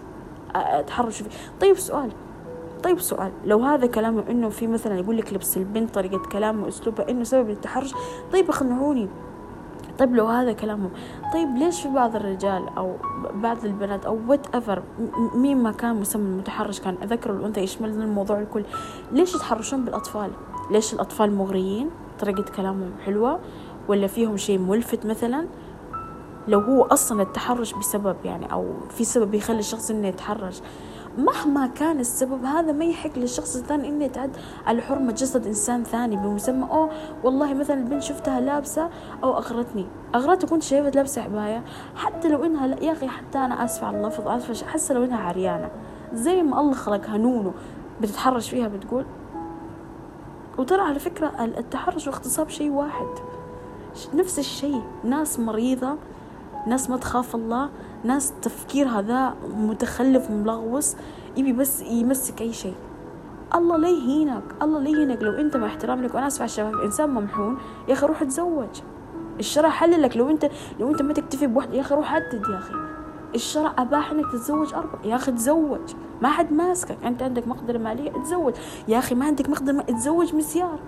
أتحرش 0.55 1.21
فيه 1.21 1.29
طيب 1.61 1.77
سؤال 1.77 2.11
طيب 2.83 2.99
سؤال 2.99 3.31
لو 3.45 3.59
هذا 3.59 3.87
كلامه 3.87 4.23
إنه 4.29 4.49
في 4.49 4.67
مثلا 4.67 4.99
يقول 4.99 5.17
لك 5.17 5.33
لبس 5.33 5.57
البنت 5.57 5.95
طريقة 5.95 6.29
كلامه 6.31 6.67
اسلوبها 6.67 7.09
إنه 7.09 7.23
سبب 7.23 7.49
التحرش 7.49 7.93
طيب 8.33 8.49
اقنعوني. 8.49 9.09
طيب 9.99 10.15
لو 10.15 10.25
هذا 10.25 10.53
كلامهم 10.53 10.89
طيب 11.33 11.57
ليش 11.57 11.81
في 11.81 11.89
بعض 11.89 12.15
الرجال 12.15 12.69
أو 12.77 12.95
بعض 13.33 13.65
البنات 13.65 14.05
أو 14.05 14.19
whatever 14.27 14.81
مين 15.35 15.63
ما 15.63 15.71
كان 15.71 15.95
مسمى 15.95 16.23
المتحرش 16.23 16.79
كان 16.79 16.95
أذكر 17.03 17.31
الأنثى 17.31 17.61
يشمل 17.61 17.89
الموضوع 17.89 18.39
الكل 18.39 18.63
ليش 19.11 19.35
يتحرشون 19.35 19.85
بالأطفال؟ 19.85 20.31
ليش 20.71 20.93
الأطفال 20.93 21.35
مغريين؟ 21.35 21.89
طريقة 22.19 22.43
كلامهم 22.43 22.91
حلوة. 23.05 23.39
ولا 23.87 24.07
فيهم 24.07 24.37
شيء 24.37 24.59
ملفت 24.59 25.05
مثلا؟ 25.05 25.47
لو 26.47 26.59
هو 26.59 26.83
أصلا 26.83 27.21
التحرش 27.21 27.73
بسبب 27.73 28.15
يعني 28.25 28.51
أو 28.51 28.65
في 28.89 29.03
سبب 29.03 29.33
يخلي 29.33 29.59
الشخص 29.59 29.91
إنه 29.91 30.07
يتحرش 30.07 30.61
مهما 31.17 31.67
كان 31.67 31.99
السبب 31.99 32.45
هذا 32.45 32.71
ما 32.71 32.85
يحق 32.85 33.17
للشخص 33.17 33.55
الثاني 33.55 33.87
إنه 33.87 34.05
يتعد 34.05 34.37
على 34.67 34.81
حرمة 34.81 35.11
جسد 35.11 35.47
إنسان 35.47 35.83
ثاني 35.83 36.15
بمسمى 36.15 36.63
أوه 36.71 36.89
والله 37.23 37.53
مثلا 37.53 37.77
البنت 37.77 38.03
شفتها 38.03 38.39
لابسة 38.39 38.89
أو 39.23 39.37
أغرتني 39.37 39.85
أغرتك 40.15 40.49
كنت 40.49 40.63
شايفة 40.63 40.89
لابسة 40.89 41.21
عباية 41.21 41.63
حتى 41.95 42.29
لو 42.29 42.45
إنها 42.45 42.67
لا 42.67 42.83
يا 42.83 42.91
أخي 42.91 43.07
حتى 43.07 43.37
أنا 43.37 43.65
آسفة 43.65 43.87
على 43.87 43.97
اللفظ 43.97 44.27
آسفة 44.27 44.67
حتى 44.67 44.93
لو 44.93 45.03
إنها 45.03 45.19
عريانة 45.19 45.69
زي 46.13 46.43
ما 46.43 46.59
الله 46.59 46.73
خلقها 46.73 47.17
نونو 47.17 47.51
بتتحرش 48.01 48.49
فيها 48.49 48.67
بتقول. 48.67 49.05
وترى 50.57 50.81
على 50.81 50.99
فكرة 50.99 51.43
التحرش 51.43 52.07
والاغتصاب 52.07 52.49
شيء 52.49 52.71
واحد. 52.71 53.34
نفس 54.13 54.39
الشيء. 54.39 54.81
ناس 55.03 55.39
مريضة 55.39 55.95
ناس 56.67 56.89
ما 56.89 56.97
تخاف 56.97 57.35
الله 57.35 57.69
ناس 58.03 58.33
تفكير 58.41 58.87
هذا 58.87 59.35
متخلف 59.57 60.31
ملغوص 60.31 60.95
يبي 61.37 61.53
بس 61.53 61.81
يمسك 61.81 62.41
أي 62.41 62.53
شيء. 62.53 62.75
الله 63.55 63.77
لا 63.77 63.89
يهينك 63.89 64.43
الله 64.61 64.79
لا 64.79 64.89
يهينك. 64.89 65.23
لو 65.23 65.31
أنت 65.31 65.57
مع 65.57 65.67
احترام 65.67 66.03
لك 66.03 66.15
وأنا 66.15 66.27
اسف 66.27 66.41
على 66.41 66.49
الشباب 66.49 66.81
إنسان 66.81 67.09
ممحون 67.09 67.57
يا 67.87 67.93
أخي 67.93 68.05
روح 68.05 68.21
اتزوج. 68.21 68.81
الشرع 69.39 69.69
حللك. 69.69 70.17
لو 70.17 70.29
أنت 70.29 70.49
لو 70.79 70.91
أنت 70.91 71.01
ما 71.01 71.13
تكتفي 71.13 71.47
بواحد 71.47 71.73
يا 71.73 71.81
أخي 71.81 71.95
روح 71.95 72.13
عدد 72.13 72.43
يا 72.49 72.57
أخي. 72.57 72.73
الشرع 73.35 73.73
أباح 73.77 74.11
إنك 74.11 74.31
تتزوج 74.31 74.73
أربع 74.73 74.99
يا 75.03 75.15
أخي 75.15 75.31
تزوج 75.31 75.95
ما 76.21 76.29
حد 76.29 76.53
ماسكك. 76.53 76.97
أنت 77.03 77.23
عندك 77.23 77.47
مقدرة 77.47 77.77
مالية 77.77 78.11
تزوج 78.11 78.53
يا 78.87 78.99
أخي 78.99 79.15
ما 79.15 79.25
عندك 79.25 79.49
مقدرة 79.49 79.81
تزوج 79.81 80.35
مسيار 80.35 80.79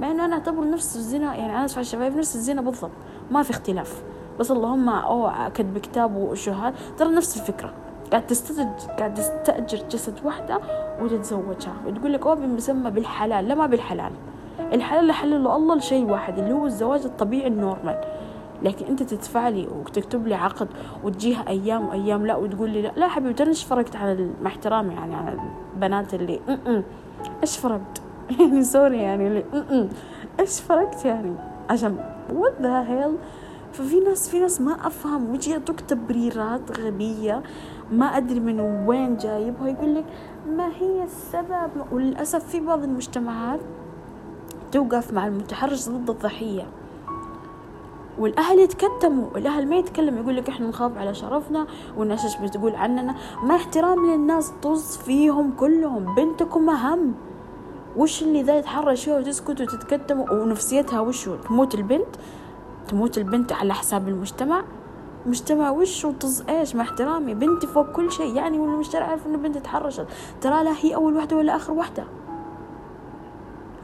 مع 0.00 0.10
إنه 0.10 0.24
أنا 0.24 0.34
أعتبر 0.34 0.70
نفس 0.70 0.96
الزنا 0.96 1.34
يعني 1.34 1.52
أنا 1.52 1.64
اسف 1.64 1.78
الشباب 1.78 2.16
نفس 2.16 2.36
الزنا 2.36 2.62
بالضبط 2.62 2.90
ما 3.30 3.42
في 3.42 3.50
اختلاف. 3.50 4.02
بس 4.40 4.50
اللهم 4.50 4.88
أو 4.88 5.30
كتب 5.54 5.78
كتاب 5.78 6.16
وشهاد 6.16 6.74
ترى 6.98 7.08
نفس 7.08 7.36
الفكرة. 7.36 7.72
قاعد 8.10 8.26
تستأجر 8.26 8.92
قاعد 8.98 9.14
تستأجر 9.14 9.78
جسد 9.90 10.14
واحدة 10.24 10.60
وتتزوجها 11.02 11.74
وتقول 11.86 12.12
لك 12.12 12.26
أوه 12.26 12.34
بمسمى 12.34 12.90
بالحلال 12.90 13.48
لا 13.48 13.54
ما 13.54 13.66
بالحلال. 13.66 14.12
الحلال 14.72 15.00
اللي 15.02 15.12
حلله 15.12 15.56
الله 15.56 15.74
لشيء 15.74 16.10
واحد 16.10 16.38
اللي 16.38 16.52
هو 16.52 16.66
الزواج 16.66 17.04
الطبيعي 17.04 17.46
النورمال. 17.46 18.00
لكن 18.62 18.86
أنت 18.86 19.02
تدفع 19.02 19.48
لي 19.48 19.68
وتكتب 19.68 20.26
لي 20.26 20.34
عقد 20.34 20.68
وتجيها 21.04 21.48
أيام 21.48 21.88
وأيام 21.88 22.26
لا 22.26 22.36
وتقول 22.36 22.70
لي 22.70 22.82
لا 22.82 22.92
لا 22.96 23.08
حبيبتي 23.08 23.42
أنا 23.42 23.50
إيش 23.50 23.64
فرقت 23.64 23.96
على 23.96 24.30
مع 24.42 24.50
احترامي 24.50 24.94
يعني 24.94 25.14
على 25.14 25.40
البنات 25.74 26.14
اللي 26.14 26.40
إيش 27.42 27.56
فرقت؟ 27.58 28.02
يعني 28.38 28.64
sorry 28.64 28.98
يعني 28.98 29.26
اللي 29.26 29.44
إيش 30.40 30.60
فرقت 30.60 31.04
يعني؟ 31.04 31.34
عشان 31.70 31.96
what 32.32 32.60
the 32.62 32.82
hell 32.82 33.16
ففي 33.72 34.00
ناس 34.00 34.28
في 34.28 34.40
ناس 34.40 34.60
ما 34.60 34.86
أفهم 34.86 35.38
يعطوك 35.48 35.80
تبريرات 35.80 36.80
غبية. 36.80 37.42
ما 37.92 38.06
أدري 38.06 38.40
من 38.40 38.60
وين 38.60 39.16
جايبها 39.16 39.68
يقول 39.68 39.94
لك 39.94 40.04
ما 40.56 40.68
هي 40.68 41.04
السبب؟ 41.04 41.70
وللأسف 41.92 42.48
في 42.48 42.60
بعض 42.60 42.84
المجتمعات 42.84 43.60
توقف 44.72 45.12
مع 45.12 45.26
المتحرش 45.26 45.88
ضد 45.88 46.10
الضحية. 46.10 46.66
والأهل 48.18 48.58
يتكتموا 48.58 49.26
الأهل 49.36 49.68
ما 49.68 49.76
يتكلم 49.76 50.18
يقول 50.18 50.36
لك 50.36 50.48
إحنا 50.48 50.68
نخاف 50.68 50.98
على 50.98 51.14
شرفنا 51.14 51.66
والناس 51.96 52.24
إيش 52.24 52.36
بتقول 52.36 52.74
عننا؟ 52.74 53.14
ما 53.42 53.56
احترام 53.56 54.10
للناس 54.10 54.52
طز 54.62 54.96
فيهم 54.96 55.52
كلهم. 55.52 56.14
بنتكم 56.14 56.70
أهم. 56.70 57.14
وش 57.96 58.22
اللي 58.22 58.42
ذا 58.42 58.58
يتحرش 58.58 59.04
فيها 59.04 59.18
وتسكت 59.18 59.60
وتتكتم؟ 59.60 60.20
ونفسيتها 60.20 61.00
وشو 61.00 61.36
تموت 61.36 61.74
البنت؟ 61.74 62.16
تموت 62.88 63.18
البنت 63.18 63.52
على 63.52 63.74
حساب 63.74 64.08
المجتمع؟ 64.08 64.64
مجتمع 65.26 65.70
وش 65.70 66.04
وطز 66.04 66.44
إيش؟ 66.48 66.76
مع 66.76 66.82
احترامي. 66.82 67.34
بنتي 67.34 67.66
فوق 67.66 67.92
كل 67.92 68.12
شيء. 68.12 68.36
يعني 68.36 68.58
والمجتمع 68.58 69.02
عارف 69.02 69.26
إنه 69.26 69.38
بنتي 69.38 69.60
تحرشت. 69.60 70.06
ترى 70.40 70.64
لا 70.64 70.72
هي 70.80 70.94
أول 70.94 71.16
واحدة 71.16 71.36
ولا 71.36 71.56
آخر 71.56 71.72
واحدة 71.72 72.04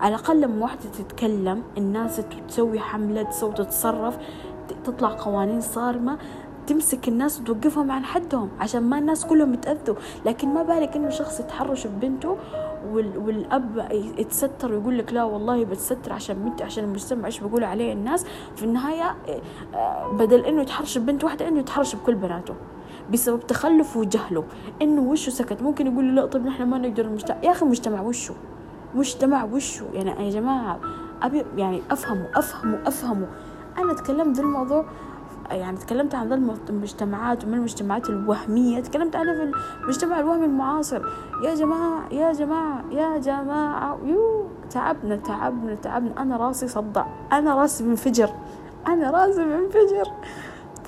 على 0.00 0.14
الأقل 0.14 0.40
لما 0.40 0.62
واحدة 0.62 0.90
تتكلم 0.98 1.62
الناس 1.78 2.20
تسوي 2.48 2.80
حملة 2.80 3.22
تسوي 3.22 3.52
تتصرف 3.52 4.18
تطلع 4.84 5.08
قوانين 5.08 5.60
صارمة 5.60 6.18
تمسك 6.66 7.08
الناس 7.08 7.40
وتوقفهم 7.40 7.90
عن 7.90 8.04
حدهم 8.04 8.48
عشان 8.60 8.82
ما 8.82 8.98
الناس 8.98 9.26
كلهم 9.26 9.54
يتأذوا. 9.54 9.96
لكن 10.26 10.54
ما 10.54 10.62
بالك 10.62 10.96
إنه 10.96 11.10
شخص 11.10 11.40
يتحرش 11.40 11.86
ببنته 11.86 12.36
والأب 12.94 13.88
يتستر 14.18 14.72
ويقول 14.72 14.98
لك 14.98 15.12
لا 15.12 15.24
والله 15.24 15.64
بتستر 15.64 16.12
عشان 16.12 16.36
بنتي 16.44 16.64
عشان 16.64 16.84
المجتمع 16.84 17.26
إيش 17.26 17.40
بيقول 17.40 17.64
عليه 17.64 17.92
الناس. 17.92 18.26
في 18.56 18.62
النهاية 18.62 19.16
آه، 19.74 20.12
بدل 20.12 20.40
إنه 20.44 20.62
يتحرش 20.62 20.98
ببنت 20.98 21.24
واحدة 21.24 21.48
إنه 21.48 21.60
يتحرش 21.60 21.94
بكل 21.94 22.14
بناته 22.14 22.54
بسبب 23.12 23.46
تخلفه 23.46 24.00
وجهله. 24.00 24.44
إنه 24.82 25.00
وشه 25.02 25.30
سكت. 25.30 25.62
ممكن 25.62 25.86
يقول 25.86 26.16
لا 26.16 26.26
طيب 26.26 26.46
نحن 26.46 26.62
ما 26.62 26.78
نقدر 26.78 27.04
المجتمع 27.04 27.36
يا 27.42 27.50
أخي 27.50 27.64
المجتمع 27.64 28.00
وشه 28.00 28.34
مجتمع 28.94 29.44
وشو 29.44 29.84
يعني 29.94 30.24
يا 30.26 30.30
جماعة 30.30 30.80
أبي 31.22 31.44
يعني 31.56 31.82
أفهموا 31.90 32.26
أفهموا 32.34 32.78
أفهموا 32.88 33.26
أنا 33.78 33.94
تكلمت 33.94 34.36
ذا 34.36 34.42
الموضوع 34.42 34.84
يعني 35.50 35.76
تكلمت 35.76 36.14
عن 36.14 36.28
ذا 36.28 36.34
المجتمعات 36.70 37.44
ومن 37.44 37.54
المجتمعات 37.54 38.10
الوهمية 38.10 38.80
تكلمت 38.80 39.16
عنها 39.16 39.34
في 39.34 39.52
المجتمع 39.82 40.20
الوهمي 40.20 40.44
المعاصر. 40.44 41.02
يا 41.44 41.54
جماعة 41.54 42.12
يا 42.12 42.32
جماعة 42.32 42.84
يا 42.90 43.18
جماعة 43.18 43.98
يو 44.04 44.46
تعبنا 44.70 45.16
تعبنا 45.16 45.74
تعبنا. 45.74 46.22
أنا 46.22 46.36
راسي 46.36 46.68
صدع 46.68 47.06
أنا 47.32 47.54
راسي 47.54 47.84
منفجر 47.84 48.30
أنا 48.86 49.10
راسي 49.10 49.44
منفجر. 49.44 50.12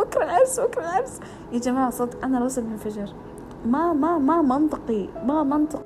بكرة 0.01 0.25
العرس 0.25 0.61
بكرة 0.61 0.81
العرس 0.81 1.21
يا 1.53 1.59
جماعة 1.59 1.91
صدق 1.91 2.25
أنا 2.25 2.39
راسي 2.39 2.61
منفجر. 2.61 3.13
ما 3.67 3.93
ما 3.93 4.19
ما 4.19 4.43
منطقي 4.43 5.09
ما 5.27 5.43
منطق 5.43 5.83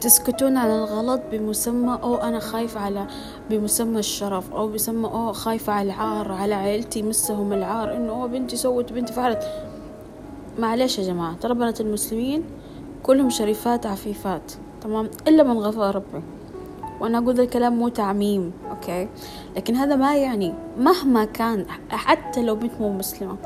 تسكتون 0.00 0.56
على 0.56 0.78
الغلط 0.78 1.20
بمسمى 1.32 1.98
أو 2.02 2.16
أنا 2.16 2.38
خايفة 2.38 2.80
على 2.80 3.06
بمسمى 3.50 3.98
الشرف 3.98 4.52
أو 4.52 4.68
بسمى 4.68 5.06
أو 5.08 5.32
خايفة 5.32 5.72
على 5.72 5.86
العار 5.86 6.32
على 6.32 6.54
عائلتي 6.54 7.02
مسهم 7.02 7.52
العار 7.52 7.96
إنه 7.96 8.12
أوه 8.12 8.26
بنتي 8.26 8.56
سوت 8.56 8.92
بنتي 8.92 9.12
فعلت 9.12 9.42
معلش 10.58 10.98
يا 10.98 11.04
جماعة 11.04 11.36
ترى 11.36 11.54
بنات 11.54 11.80
المسلمين 11.80 12.44
كلهم 13.02 13.30
شريفات 13.30 13.86
عفيفات 13.86 14.52
تمام؟ 14.80 15.10
إلا 15.28 15.42
من 15.42 15.58
غفر 15.58 15.94
ربي. 15.94 16.22
وأنا 17.00 17.18
أقول 17.18 17.40
الكلام 17.40 17.78
مو 17.78 17.88
تعميم. 17.88 18.52
okay. 18.76 19.08
لكن 19.56 19.76
هذا 19.76 19.96
ما 19.96 20.16
يعني 20.16 20.54
مهما 20.78 21.24
كان 21.24 21.66
حتى 21.90 22.42
لو 22.42 22.54
بنت 22.54 22.72
مو 22.80 22.92
مسلمة 22.92 23.36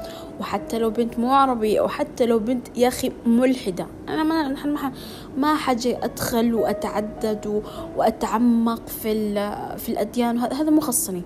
وحتى 0.41 0.79
لو 0.79 0.91
بنت 0.91 1.19
مو 1.19 1.33
عربية 1.33 1.81
وحتى 1.81 2.27
لو 2.27 2.39
بنت 2.39 2.79
يا 2.79 2.89
أخي 2.89 3.13
ملحدة. 3.27 3.87
أنا 4.09 4.23
ما 4.23 4.49
ما 4.49 4.93
ما 5.37 5.55
حاجة 5.55 6.05
أدخل 6.05 6.55
وأتعدد 6.55 7.63
وأتعمق 7.97 8.89
في 8.89 9.35
في 9.79 9.89
الأديان. 9.89 10.39
هذا 10.39 10.71
مو 10.71 10.81
خصني. 10.81 11.23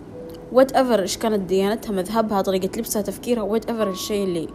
whatever 0.52 1.02
إيش 1.02 1.16
كانت 1.16 1.40
ديانتها 1.40 1.92
مذهبها 1.92 2.42
طريقة 2.42 2.78
لبسها 2.78 3.02
تفكيرها 3.02 3.42
whatever 3.42 3.90
الشيء 3.90 4.24
اللي 4.24 4.48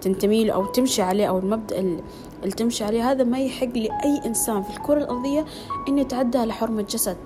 تنتمي 0.00 0.44
له 0.44 0.52
أو 0.52 0.66
تمشي 0.66 1.02
عليه 1.02 1.26
أو 1.26 1.38
المبدأ 1.38 1.78
اللي 1.78 2.54
تمشي 2.56 2.84
عليه 2.84 3.10
هذا 3.10 3.24
ما 3.24 3.38
يحق 3.38 3.76
لأي 3.76 4.20
إنسان 4.26 4.62
في 4.62 4.76
الكرة 4.76 4.98
الأرضية 4.98 5.44
إنه 5.88 6.00
يتعدى 6.00 6.38
على 6.38 6.52
حرمة 6.52 6.82
جسد. 6.82 7.16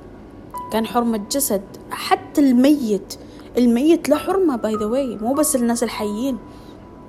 كان 0.73 0.87
حرمة 0.87 1.21
جسد. 1.31 1.63
حتى 1.91 2.41
الميت 2.41 3.15
الميت 3.59 4.09
له 4.09 4.17
حرمة 4.17 4.57
by 4.57 4.75
the 4.75 4.87
way 4.87 5.16
مو 5.17 5.35
بس 5.35 5.57
الناس 5.57 5.83
الحيين. 5.83 6.39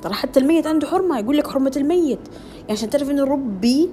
ترى 0.01 0.13
حتى 0.13 0.39
الميت 0.39 0.67
عنده 0.67 0.87
حرمة. 0.87 1.19
يقول 1.19 1.37
لك 1.37 1.47
حرمة 1.47 1.71
الميت. 1.77 2.19
يعني 2.59 2.71
عشان 2.71 2.89
تعرف 2.89 3.09
إنه 3.09 3.23
ربي 3.23 3.89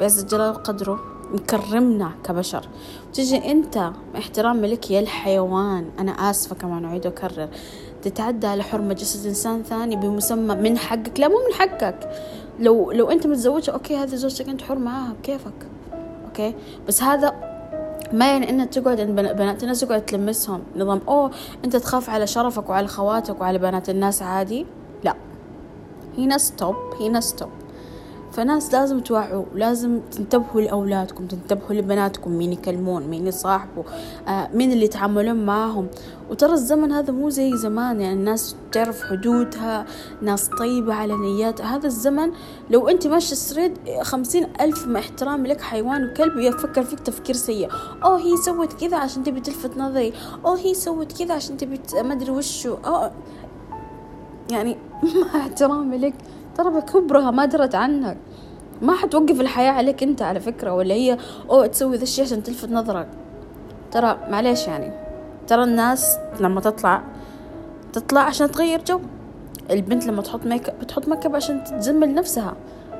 بعز 0.00 0.24
جلاله 0.24 0.50
وقدره 0.50 1.00
مكرمنا 1.34 2.10
كبشر. 2.24 2.68
تجي 3.12 3.50
أنت 3.50 3.90
احترام 4.16 4.64
لك 4.64 4.90
يا 4.90 5.00
الحيوان. 5.00 5.90
أنا 5.98 6.12
آسفة 6.12 6.56
كمان 6.56 6.84
أعيد 6.84 7.06
وأكرر. 7.06 7.48
تتعدى 8.02 8.46
على 8.46 8.62
حرمة 8.62 8.94
جسد 8.94 9.26
إنسان 9.26 9.62
ثاني 9.62 9.96
بمسمى 9.96 10.54
من 10.54 10.78
حقك. 10.78 11.20
لا 11.20 11.28
مو 11.28 11.34
من 11.34 11.54
حقك. 11.54 12.10
لو 12.60 12.92
لو 12.92 13.10
أنت 13.10 13.26
متزوجة 13.26 13.70
okay 13.70 13.96
هذه 13.96 14.14
زوجتك 14.14 14.48
أنت 14.48 14.62
حر 14.62 14.78
معاها 14.78 15.12
بكيفك 15.12 15.66
okay؟ 16.26 16.54
بس 16.88 17.02
هذا 17.02 17.55
ما 18.12 18.32
يعني 18.32 18.50
إنك 18.50 18.74
تقعد 18.74 19.00
عند 19.00 19.10
بنات 19.20 19.62
الناس 19.62 19.80
تقعد 19.80 20.06
تلمسهم. 20.06 20.62
نظام 20.76 21.00
أوه 21.08 21.30
أنت 21.64 21.76
تخاف 21.76 22.10
على 22.10 22.26
شرفك 22.26 22.70
وعلى 22.70 22.86
خواتك 22.88 23.40
وعلى 23.40 23.58
بنات 23.58 23.90
الناس 23.90 24.22
عادي؟ 24.22 24.66
لا. 25.04 25.14
هنا 26.18 26.38
stop 26.38 26.76
هنا 27.00 27.20
stop 27.20 27.48
فناس 28.36 28.74
لازم 28.74 29.00
توعوا 29.00 29.44
لازم 29.54 30.00
تنتبهوا 30.00 30.60
لأولادكم 30.60 31.26
تنتبهوا 31.26 31.72
لبناتكم 31.72 32.30
مين 32.30 32.52
يكلمون 32.52 33.02
مين 33.02 33.26
يصاحبوا 33.26 33.82
آه 34.28 34.48
مين 34.54 34.72
اللي 34.72 34.84
يتعاملون 34.84 35.46
معاهم. 35.46 35.88
وترى 36.30 36.52
الزمن 36.52 36.92
هذا 36.92 37.12
مو 37.12 37.30
زي 37.30 37.56
زمان 37.56 38.00
يعني 38.00 38.14
الناس 38.14 38.56
تعرف 38.72 39.02
حدودها 39.02 39.86
ناس 40.22 40.48
طيبة 40.48 40.94
على 40.94 41.16
نياتها 41.16 41.76
هذا 41.76 41.86
الزمن 41.86 42.32
لو 42.70 42.88
أنت 42.88 43.06
ماشي 43.06 43.32
السريد 43.32 43.78
خمسين 44.02 44.48
ألف 44.60 44.86
مع 44.86 45.00
احترامي 45.00 45.48
لك 45.48 45.60
حيوان 45.60 46.04
وكلب 46.04 46.38
يفكر 46.38 46.82
فيك 46.82 47.00
تفكير 47.00 47.34
سيء. 47.34 47.68
أوه 48.04 48.18
هي 48.18 48.36
سوت 48.36 48.72
كذا 48.72 48.96
عشان 48.96 49.24
تبي 49.24 49.40
تلفت 49.40 49.76
نظري. 49.76 50.12
أوه 50.44 50.58
هي 50.58 50.74
سوت 50.74 51.22
كذا 51.22 51.34
عشان 51.34 51.56
تبي 51.56 51.80
ما 52.02 52.12
أدري 52.12 52.30
وشو. 52.30 52.74
أوه 52.86 53.12
يعني 54.50 54.76
مع 55.34 55.40
احترامي 55.40 55.98
لك 55.98 56.14
ترى 56.56 56.70
بكبرها 56.70 57.30
ما 57.30 57.44
درت 57.44 57.74
عنك 57.74 58.16
ما 58.82 58.94
حتوقف 58.94 59.40
الحياة 59.40 59.72
عليك 59.72 60.02
أنت 60.02 60.22
على 60.22 60.40
فكرة 60.40 60.74
ولا 60.74 60.94
هي 60.94 61.18
أو 61.50 61.66
تسوي 61.66 61.96
ذا 61.96 62.02
الشيء 62.02 62.24
عشان 62.24 62.42
تلفت 62.42 62.70
نظرك. 62.70 63.08
ترى 63.92 64.18
معليش 64.30 64.66
يعني. 64.66 64.92
ترى 65.46 65.64
الناس 65.64 66.18
لما 66.40 66.60
تطلع 66.60 67.02
تطلع 67.92 68.20
عشان 68.20 68.50
تغير 68.50 68.84
جو. 68.84 69.00
البنت 69.70 70.06
لما 70.06 70.22
تحط 70.22 70.46
ميك 70.46 70.68
اب 70.68 70.78
بتحط 70.80 71.08
ميك 71.08 71.26
اب 71.26 71.36
عشان 71.36 71.64
تجمل 71.64 72.14
نفسها. 72.14 72.54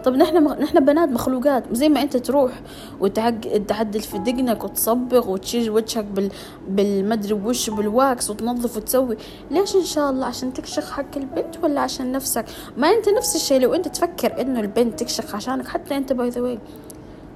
طب 0.07 0.17
نحن. 0.17 0.45
نحن 0.63 0.85
بنات 0.85 1.09
مخلوقات. 1.09 1.65
زي 1.73 1.89
ما 1.89 2.03
انت 2.03 2.17
تروح 2.17 2.53
وتعدل 3.01 4.01
في 4.01 4.19
دقنك 4.19 4.65
وتصبغ 4.65 5.31
وتشيل 5.31 5.71
وجهك 5.71 6.05
بال 6.05 6.31
بالمدري 6.69 7.35
وش 7.35 7.71
بال 7.71 7.95
wax 7.95 8.31
وتنظف 8.31 8.77
وتسوي. 8.77 9.17
ليش 9.51 9.77
إن 9.77 9.85
شاء 9.85 10.11
الله؟ 10.11 10.27
عشان 10.27 10.53
تكشخ 10.53 10.91
حق 10.91 11.17
البنت 11.17 11.65
ولا 11.65 11.81
عشان 11.81 12.13
نفسك؟ 12.13 12.45
ما 12.77 12.89
أنت 12.89 13.09
نفس 13.09 13.37
الشيء 13.37 13.61
لو 13.61 13.75
أنت 13.75 13.89
تفكر 13.89 14.41
إنه 14.41 14.61
البنت 14.61 15.01
تكشخ 15.01 15.35
عشانك 15.35 15.69
حتى 15.69 15.97
أنت 15.97 16.13
by 16.13 16.29
the 16.29 16.59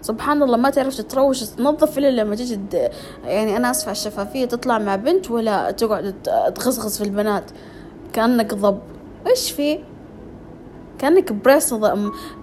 سبحان 0.03 0.43
الله 0.43 0.57
ما 0.57 0.71
تعرف 0.71 0.97
تتروش 0.97 1.43
تنظف 1.43 1.99
إلا 1.99 2.11
لما 2.11 2.37
تجي 2.37 2.61
يعني 3.25 3.57
أنا 3.57 3.71
اسفه 3.71 3.93
الشفافية 3.93 4.45
تطلع 4.45 4.79
مع 4.79 4.97
بنت 4.97 5.31
ولا 5.31 5.71
تقعد 5.71 6.15
تغصغص 6.55 6.99
في 6.99 7.05
البنات 7.05 7.51
كأنك 8.13 8.55
ضب. 8.55 8.79
إيش 9.27 9.51
في؟ 9.51 9.79
كأنك 11.01 11.33
بريس 11.33 11.75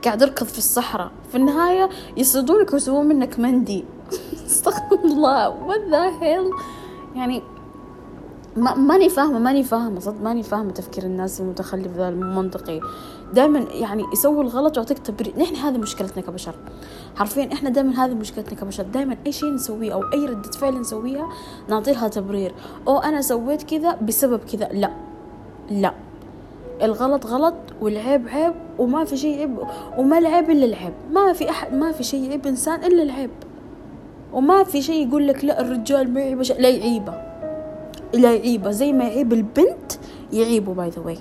قاعد 0.06 0.24
اركض 0.24 0.46
في 0.46 0.58
الصحراء. 0.58 1.12
في 1.32 1.38
النهاية 1.38 1.90
يصيدونك 2.18 2.74
ويسوون 2.74 3.06
منك 3.06 3.40
مندي. 3.40 3.86
استغفر 4.48 5.00
الله. 5.06 5.68
What 5.68 5.92
the 5.92 6.22
hell? 6.22 6.64
يعني 7.16 7.44
ما 8.56 8.76
ماني 8.76 9.10
فاهمة 9.10 9.40
ماني 9.40 9.64
فاهمة 9.64 10.00
صدق 10.00 10.22
ماني 10.22 10.44
فاهمة 10.44 10.72
تفكير 10.72 11.04
الناس 11.04 11.42
المتخلف 11.42 11.98
ذا 11.98 12.10
المنطقي. 12.10 12.82
دائما 13.34 13.60
يعني 13.60 14.04
يسووا 14.14 14.44
الغلط 14.44 14.78
ويعطيك 14.78 15.00
تبرير. 15.00 15.40
نحن 15.40 15.56
هذه 15.56 15.78
مشكلتنا 15.78 16.24
كبشر. 16.24 16.56
حرفيا 17.16 17.54
إحنا 17.54 17.70
دائما 17.70 18.06
هذه 18.06 18.14
مشكلتنا 18.14 18.60
كبشر. 18.60 18.84
دائما 18.84 19.18
أي 19.26 19.32
شيء 19.32 19.54
نسويه 19.54 19.94
أو 19.94 20.02
أي 20.14 20.26
ردة 20.26 20.52
فعل 20.52 20.80
نسويها 20.80 21.30
نعطي 21.70 21.92
لها 21.92 22.08
تبرير. 22.08 22.54
أو 22.88 22.98
أنا 22.98 23.22
سويت 23.22 23.64
كذا 23.64 23.96
بسبب 23.96 24.40
كذا. 24.40 24.70
لا. 24.74 24.92
لا. 25.70 25.94
الغلط 26.82 27.26
غلط 27.26 27.54
والعيب 27.82 28.28
عيب 28.28 28.54
وما 28.80 29.06
في 29.06 29.18
شيء 29.18 29.40
عيب 29.40 29.58
وما 29.98 30.18
العيب 30.18 30.50
إلا 30.50 30.66
العيب. 30.66 30.94
ما 31.12 31.34
في 31.34 31.50
أحد 31.50 31.74
ما 31.74 31.92
في 31.92 32.04
شيء 32.04 32.24
يعيب 32.24 32.48
إنسان 32.48 32.84
إلا 32.84 33.04
العيب. 33.04 33.30
وما 34.34 34.64
في 34.64 34.82
شيء 34.82 35.08
يقول 35.08 35.28
لك 35.28 35.46
لا 35.46 35.62
الرجال 35.62 36.14
ما 36.14 36.22
يعيبه 36.22 36.44
لا 36.44 36.70
يعيبه. 36.70 37.14
لا 38.14 38.34
يعيبه. 38.34 38.72
زي 38.72 38.94
ما 38.94 39.04
يعيب 39.04 39.34
البنت 39.34 39.94
يعيبه 40.34 40.74
by 40.74 40.90
the 40.90 41.02
way 41.02 41.18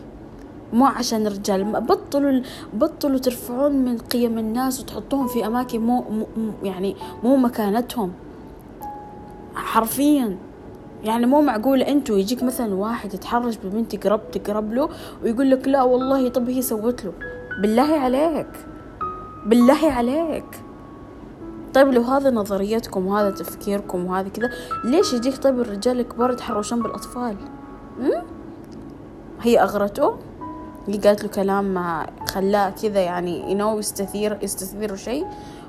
مو 0.72 0.84
عشان 0.84 1.26
الرجال. 1.26 1.64
بطلوا 1.64 2.42
بطلوا 2.74 3.18
ترفعون 3.18 3.72
من 3.72 3.98
قيم 3.98 4.38
الناس 4.38 4.80
وتحطوهم 4.80 5.26
في 5.26 5.46
أماكن 5.46 5.80
مو, 5.80 6.04
مو 6.10 6.26
يعني 6.62 6.96
مو 7.24 7.36
مكانتهم. 7.36 8.12
حرفيا. 9.54 10.36
يعني 11.04 11.26
مو 11.26 11.40
معقولة 11.40 11.88
أنتوا 11.88 12.18
يجيك 12.18 12.42
مثلا 12.42 12.74
واحد 12.74 13.14
يتحرش 13.14 13.56
ببنت 13.64 13.96
تقرب 13.96 14.30
تقرب 14.30 14.72
له 14.72 14.88
ويقول 15.22 15.50
لك 15.50 15.68
لا 15.68 15.82
والله 15.82 16.28
طب 16.28 16.48
هي 16.48 16.62
سوت 16.62 17.04
له. 17.04 17.12
بالله 17.62 18.00
عليك. 18.00 18.48
بالله 19.46 19.92
عليك. 19.92 20.60
طيب 21.74 21.88
لو 21.88 22.02
هذا 22.02 22.30
نظريتكم 22.30 23.06
وهذا 23.06 23.30
تفكيركم 23.30 24.06
وهذا 24.06 24.28
كذا 24.28 24.50
ليش 24.84 25.12
يجيك 25.12 25.36
طيب 25.36 25.60
الرجال 25.60 26.00
الكبار 26.00 26.30
يتحرشون 26.32 26.82
بالأطفال؟ 26.82 27.36
م? 28.00 28.10
هي 29.42 29.62
أغرته؟ 29.62 30.16
هي 30.86 30.98
قالت 30.98 31.22
له 31.22 31.28
كلام 31.28 31.78
خلاه 32.28 32.70
كذا 32.70 33.00
يعني 33.00 33.50
ينو 33.50 33.78
يستثير 33.78 34.38
يستثير 34.42 34.96
شيء 34.96 35.26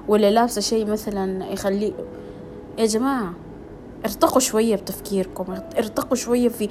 ولا 0.08 0.32
لابسة 0.32 0.62
شيء 0.62 0.86
مثلا 0.86 1.52
يخليه 1.52 1.94
يا 2.78 2.86
جماعة 2.86 3.34
ارتقوا 4.06 4.40
شوية 4.40 4.76
بتفكيركم 4.76 5.46
ارتقوا 5.78 6.16
شوية 6.16 6.50
في 6.50 6.70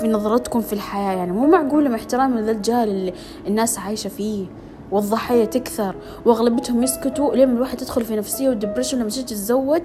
في 0.00 0.08
نظرتكم 0.08 0.60
في 0.60 0.72
الحياة. 0.72 1.16
يعني 1.16 1.32
مو 1.32 1.46
معقولة 1.46 1.88
مع 1.88 1.96
احترامي 1.96 2.40
للرجال 2.40 2.88
اللي 2.88 3.12
الناس 3.46 3.78
عايشة 3.78 4.08
فيه. 4.08 4.46
والضحايا 4.92 5.44
تكثر 5.44 5.94
واغلبيتهم 6.24 6.82
يسكتوا 6.82 7.34
لين 7.34 7.50
الواحد 7.50 7.76
تدخل 7.76 8.04
في 8.04 8.16
نفسية 8.16 8.48
ودبريشن 8.48 8.98
لما 8.98 9.08
تيجي 9.08 9.26
تتزوج 9.26 9.82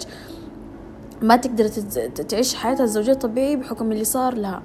ما 1.22 1.36
تقدر 1.36 1.68
تعيش 2.30 2.56
حياتها 2.56 2.84
الزوجية 2.84 3.14
طبيعي 3.14 3.56
بحكم 3.56 3.92
اللي 3.92 4.04
صار 4.04 4.34
لها. 4.36 4.62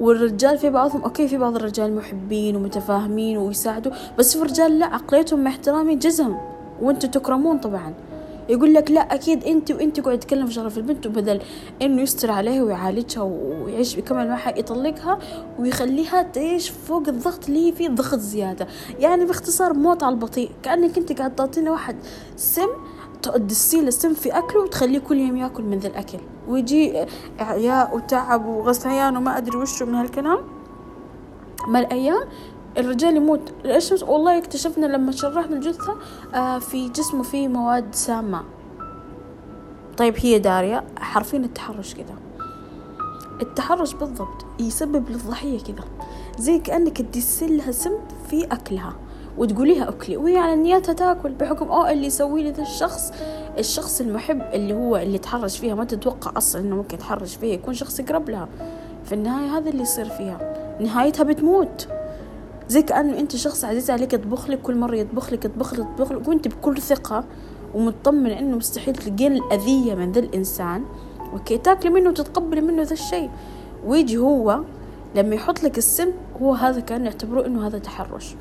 والرجال 0.00 0.58
في 0.58 0.70
بعضهم 0.70 1.02
أوكي 1.02 1.28
في 1.28 1.38
بعض 1.38 1.56
الرجال 1.56 1.96
محبين 1.96 2.56
ومتفاهمين 2.56 3.38
ويساعدوا 3.38 3.92
بس 4.18 4.36
في 4.36 4.42
رجال 4.42 4.78
لا 4.78 4.86
عقليتهم 4.86 5.44
مع 5.44 5.50
احترامي 5.50 5.96
جزم. 5.96 6.36
وأنتم 6.82 7.08
تكرمون 7.08 7.58
طبعا. 7.58 7.94
يقول 8.48 8.74
لك 8.74 8.90
لا 8.90 9.00
أكيد 9.14 9.44
أنت 9.44 9.70
وأنت 9.70 10.00
قاعد 10.00 10.18
تتكلم 10.18 10.46
في 10.46 10.52
شرف 10.52 10.78
البنت 10.78 11.06
وبدل 11.06 11.40
إنه 11.82 12.02
يستر 12.02 12.30
عليها 12.30 12.62
ويعالجها 12.62 13.22
ويعيش 13.22 13.98
يكمل 13.98 14.28
معها 14.28 14.58
يطلقها 14.58 15.18
ويخليها 15.58 16.22
تعيش 16.22 16.70
فوق 16.70 17.08
الضغط 17.08 17.46
اللي 17.48 17.68
هي 17.68 17.72
فيه 17.72 17.88
ضغط 17.88 18.18
زيادة. 18.18 18.66
يعني 18.98 19.24
باختصار 19.24 19.74
موت 19.74 20.02
على 20.02 20.14
البطيء 20.14 20.50
كأنك 20.62 20.98
أنت 20.98 21.18
قاعد 21.18 21.34
تعطينا 21.34 21.70
واحد 21.70 21.96
سم 22.36 22.68
تدسي 23.22 23.80
له 23.80 23.88
السم 23.88 24.14
في 24.14 24.38
أكله 24.38 24.62
وتخليه 24.62 24.98
كل 24.98 25.16
يوم 25.16 25.36
يأكل 25.36 25.62
من 25.62 25.78
ذا 25.78 25.88
الأكل. 25.88 26.18
ويجي 26.48 27.06
إعياء 27.40 27.96
وتعب 27.96 28.46
وغثيان 28.46 29.16
وما 29.16 29.38
أدري 29.38 29.56
وشو 29.56 29.86
من 29.86 29.94
هالكلام. 29.94 30.38
مع 31.68 31.78
الأيام؟ 31.80 32.24
الرجال 32.78 33.16
يموت. 33.16 33.52
ليش 33.64 33.92
والله 34.02 34.38
اكتشفنا 34.38 34.86
لما 34.86 35.12
شرحنا 35.12 35.56
الجثة 35.56 35.96
آه 36.34 36.58
في 36.58 36.88
جسمه 36.88 37.22
فيه 37.22 37.48
مواد 37.48 37.94
سامة. 37.94 38.42
طيب 39.96 40.14
هي 40.18 40.38
دارية 40.38 40.84
حرفين 40.98 41.44
التحرش 41.44 41.94
كذا 41.94 42.14
التحرش 43.42 43.94
بالضبط 43.94 44.44
يسبب 44.60 45.10
للضحية 45.10 45.58
كذا 45.58 45.84
زي 46.38 46.58
كأنك 46.58 47.02
تدسلها 47.02 47.56
لها 47.56 47.72
سم 47.72 47.92
في 48.30 48.44
أكلها 48.44 48.92
وتقوليها 49.38 49.88
أكلي 49.88 50.16
وهي 50.16 50.36
على 50.38 50.56
نياتها 50.56 50.92
تاكل 50.92 51.32
بحكم 51.32 51.68
أو 51.68 51.86
اللي 51.86 52.06
يسوي 52.06 52.42
لي 52.42 52.50
ذا 52.50 52.62
الشخص 52.62 53.12
الشخص 53.58 54.00
المحب 54.00 54.42
اللي 54.52 54.74
هو 54.74 54.96
اللي 54.96 55.18
تحرش 55.18 55.58
فيها. 55.58 55.74
ما 55.74 55.84
تتوقع 55.84 56.32
أصلا 56.36 56.62
إنه 56.62 56.76
ممكن 56.76 56.94
يتحرش 56.94 57.36
فيها 57.36 57.54
يكون 57.54 57.74
شخص 57.74 58.00
يقرب 58.00 58.30
لها. 58.30 58.48
في 59.04 59.14
النهاية 59.14 59.58
هذا 59.58 59.70
اللي 59.70 59.82
يصير 59.82 60.08
فيها. 60.08 60.38
نهايتها 60.80 61.24
بتموت. 61.24 61.88
زي 62.68 62.82
كأنه 62.82 63.18
أنت 63.18 63.36
شخص 63.36 63.64
عزيز 63.64 63.90
عليك 63.90 64.12
يطبخ 64.12 64.50
لك 64.50 64.62
كل 64.62 64.76
مرة 64.76 64.96
يطبخ 64.96 65.32
لك 65.32 65.44
يطبخ 65.44 65.74
لك 65.74 65.80
يطبخ 65.80 66.12
لك 66.12 66.28
وأنت 66.28 66.48
بكل 66.48 66.82
ثقة 66.82 67.24
ومطمن 67.74 68.30
إنه 68.30 68.56
مستحيل 68.56 68.94
تلقين 68.94 69.32
الأذية 69.32 69.94
من 69.94 70.12
ذا 70.12 70.20
الإنسان 70.20 70.84
okay؟ 71.32 71.58
تاكلي 71.58 71.90
منه 71.90 72.10
وتتقبلي 72.10 72.60
منه 72.60 72.82
ذا 72.82 72.92
الشيء. 72.92 73.30
ويجي 73.86 74.18
هو 74.18 74.60
لما 75.14 75.34
يحط 75.34 75.62
لك 75.62 75.78
السم 75.78 76.10
هو 76.42 76.54
هذا 76.54 76.80
كان 76.80 77.04
يعتبروه 77.04 77.46
إنه 77.46 77.66
هذا 77.66 77.78
تحرش. 77.78 78.34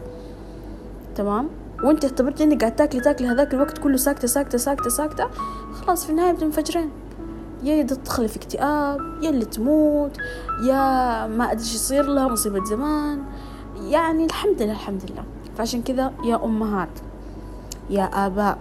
تمام؟ 1.16 1.50
وأنت 1.84 2.06
اعتبرت 2.06 2.42
إنك 2.42 2.62
قاعد 2.62 2.76
تاكلي 2.76 3.02
تاكلي 3.02 3.28
هذاك 3.28 3.54
الوقت 3.54 3.78
كله 3.78 3.98
ساكتة 3.98 4.28
ساكتة 4.28 4.58
ساكتة 4.58 4.90
ساكتة 4.90 5.28
خلاص 5.74 6.06
في 6.06 6.10
النهاية 6.10 6.32
بتنفجرين 6.32 6.90
يا 7.64 7.84
تدخل 7.84 8.30
في 8.30 8.38
اكتئاب 8.38 9.00
يا 9.22 9.30
اللي 9.30 9.46
تموت 9.46 10.18
يا 10.68 11.28
ما 11.28 11.52
أدري 11.52 11.64
إيش 11.64 11.76
يصير 11.76 12.04
لها 12.04 12.28
مصيبة 12.28 12.64
زمان. 12.64 13.24
يعني 13.90 14.26
الحمد 14.26 14.62
لله 14.62 14.72
الحمد 14.72 15.02
لله. 15.12 15.24
فعشان 15.58 15.82
كذا 15.82 16.12
يا 16.24 16.46
أمهات 16.46 16.90
يا 17.90 18.04
آباء 18.04 18.58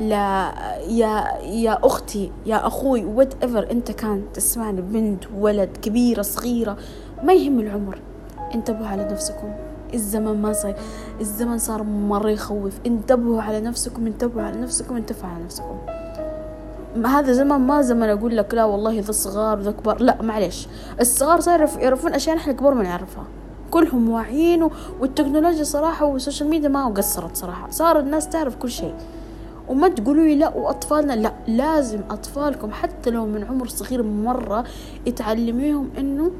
لا 0.00 0.52
يا 0.88 1.42
يا 1.42 1.78
أختي 1.86 2.32
يا 2.46 2.66
أخوي 2.66 3.04
whatever 3.04 3.70
أنت 3.70 3.90
كان 3.90 4.22
تسمعني 4.34 4.80
بنت 4.80 5.24
ولد 5.38 5.76
كبيرة 5.82 6.22
صغيرة 6.22 6.76
ما 7.22 7.32
يهم 7.32 7.60
العمر. 7.60 7.98
انتبهوا 8.54 8.86
على 8.86 9.04
نفسكم. 9.04 9.52
الزمن 9.94 10.42
ما 10.42 10.52
صار 10.52 10.74
الزمن 11.20 11.58
صار 11.58 11.82
مرة 11.82 12.30
يخوف. 12.30 12.72
انتبهوا 12.86 13.42
على 13.42 13.60
نفسكم 13.60 14.06
انتبهوا 14.06 14.42
على 14.42 14.60
نفسكم 14.60 14.96
انتبهوا 14.96 15.30
على 15.30 15.44
نفسكم. 15.44 15.78
هذا 17.06 17.32
زمن 17.32 17.56
ما 17.56 17.82
زمن 17.82 18.08
أقول 18.08 18.36
لك 18.36 18.54
لا 18.54 18.64
والله 18.64 19.00
ذا 19.00 19.12
صغار 19.12 19.58
وذا 19.58 19.70
كبار 19.70 20.02
لا 20.02 20.22
معلش 20.22 20.68
الصغار 21.00 21.40
صار 21.40 21.68
يعرفون 21.78 22.14
أشياء 22.14 22.36
نحن 22.36 22.52
كبار 22.52 22.74
ما 22.74 22.82
نعرفها. 22.82 23.24
كلهم 23.74 24.10
واعيين 24.10 24.68
والتكنولوجيا 25.00 25.64
صراحة 25.64 26.06
وال 26.06 26.17
social 26.17 26.50
media 26.50 26.68
ما 26.68 26.88
قصرت 26.88 27.36
صراحة. 27.36 27.70
صار 27.70 27.98
الناس 27.98 28.28
تعرف 28.28 28.56
كل 28.56 28.70
شيء. 28.70 28.94
وما 29.68 29.88
تقولوا 29.88 30.24
لي 30.24 30.34
لا 30.34 30.56
وأطفالنا 30.56 31.12
لا. 31.12 31.32
لازم 31.46 32.00
أطفالكم 32.10 32.70
حتى 32.70 33.10
لو 33.10 33.26
من 33.26 33.44
عمر 33.44 33.66
صغير 33.66 34.02
مرة 34.02 34.64
يتعلميهم 35.06 35.90
إنه 35.98 36.30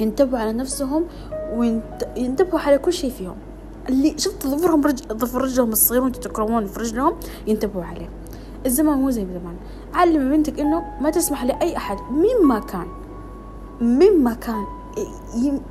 ينتبهوا 0.00 0.38
على 0.38 0.52
نفسهم 0.52 1.04
وينتبهوا 1.56 2.60
على 2.60 2.78
كل 2.78 2.92
شيء 2.92 3.10
فيهم. 3.10 3.36
اللي 3.88 4.14
شفت 4.18 4.46
ظفرهم 4.46 4.86
رج... 4.86 4.98
ظفر 5.12 5.42
رجلهم 5.42 5.72
الصغير 5.72 6.02
وأنتم 6.02 6.20
تكرمون 6.20 6.66
في 6.66 6.80
رجلهم 6.80 7.12
ينتبهوا 7.46 7.84
عليه. 7.84 8.08
الزمان 8.66 8.98
مو 8.98 9.10
زي 9.10 9.24
زمان 9.24 9.56
علمي 9.94 10.36
بنتك 10.36 10.60
إنه 10.60 10.82
ما 11.00 11.10
تسمح 11.10 11.44
لأي 11.44 11.76
أحد 11.76 11.96
مين 12.12 12.46
ما 12.46 12.58
كان 12.58 12.86
مين 13.80 14.24
ما 14.24 14.34
كان 14.34 14.64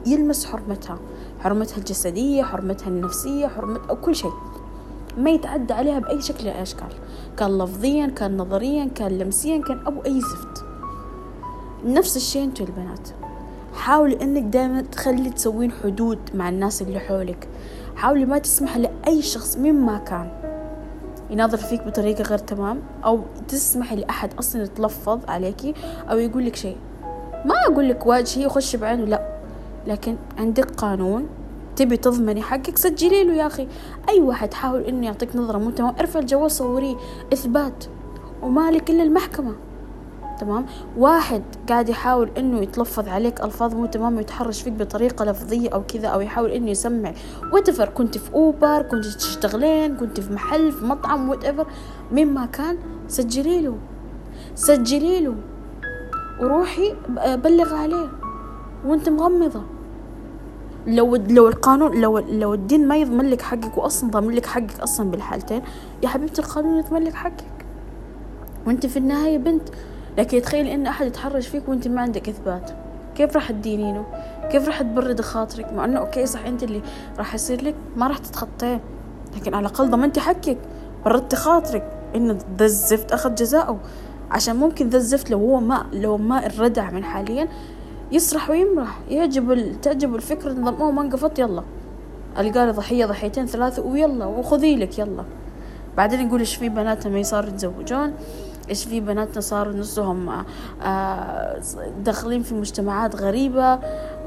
يلمس 0.06 0.46
حرمتها. 0.46 1.00
حرمتها 1.40 1.78
الجسدية 1.78 2.44
حرمتها 2.44 2.88
النفسية 2.88 3.48
حرمتها 3.48 3.94
كل 3.94 4.16
شيء. 4.16 4.32
ما 5.18 5.30
يتعدى 5.30 5.74
عليها 5.74 6.00
بأي 6.00 6.22
شكل 6.22 6.44
من 6.44 6.50
الأشكال. 6.50 6.88
كان 7.38 7.58
لفظيا 7.58 8.08
كان 8.08 8.38
نظريا 8.38 8.86
كان 8.96 9.18
لمسيا 9.18 9.62
كان 9.62 9.80
أبو 9.88 10.02
أي 10.06 10.22
زفت. 10.22 10.66
نفس 11.86 12.18
الشيء 12.18 12.44
أنتوا 12.44 12.66
البنات. 12.66 13.10
حاولي 13.74 14.22
إنك 14.22 14.44
دائما 14.44 14.82
تخلي 14.82 15.30
تسوين 15.30 15.72
حدود 15.72 16.20
مع 16.34 16.50
الناس 16.50 16.82
اللي 16.82 17.00
حولك. 17.00 17.48
حاولي 17.96 18.26
ما 18.26 18.38
تسمح 18.38 18.78
لأي 18.78 19.22
شخص 19.22 19.58
مما 19.58 19.98
كان. 19.98 20.32
يناظر 21.30 21.58
فيك 21.58 21.84
بطريقة 21.84 22.24
غير 22.24 22.38
تمام. 22.38 22.82
أو 23.06 23.22
تسمحي 23.48 23.96
لأحد 23.96 24.34
أصلا 24.40 24.64
يتلفظ 24.64 25.20
عليكي 25.28 25.74
أو 26.12 26.18
يقول 26.18 26.46
لك 26.46 26.56
شيء. 26.56 26.78
ما 27.46 27.56
أقول 27.68 27.90
لك 27.90 28.06
واجهي 28.06 28.46
وخش 28.46 28.76
بعينه 28.76 29.06
لا. 29.06 29.38
لكن 29.88 30.16
عندك 30.38 30.72
قانون 30.72 31.28
تبي 31.76 31.98
تضمني 31.98 32.42
حقك 32.42 32.78
سجلي 32.78 33.24
له 33.24 33.34
يا 33.34 33.48
أخي. 33.48 33.68
أي 34.10 34.22
واحد 34.22 34.54
حاول 34.54 34.82
إنه 34.82 35.06
يعطيك 35.06 35.36
نظرة 35.36 35.58
مو 35.58 35.70
تمام 35.70 35.96
ارفع 36.00 36.20
الجوال 36.20 36.52
صوريه 36.52 36.96
إثبات. 37.34 37.86
ومالك 38.42 38.90
إلا 38.90 39.04
المحكمة. 39.04 39.56
تمام؟ 40.40 40.66
واحد 40.98 41.44
قاعد 41.70 41.90
يحاول 41.90 42.30
إنه 42.38 42.60
يتلفظ 42.60 43.08
عليك 43.08 43.42
ألفاظ 43.42 43.74
مو 43.74 43.86
تمام 43.86 44.18
ويتحرش 44.18 44.62
فيك 44.62 44.74
بطريقة 44.74 45.26
لفظية 45.26 45.70
أو 45.70 45.84
كذا 45.84 46.08
أو 46.08 46.22
يحاول 46.22 46.52
إنه 46.52 46.70
يسمع. 46.70 47.14
وات 47.54 47.82
كنت 47.82 48.18
في 48.18 48.34
Uber 48.34 48.82
كنت 48.82 49.06
تشتغلين 49.06 49.98
كنت 49.98 50.20
في 50.20 50.34
محل 50.34 50.72
في 50.72 50.86
مطعم 50.86 51.30
whatever 51.30 51.68
مين 52.12 52.34
ما 52.34 52.46
كان 52.46 52.78
سجلي 53.08 53.62
له. 53.62 53.78
سجلي 54.56 55.20
له. 55.20 55.36
وروحي 56.42 56.96
بلغ 57.18 57.76
عليه 57.76 58.10
وأنت 58.86 59.10
مغمضة. 59.10 59.62
لو 60.88 61.16
لو 61.16 61.48
القانون 61.48 62.02
لو 62.02 62.20
لو 62.20 62.54
الدين 62.54 62.88
ما 62.88 62.98
يضمن 62.98 63.30
لك 63.30 63.42
حقك 63.42 63.78
واصلا 63.78 64.10
ضامن 64.12 64.34
لك 64.34 64.46
حقك 64.46 64.80
أصلا 64.80 65.12
بالحالتين 65.12 65.62
يا 66.04 66.08
حبيبتي 66.08 66.42
القانون 66.42 66.80
يضمن 66.80 67.04
لك 67.04 67.14
حقك. 67.14 67.66
وأنت 68.68 68.86
في 68.86 68.98
النهاية 68.98 69.38
بنت. 69.38 69.70
لكن 70.18 70.42
تخيلي 70.42 70.74
إن 70.74 70.88
أحد 70.88 71.06
يتحرش 71.06 71.48
فيك 71.48 71.70
وأنت 71.70 71.88
ما 71.88 72.02
عندك 72.02 72.30
إثبات. 72.30 72.72
كيف 73.16 73.36
راح 73.36 73.52
تدينينه؟ 73.52 74.06
كيف 74.52 74.68
راح 74.68 74.82
تبرد 74.82 75.22
خاطرك؟ 75.22 75.74
مع 75.74 75.86
إنه 75.86 76.00
أوكي 76.00 76.26
صح 76.26 76.46
أنت 76.46 76.64
اللي 76.64 76.82
راح 77.18 77.36
يصير 77.36 77.64
لك. 77.64 77.76
ما 77.98 78.08
راح 78.08 78.18
تتخطيه 78.18 78.82
لكن 79.36 79.54
على 79.54 79.68
الأقل 79.68 79.90
ضمنتي 79.90 80.20
حقك 80.20 80.58
بردتي 81.06 81.36
خاطرك. 81.36 81.92
انه 82.16 82.38
ذا 82.58 82.66
الزفت 82.66 83.12
أخذ 83.12 83.36
جزاءه 83.36 83.80
عشان 84.32 84.56
ممكن 84.56 84.90
ذا 84.90 84.98
الزفت 84.98 85.32
لو 85.32 85.38
هو 85.38 85.60
ما 85.60 85.86
لو 85.94 86.18
ما 86.18 86.46
الردع 86.46 86.92
من 86.92 87.04
حاليا 87.04 87.48
يسرح 88.12 88.50
ويمرح. 88.50 89.00
يعجب 89.10 89.76
تعجب 89.82 90.16
الفكرة 90.16 90.52
نظام 90.54 90.96
ما 90.96 91.02
انقفت 91.02 91.40
يلا. 91.40 91.64
ألقى 92.40 92.72
ضحية 92.72 93.06
ضحيتين 93.06 93.46
ثلاثة 93.46 93.86
ويلا 93.86 94.26
وخذي 94.26 94.76
لك 94.76 95.00
يلا. 95.00 95.24
بعدين 95.98 96.28
يقول 96.28 96.40
إيش 96.40 96.56
في 96.56 96.70
بنات 96.70 97.08
لما 97.08 97.24
صاروا 97.24 97.50
يتزوجون؟ 97.50 98.14
إيش 98.70 98.86
في 98.86 99.00
بناتنا 99.00 99.42
صاروا 99.42 99.74
نصهم 99.74 100.44
آه، 100.84 101.62
داخلين 102.04 102.44
في 102.44 102.56
مجتمعات 102.56 103.16
غريبة 103.16 103.80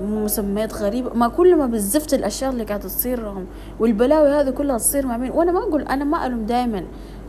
مسميات 0.02 0.74
غريبة. 0.74 1.14
ما 1.14 1.28
كل 1.28 1.56
ما 1.56 1.66
بالزفت 1.66 2.14
الأشياء 2.14 2.50
اللي 2.50 2.64
قاعدة 2.64 2.82
تصير 2.82 3.22
لهم 3.22 3.46
والبلاوي 3.80 4.28
هذه 4.28 4.50
كلها 4.50 4.78
تصير 4.78 5.06
مع 5.06 5.16
مين؟ 5.16 5.30
وأنا 5.30 5.52
ما 5.52 5.58
أقول 5.58 5.82
أنا 5.82 6.04
ما 6.04 6.26
ألوم 6.26 6.46
دائما 6.46 6.84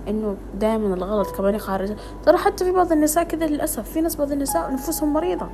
إنه 0.07 0.35
دائما 0.59 0.93
الغلط 0.93 1.35
كمان 1.35 1.57
خارج 1.57 1.93
ترى 2.25 2.37
حتى 2.37 2.65
في 2.65 2.71
بعض 2.71 2.91
النساء 2.91 3.23
كذا 3.23 3.47
للأسف. 3.47 3.89
في 3.89 4.01
ناس 4.01 4.15
بعض 4.15 4.31
النساء 4.31 4.73
نفوسهم 4.73 5.13
مريضة. 5.13 5.47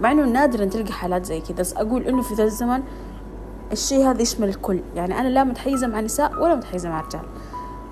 مع 0.00 0.12
إنه 0.12 0.24
نادرا 0.24 0.64
تلقى 0.64 0.92
حالات 0.92 1.24
زي 1.24 1.40
كذا. 1.40 1.56
بس 1.56 1.76
أقول 1.76 2.02
إنه 2.02 2.22
في 2.22 2.34
ذا 2.34 2.44
الزمن 2.44 2.82
الشيء 3.72 4.10
هذا 4.10 4.22
يشمل 4.22 4.48
الكل. 4.48 4.80
يعني 4.94 5.20
أنا 5.20 5.28
لا 5.28 5.44
متحيزة 5.44 5.86
مع 5.86 6.00
نساء 6.00 6.42
ولا 6.42 6.54
متحيزة 6.54 6.88
مع 6.88 7.00
رجال. 7.00 7.22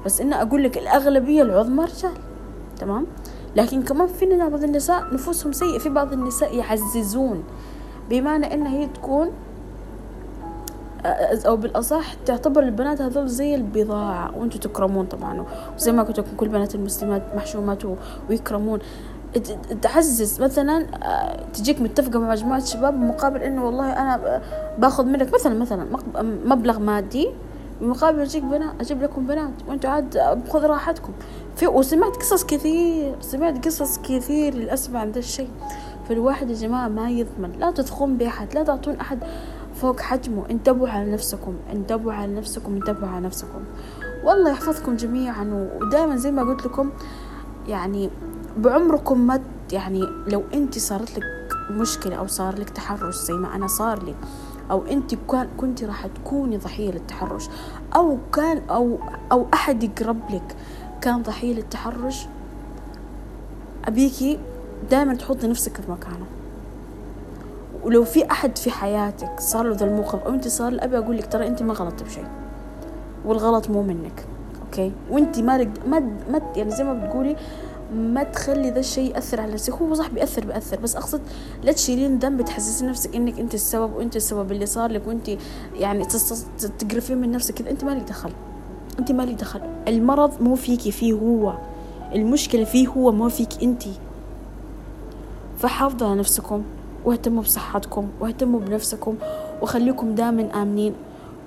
بس 0.07 0.21
إنه 0.21 0.43
أقول 0.43 0.65
لك 0.65 0.79
الأغلبية 0.79 1.43
العظمى 1.43 1.85
رجال. 1.85 2.15
تمام؟ 2.81 3.07
لكن 3.57 3.83
كمان 3.83 4.07
في 4.07 4.39
بعض 4.39 4.65
النساء 4.65 5.15
نفوسهم 5.15 5.53
سيئة. 5.53 5.79
في 5.79 5.89
بعض 5.89 6.13
النساء 6.13 6.57
يعززون. 6.57 7.45
بمعنى 8.11 8.55
إنها 8.55 8.73
هي 8.73 8.87
تكون 8.87 9.31
أو 11.07 11.57
بالأصح 11.57 12.15
تعتبر 12.27 12.63
البنات 12.63 13.03
هذول 13.03 13.29
زي 13.29 13.55
البضاعة 13.55 14.39
وأنتم 14.39 14.59
تكرمون 14.59 15.07
طبعا 15.07 15.45
وزي 15.77 15.93
ما 15.93 16.03
قلت 16.03 16.19
لكم 16.19 16.37
كل 16.37 16.49
بنات 16.49 16.75
المسلمات 16.75 17.23
محشومات 17.37 17.83
ويكرمون. 18.31 18.79
تعزز 19.83 20.43
مثلا 20.43 20.87
تجيك 21.55 21.81
متفقة 21.81 22.19
مع 22.19 22.31
مجموعة 22.31 22.65
شباب 22.65 23.01
مقابل 23.01 23.43
إنه 23.43 23.67
والله 23.67 23.93
أنا 23.93 24.41
باخذ 24.79 25.05
منك 25.05 25.35
مثلا 25.35 25.55
مثلا 25.59 25.87
مبلغ 26.45 26.79
مادي 26.79 27.29
بمقابل 27.81 28.21
أجيك 28.21 28.43
بنات 28.43 28.81
أجيب 28.81 29.03
لكم 29.03 29.27
بنات 29.27 29.51
وأنتم 29.69 29.89
عاد 29.89 30.43
خذ 30.49 30.67
راحتكم. 30.67 31.13
في 31.57 31.67
وسمعت 31.67 32.17
قصص 32.17 32.45
كثير 32.45 33.15
سمعت 33.21 33.67
قصص 33.67 33.99
كثير 33.99 34.55
للأسف 34.55 34.97
عن 34.97 35.11
ذا 35.11 35.19
الشيء. 35.19 35.49
فالواحد 36.09 36.51
يا 36.51 36.55
جماعة 36.55 36.89
ما 36.89 37.11
يضمن 37.11 37.53
لا 37.59 37.71
تدخلون 37.71 38.17
بأحد 38.17 38.55
لا 38.55 38.63
تعطون 38.63 38.97
أحد 39.01 39.19
فوق 39.75 40.01
حجمه. 40.01 40.45
انتبهوا 40.51 40.89
على 40.89 41.13
نفسكم. 41.13 41.55
انتبهوا 41.73 42.13
على 42.13 42.35
نفسكم. 42.35 42.75
انتبهوا 42.75 43.09
على 43.09 43.27
نفسكم. 43.27 43.65
والله 44.25 44.51
يحفظكم 44.51 44.97
جميعا. 44.97 45.69
ودائما 45.81 46.17
زي 46.17 46.31
ما 46.31 46.43
قلت 46.43 46.67
لكم 46.67 46.91
يعني 47.69 48.11
بعمركم 48.57 49.27
ما 49.27 49.41
يعني 49.73 50.09
لو 50.27 50.43
انت 50.55 50.79
صارت 50.79 51.19
لك 51.19 51.25
مشكلة 51.71 52.17
أو 52.17 52.27
صار 52.27 52.59
لك 52.59 52.71
تحرش 52.71 53.17
زي 53.17 53.35
ما 53.35 53.55
أنا 53.55 53.67
صار 53.67 54.03
لي 54.03 54.15
أو 54.71 54.87
انت 54.87 55.15
كنت 55.57 55.85
راح 55.85 56.07
تكوني 56.07 56.57
ضحية 56.57 56.91
للتحرش 56.91 57.49
أو 57.97 58.19
كان 58.33 58.63
أو 58.71 58.99
أو 59.33 59.47
أحد 59.55 59.83
يقرب 59.85 60.31
لك 60.31 60.57
كان 61.01 61.23
ضحية 61.23 61.55
للتحرش 61.55 62.27
أبيكي 63.85 64.39
دائما 64.91 65.15
تحطي 65.15 65.47
نفسك 65.47 65.77
في 65.77 65.91
مكانه. 65.91 66.27
ولو 67.85 68.05
في 68.05 68.31
أحد 68.31 68.59
في 68.59 68.71
حياتك 68.71 69.41
صار 69.41 69.65
له 69.67 69.77
ذا 69.77 69.87
الموقف 69.87 70.23
أو 70.27 70.35
أنت 70.35 70.49
صار 70.49 70.77
ابي 70.81 70.99
أقول 70.99 71.19
لك 71.19 71.27
ترى 71.27 71.47
أنت 71.47 71.63
ما 71.63 71.75
غلطت 71.75 72.03
بشيء 72.03 72.27
والغلط 73.25 73.71
مو 73.71 73.83
منك 73.83 74.27
أوكي؟ 74.65 74.93
وأنت 75.11 75.39
ما 75.39 75.65
ما 75.87 76.01
ما 76.31 76.41
يعني 76.57 76.71
زي 76.71 76.85
ما 76.85 76.95
بتقولي 76.95 77.37
ما 77.95 78.23
تخلي 78.23 78.71
ذا 78.71 78.81
الشيء 78.81 79.15
يأثر 79.15 79.41
على 79.41 79.53
نفسك. 79.53 79.73
هو 79.73 79.95
صح 79.95 80.09
بيأثر 80.09 80.45
بيأثر 80.47 80.81
بس 80.81 80.97
أقصد 80.97 81.21
لا 81.63 81.73
تشيلين 81.73 82.19
ذنب 82.19 82.43
تحسسي 82.43 82.87
نفسك 82.87 83.17
إنك 83.17 83.39
أنت 83.41 83.55
السبب 83.55 83.97
وأنت 83.97 84.17
السبب 84.17 84.53
اللي 84.53 84.67
صار 84.67 84.91
لك 84.91 85.07
وأنت 85.07 85.31
يعني 85.75 86.05
تقرفين 86.79 87.19
من 87.19 87.31
نفسك 87.31 87.55
كذا 87.55 87.71
أنت 87.71 87.85
مالك 87.85 88.09
دخل 88.09 88.31
أنت 88.99 89.13
مالك 89.13 89.35
دخل. 89.35 89.61
المرض 89.89 90.43
مو 90.43 90.55
فيكي 90.55 90.91
فيه 90.91 91.13
هو. 91.13 91.55
المشكلة 92.15 92.65
فيه 92.65 92.89
هو 92.89 93.13
مو 93.13 93.29
فيك 93.29 93.63
أنت 93.63 93.83
فحافظوا 95.59 96.09
على 96.09 96.19
نفسكم. 96.19 96.63
واهتموا 97.05 97.43
بصحتكم 97.43 98.09
واهتموا 98.21 98.61
بنفسكم 98.61 99.15
وخليكم 99.63 100.15
دائما 100.15 100.63
آمنين. 100.63 100.95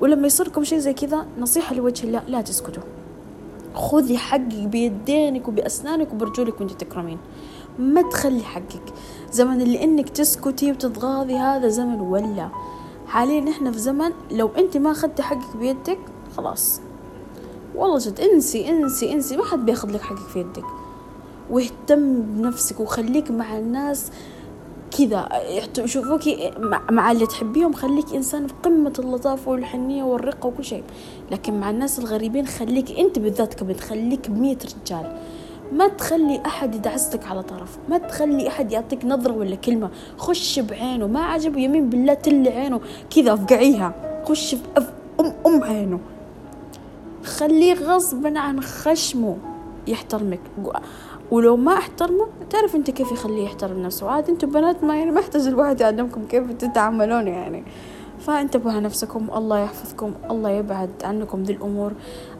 ولما 0.02 0.28
يصيركم 0.28 0.64
شيء 0.64 0.80
زي 0.80 0.94
كذا 0.94 1.26
نصيحة 1.40 1.76
لوجه 1.76 2.04
الله 2.04 2.22
لا 2.28 2.42
تسكتوا. 2.42 2.84
خذي 3.74 4.18
حقك 4.18 4.68
بيدينك 4.68 5.48
وبأسنانك 5.48 6.14
وبرجولك 6.14 6.62
وانت 6.62 6.72
تكرمين. 6.72 7.18
ما 7.80 8.02
تخلي 8.02 8.44
حقك. 8.44 8.94
زمن 9.32 9.62
اللي 9.62 9.84
إنك 9.84 10.10
تسكتي 10.10 10.72
وتتغاضي 10.72 11.36
هذا 11.36 11.68
زمن 11.68 12.00
ولا. 12.00 12.50
حاليا 13.08 13.42
نحن 13.42 13.72
في 13.72 13.80
زمن 13.80 14.12
لو 14.32 14.50
انت 14.58 14.78
ما 14.78 14.92
أخذتي 14.92 15.24
حقك 15.24 15.58
بيدك 15.58 16.00
خلاص. 16.38 16.82
والله 17.76 17.98
جد 17.98 18.20
انسي 18.20 18.70
انسي 18.70 19.14
انسي. 19.14 19.38
ما 19.38 19.46
حد 19.46 19.66
بياخذ 19.66 19.92
لك 19.92 20.02
حقك 20.02 20.18
في 20.18 20.40
يدك. 20.40 20.66
واهتم 21.50 22.22
بنفسك 22.22 22.80
وخليك 22.80 23.32
مع 23.32 23.58
الناس 23.58 24.12
كذا 24.98 25.30
يشوفوك 25.78 26.22
مع 26.92 27.12
اللي 27.12 27.28
تحبيهم 27.28 27.74
خليك 27.74 28.14
إنسان 28.14 28.48
في 28.48 28.54
قمة 28.64 28.94
اللطافة 29.00 29.52
والحنية 29.52 30.04
والرقة 30.04 30.48
وكل 30.48 30.64
شيء. 30.64 30.84
لكن 31.32 31.60
مع 31.60 31.70
الناس 31.70 32.00
الغريبين 32.00 32.48
خليك 32.48 33.00
أنت 33.00 33.20
بالذات 33.20 33.54
كبنت 33.54 33.80
خليك 33.80 34.30
بمية 34.30 34.58
رجال. 34.84 35.18
ما 35.74 35.88
تخلي 35.88 36.42
أحد 36.46 36.76
يدعسك 36.76 37.26
على 37.26 37.44
طرف 37.44 37.78
ما 37.90 37.98
تخلي 37.98 38.48
أحد 38.48 38.72
يعطيك 38.72 39.06
نظرة 39.06 39.34
ولا 39.34 39.56
كلمة. 39.56 39.90
خش 40.18 40.60
بعينه 40.60 41.08
ما 41.08 41.20
عجبه 41.20 41.60
يمين 41.60 41.90
بالله 41.90 42.14
تل 42.14 42.48
عينه. 42.48 42.82
كذا 43.16 43.34
أفقعيها 43.34 43.94
خش 44.26 44.56
أم 45.20 45.34
أم 45.46 45.64
عينه. 45.64 46.00
خليه 47.24 47.74
غصبا 47.74 48.40
عن 48.40 48.62
خشمه 48.62 49.38
يحترمك. 49.88 50.40
ولو 51.32 51.58
ما 51.58 51.74
احترمه 51.74 52.28
تعرف 52.50 52.76
أنت 52.76 52.92
كيف 52.92 53.12
يخليه 53.12 53.44
يحترم 53.44 53.80
نفسه؟ 53.80 54.10
عاد 54.10 54.30
أنتم 54.30 54.50
بنات 54.50 54.84
ما 54.84 54.98
يعني 54.98 55.12
ما 55.12 55.20
يحتاج 55.20 55.48
الواحد 55.48 55.82
يعلمكم 55.82 56.26
كيف 56.26 56.52
تتعاملون 56.52 57.28
يعني. 57.28 57.64
فانتبهوا 58.20 58.72
على 58.72 58.82
نفسكم 58.82 59.28
الله 59.36 59.60
يحفظكم 59.60 60.14
الله 60.32 60.50
يبعد 60.50 60.90
عنكم 61.04 61.44
ذي 61.44 61.54
الأمور. 61.54 61.92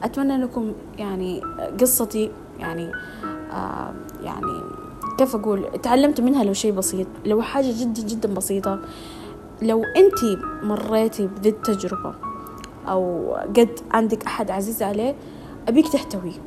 أتمنى 0.04 0.38
لكم 0.38 0.74
يعني 0.98 1.42
قصتي 1.80 2.32
يعني 2.60 2.92
آه 3.52 3.94
يعني 4.24 4.62
كيف 5.18 5.36
أقول؟ 5.36 5.82
تعلمت 5.84 6.22
منها 6.22 6.44
لو 6.44 6.54
شيء 6.54 6.72
بسيط 6.72 7.08
لو 7.26 7.42
حاجة 7.42 7.74
جدا 7.80 8.02
جدا 8.02 8.34
بسيطة. 8.34 8.80
لو 9.62 9.84
أنت 9.84 10.40
مريتي 10.64 11.28
بذي 11.28 11.50
التجربه 11.50 12.14
أو 12.88 13.34
قد 13.36 13.80
عندك 13.92 14.24
أحد 14.26 14.52
عزيز 14.52 14.84
عليه 14.84 15.16
أبيك 15.68 15.88
تحتويه. 15.88 16.40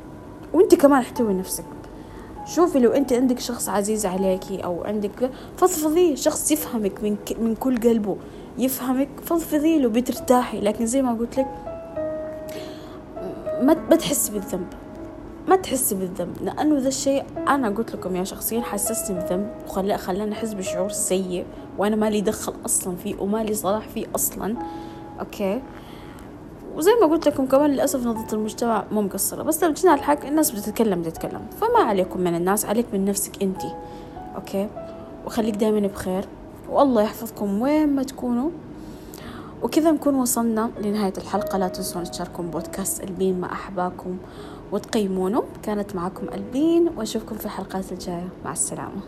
وأنت 0.54 0.74
كمان 0.74 1.00
احتوي 1.00 1.34
نفسك. 1.34 1.64
شوفي 2.54 2.78
لو 2.78 2.90
انت 2.90 3.12
عندك 3.12 3.38
شخص 3.38 3.68
عزيز 3.68 4.06
عليكي 4.06 4.64
أو 4.64 4.84
عندك 4.84 5.30
فضفضي 5.56 6.16
شخص 6.16 6.52
يفهمك 6.52 7.02
من 7.02 7.16
ك... 7.16 7.40
من 7.40 7.54
كل 7.54 7.76
قلبه 7.76 8.16
يفهمك 8.58 9.08
فضفضي 9.22 9.78
له 9.78 9.88
بترتاحي. 9.88 10.60
لكن 10.60 10.86
زي 10.86 11.02
ما 11.02 11.12
قلت 11.12 11.38
لك 11.38 11.46
ما 13.62 13.76
ما 13.90 13.96
تحسي 13.96 14.32
بالذنب 14.32 14.66
ما 15.48 15.56
تحسي 15.56 15.94
بالذنب. 15.94 16.36
لأنه 16.42 16.78
ذا 16.78 16.88
الشيء 16.88 17.24
أنا 17.48 17.68
قلت 17.68 17.94
لكم 17.94 18.16
أنا 18.16 18.24
شخصيا 18.24 18.60
حسسني 18.60 19.18
بالذنب 19.18 19.50
وخلى 19.66 19.98
خلاني 19.98 20.32
احس 20.32 20.52
بشعور 20.52 20.88
سيء 20.88 21.44
وأنا 21.78 21.96
مالي 21.96 22.20
دخل 22.20 22.54
أصلا 22.66 22.96
فيه 22.96 23.14
ومالي 23.20 23.54
صلاح 23.54 23.88
فيه 23.88 24.06
أصلا. 24.14 24.56
أوكي؟ 25.20 25.62
وزي 26.76 26.90
ما 27.00 27.06
قلت 27.06 27.28
لكم 27.28 27.46
كمان 27.46 27.70
للأسف 27.70 28.06
نظرة 28.06 28.34
المجتمع 28.34 28.84
مو 28.92 29.02
مقصرة 29.02 29.42
بس 29.42 29.64
لو 29.64 29.72
جينا 29.72 29.94
الحق 29.94 30.26
الناس 30.26 30.50
بتتكلم 30.50 31.02
بتتكلم 31.02 31.40
فما 31.60 31.78
عليكم 31.78 32.20
من 32.20 32.34
الناس 32.34 32.64
عليك 32.64 32.86
من 32.92 33.04
نفسك 33.04 33.42
انتي 33.42 33.74
أوكي؟ 34.36 34.68
وخليك 35.26 35.56
دائما 35.56 35.86
بخير 35.86 36.24
والله 36.70 37.02
يحفظكم 37.02 37.62
وين 37.62 37.88
ما 37.88 38.02
تكونوا. 38.02 38.50
وكذا 39.62 39.90
نكون 39.90 40.14
وصلنا 40.14 40.70
لنهاية 40.80 41.12
الحلقة. 41.18 41.58
لا 41.58 41.68
تنسون 41.68 42.04
تشاركون 42.04 42.46
بودكاست 42.46 43.04
ألبين 43.04 43.40
مع 43.40 43.52
أحباكم 43.52 44.16
وتقيمونه. 44.72 45.44
كانت 45.62 45.96
معكم 45.96 46.26
ألبين 46.34 46.90
وأشوفكم 46.96 47.36
في 47.36 47.44
الحلقات 47.44 47.92
الجاية. 47.92 48.28
مع 48.44 48.52
السلامة. 48.52 49.00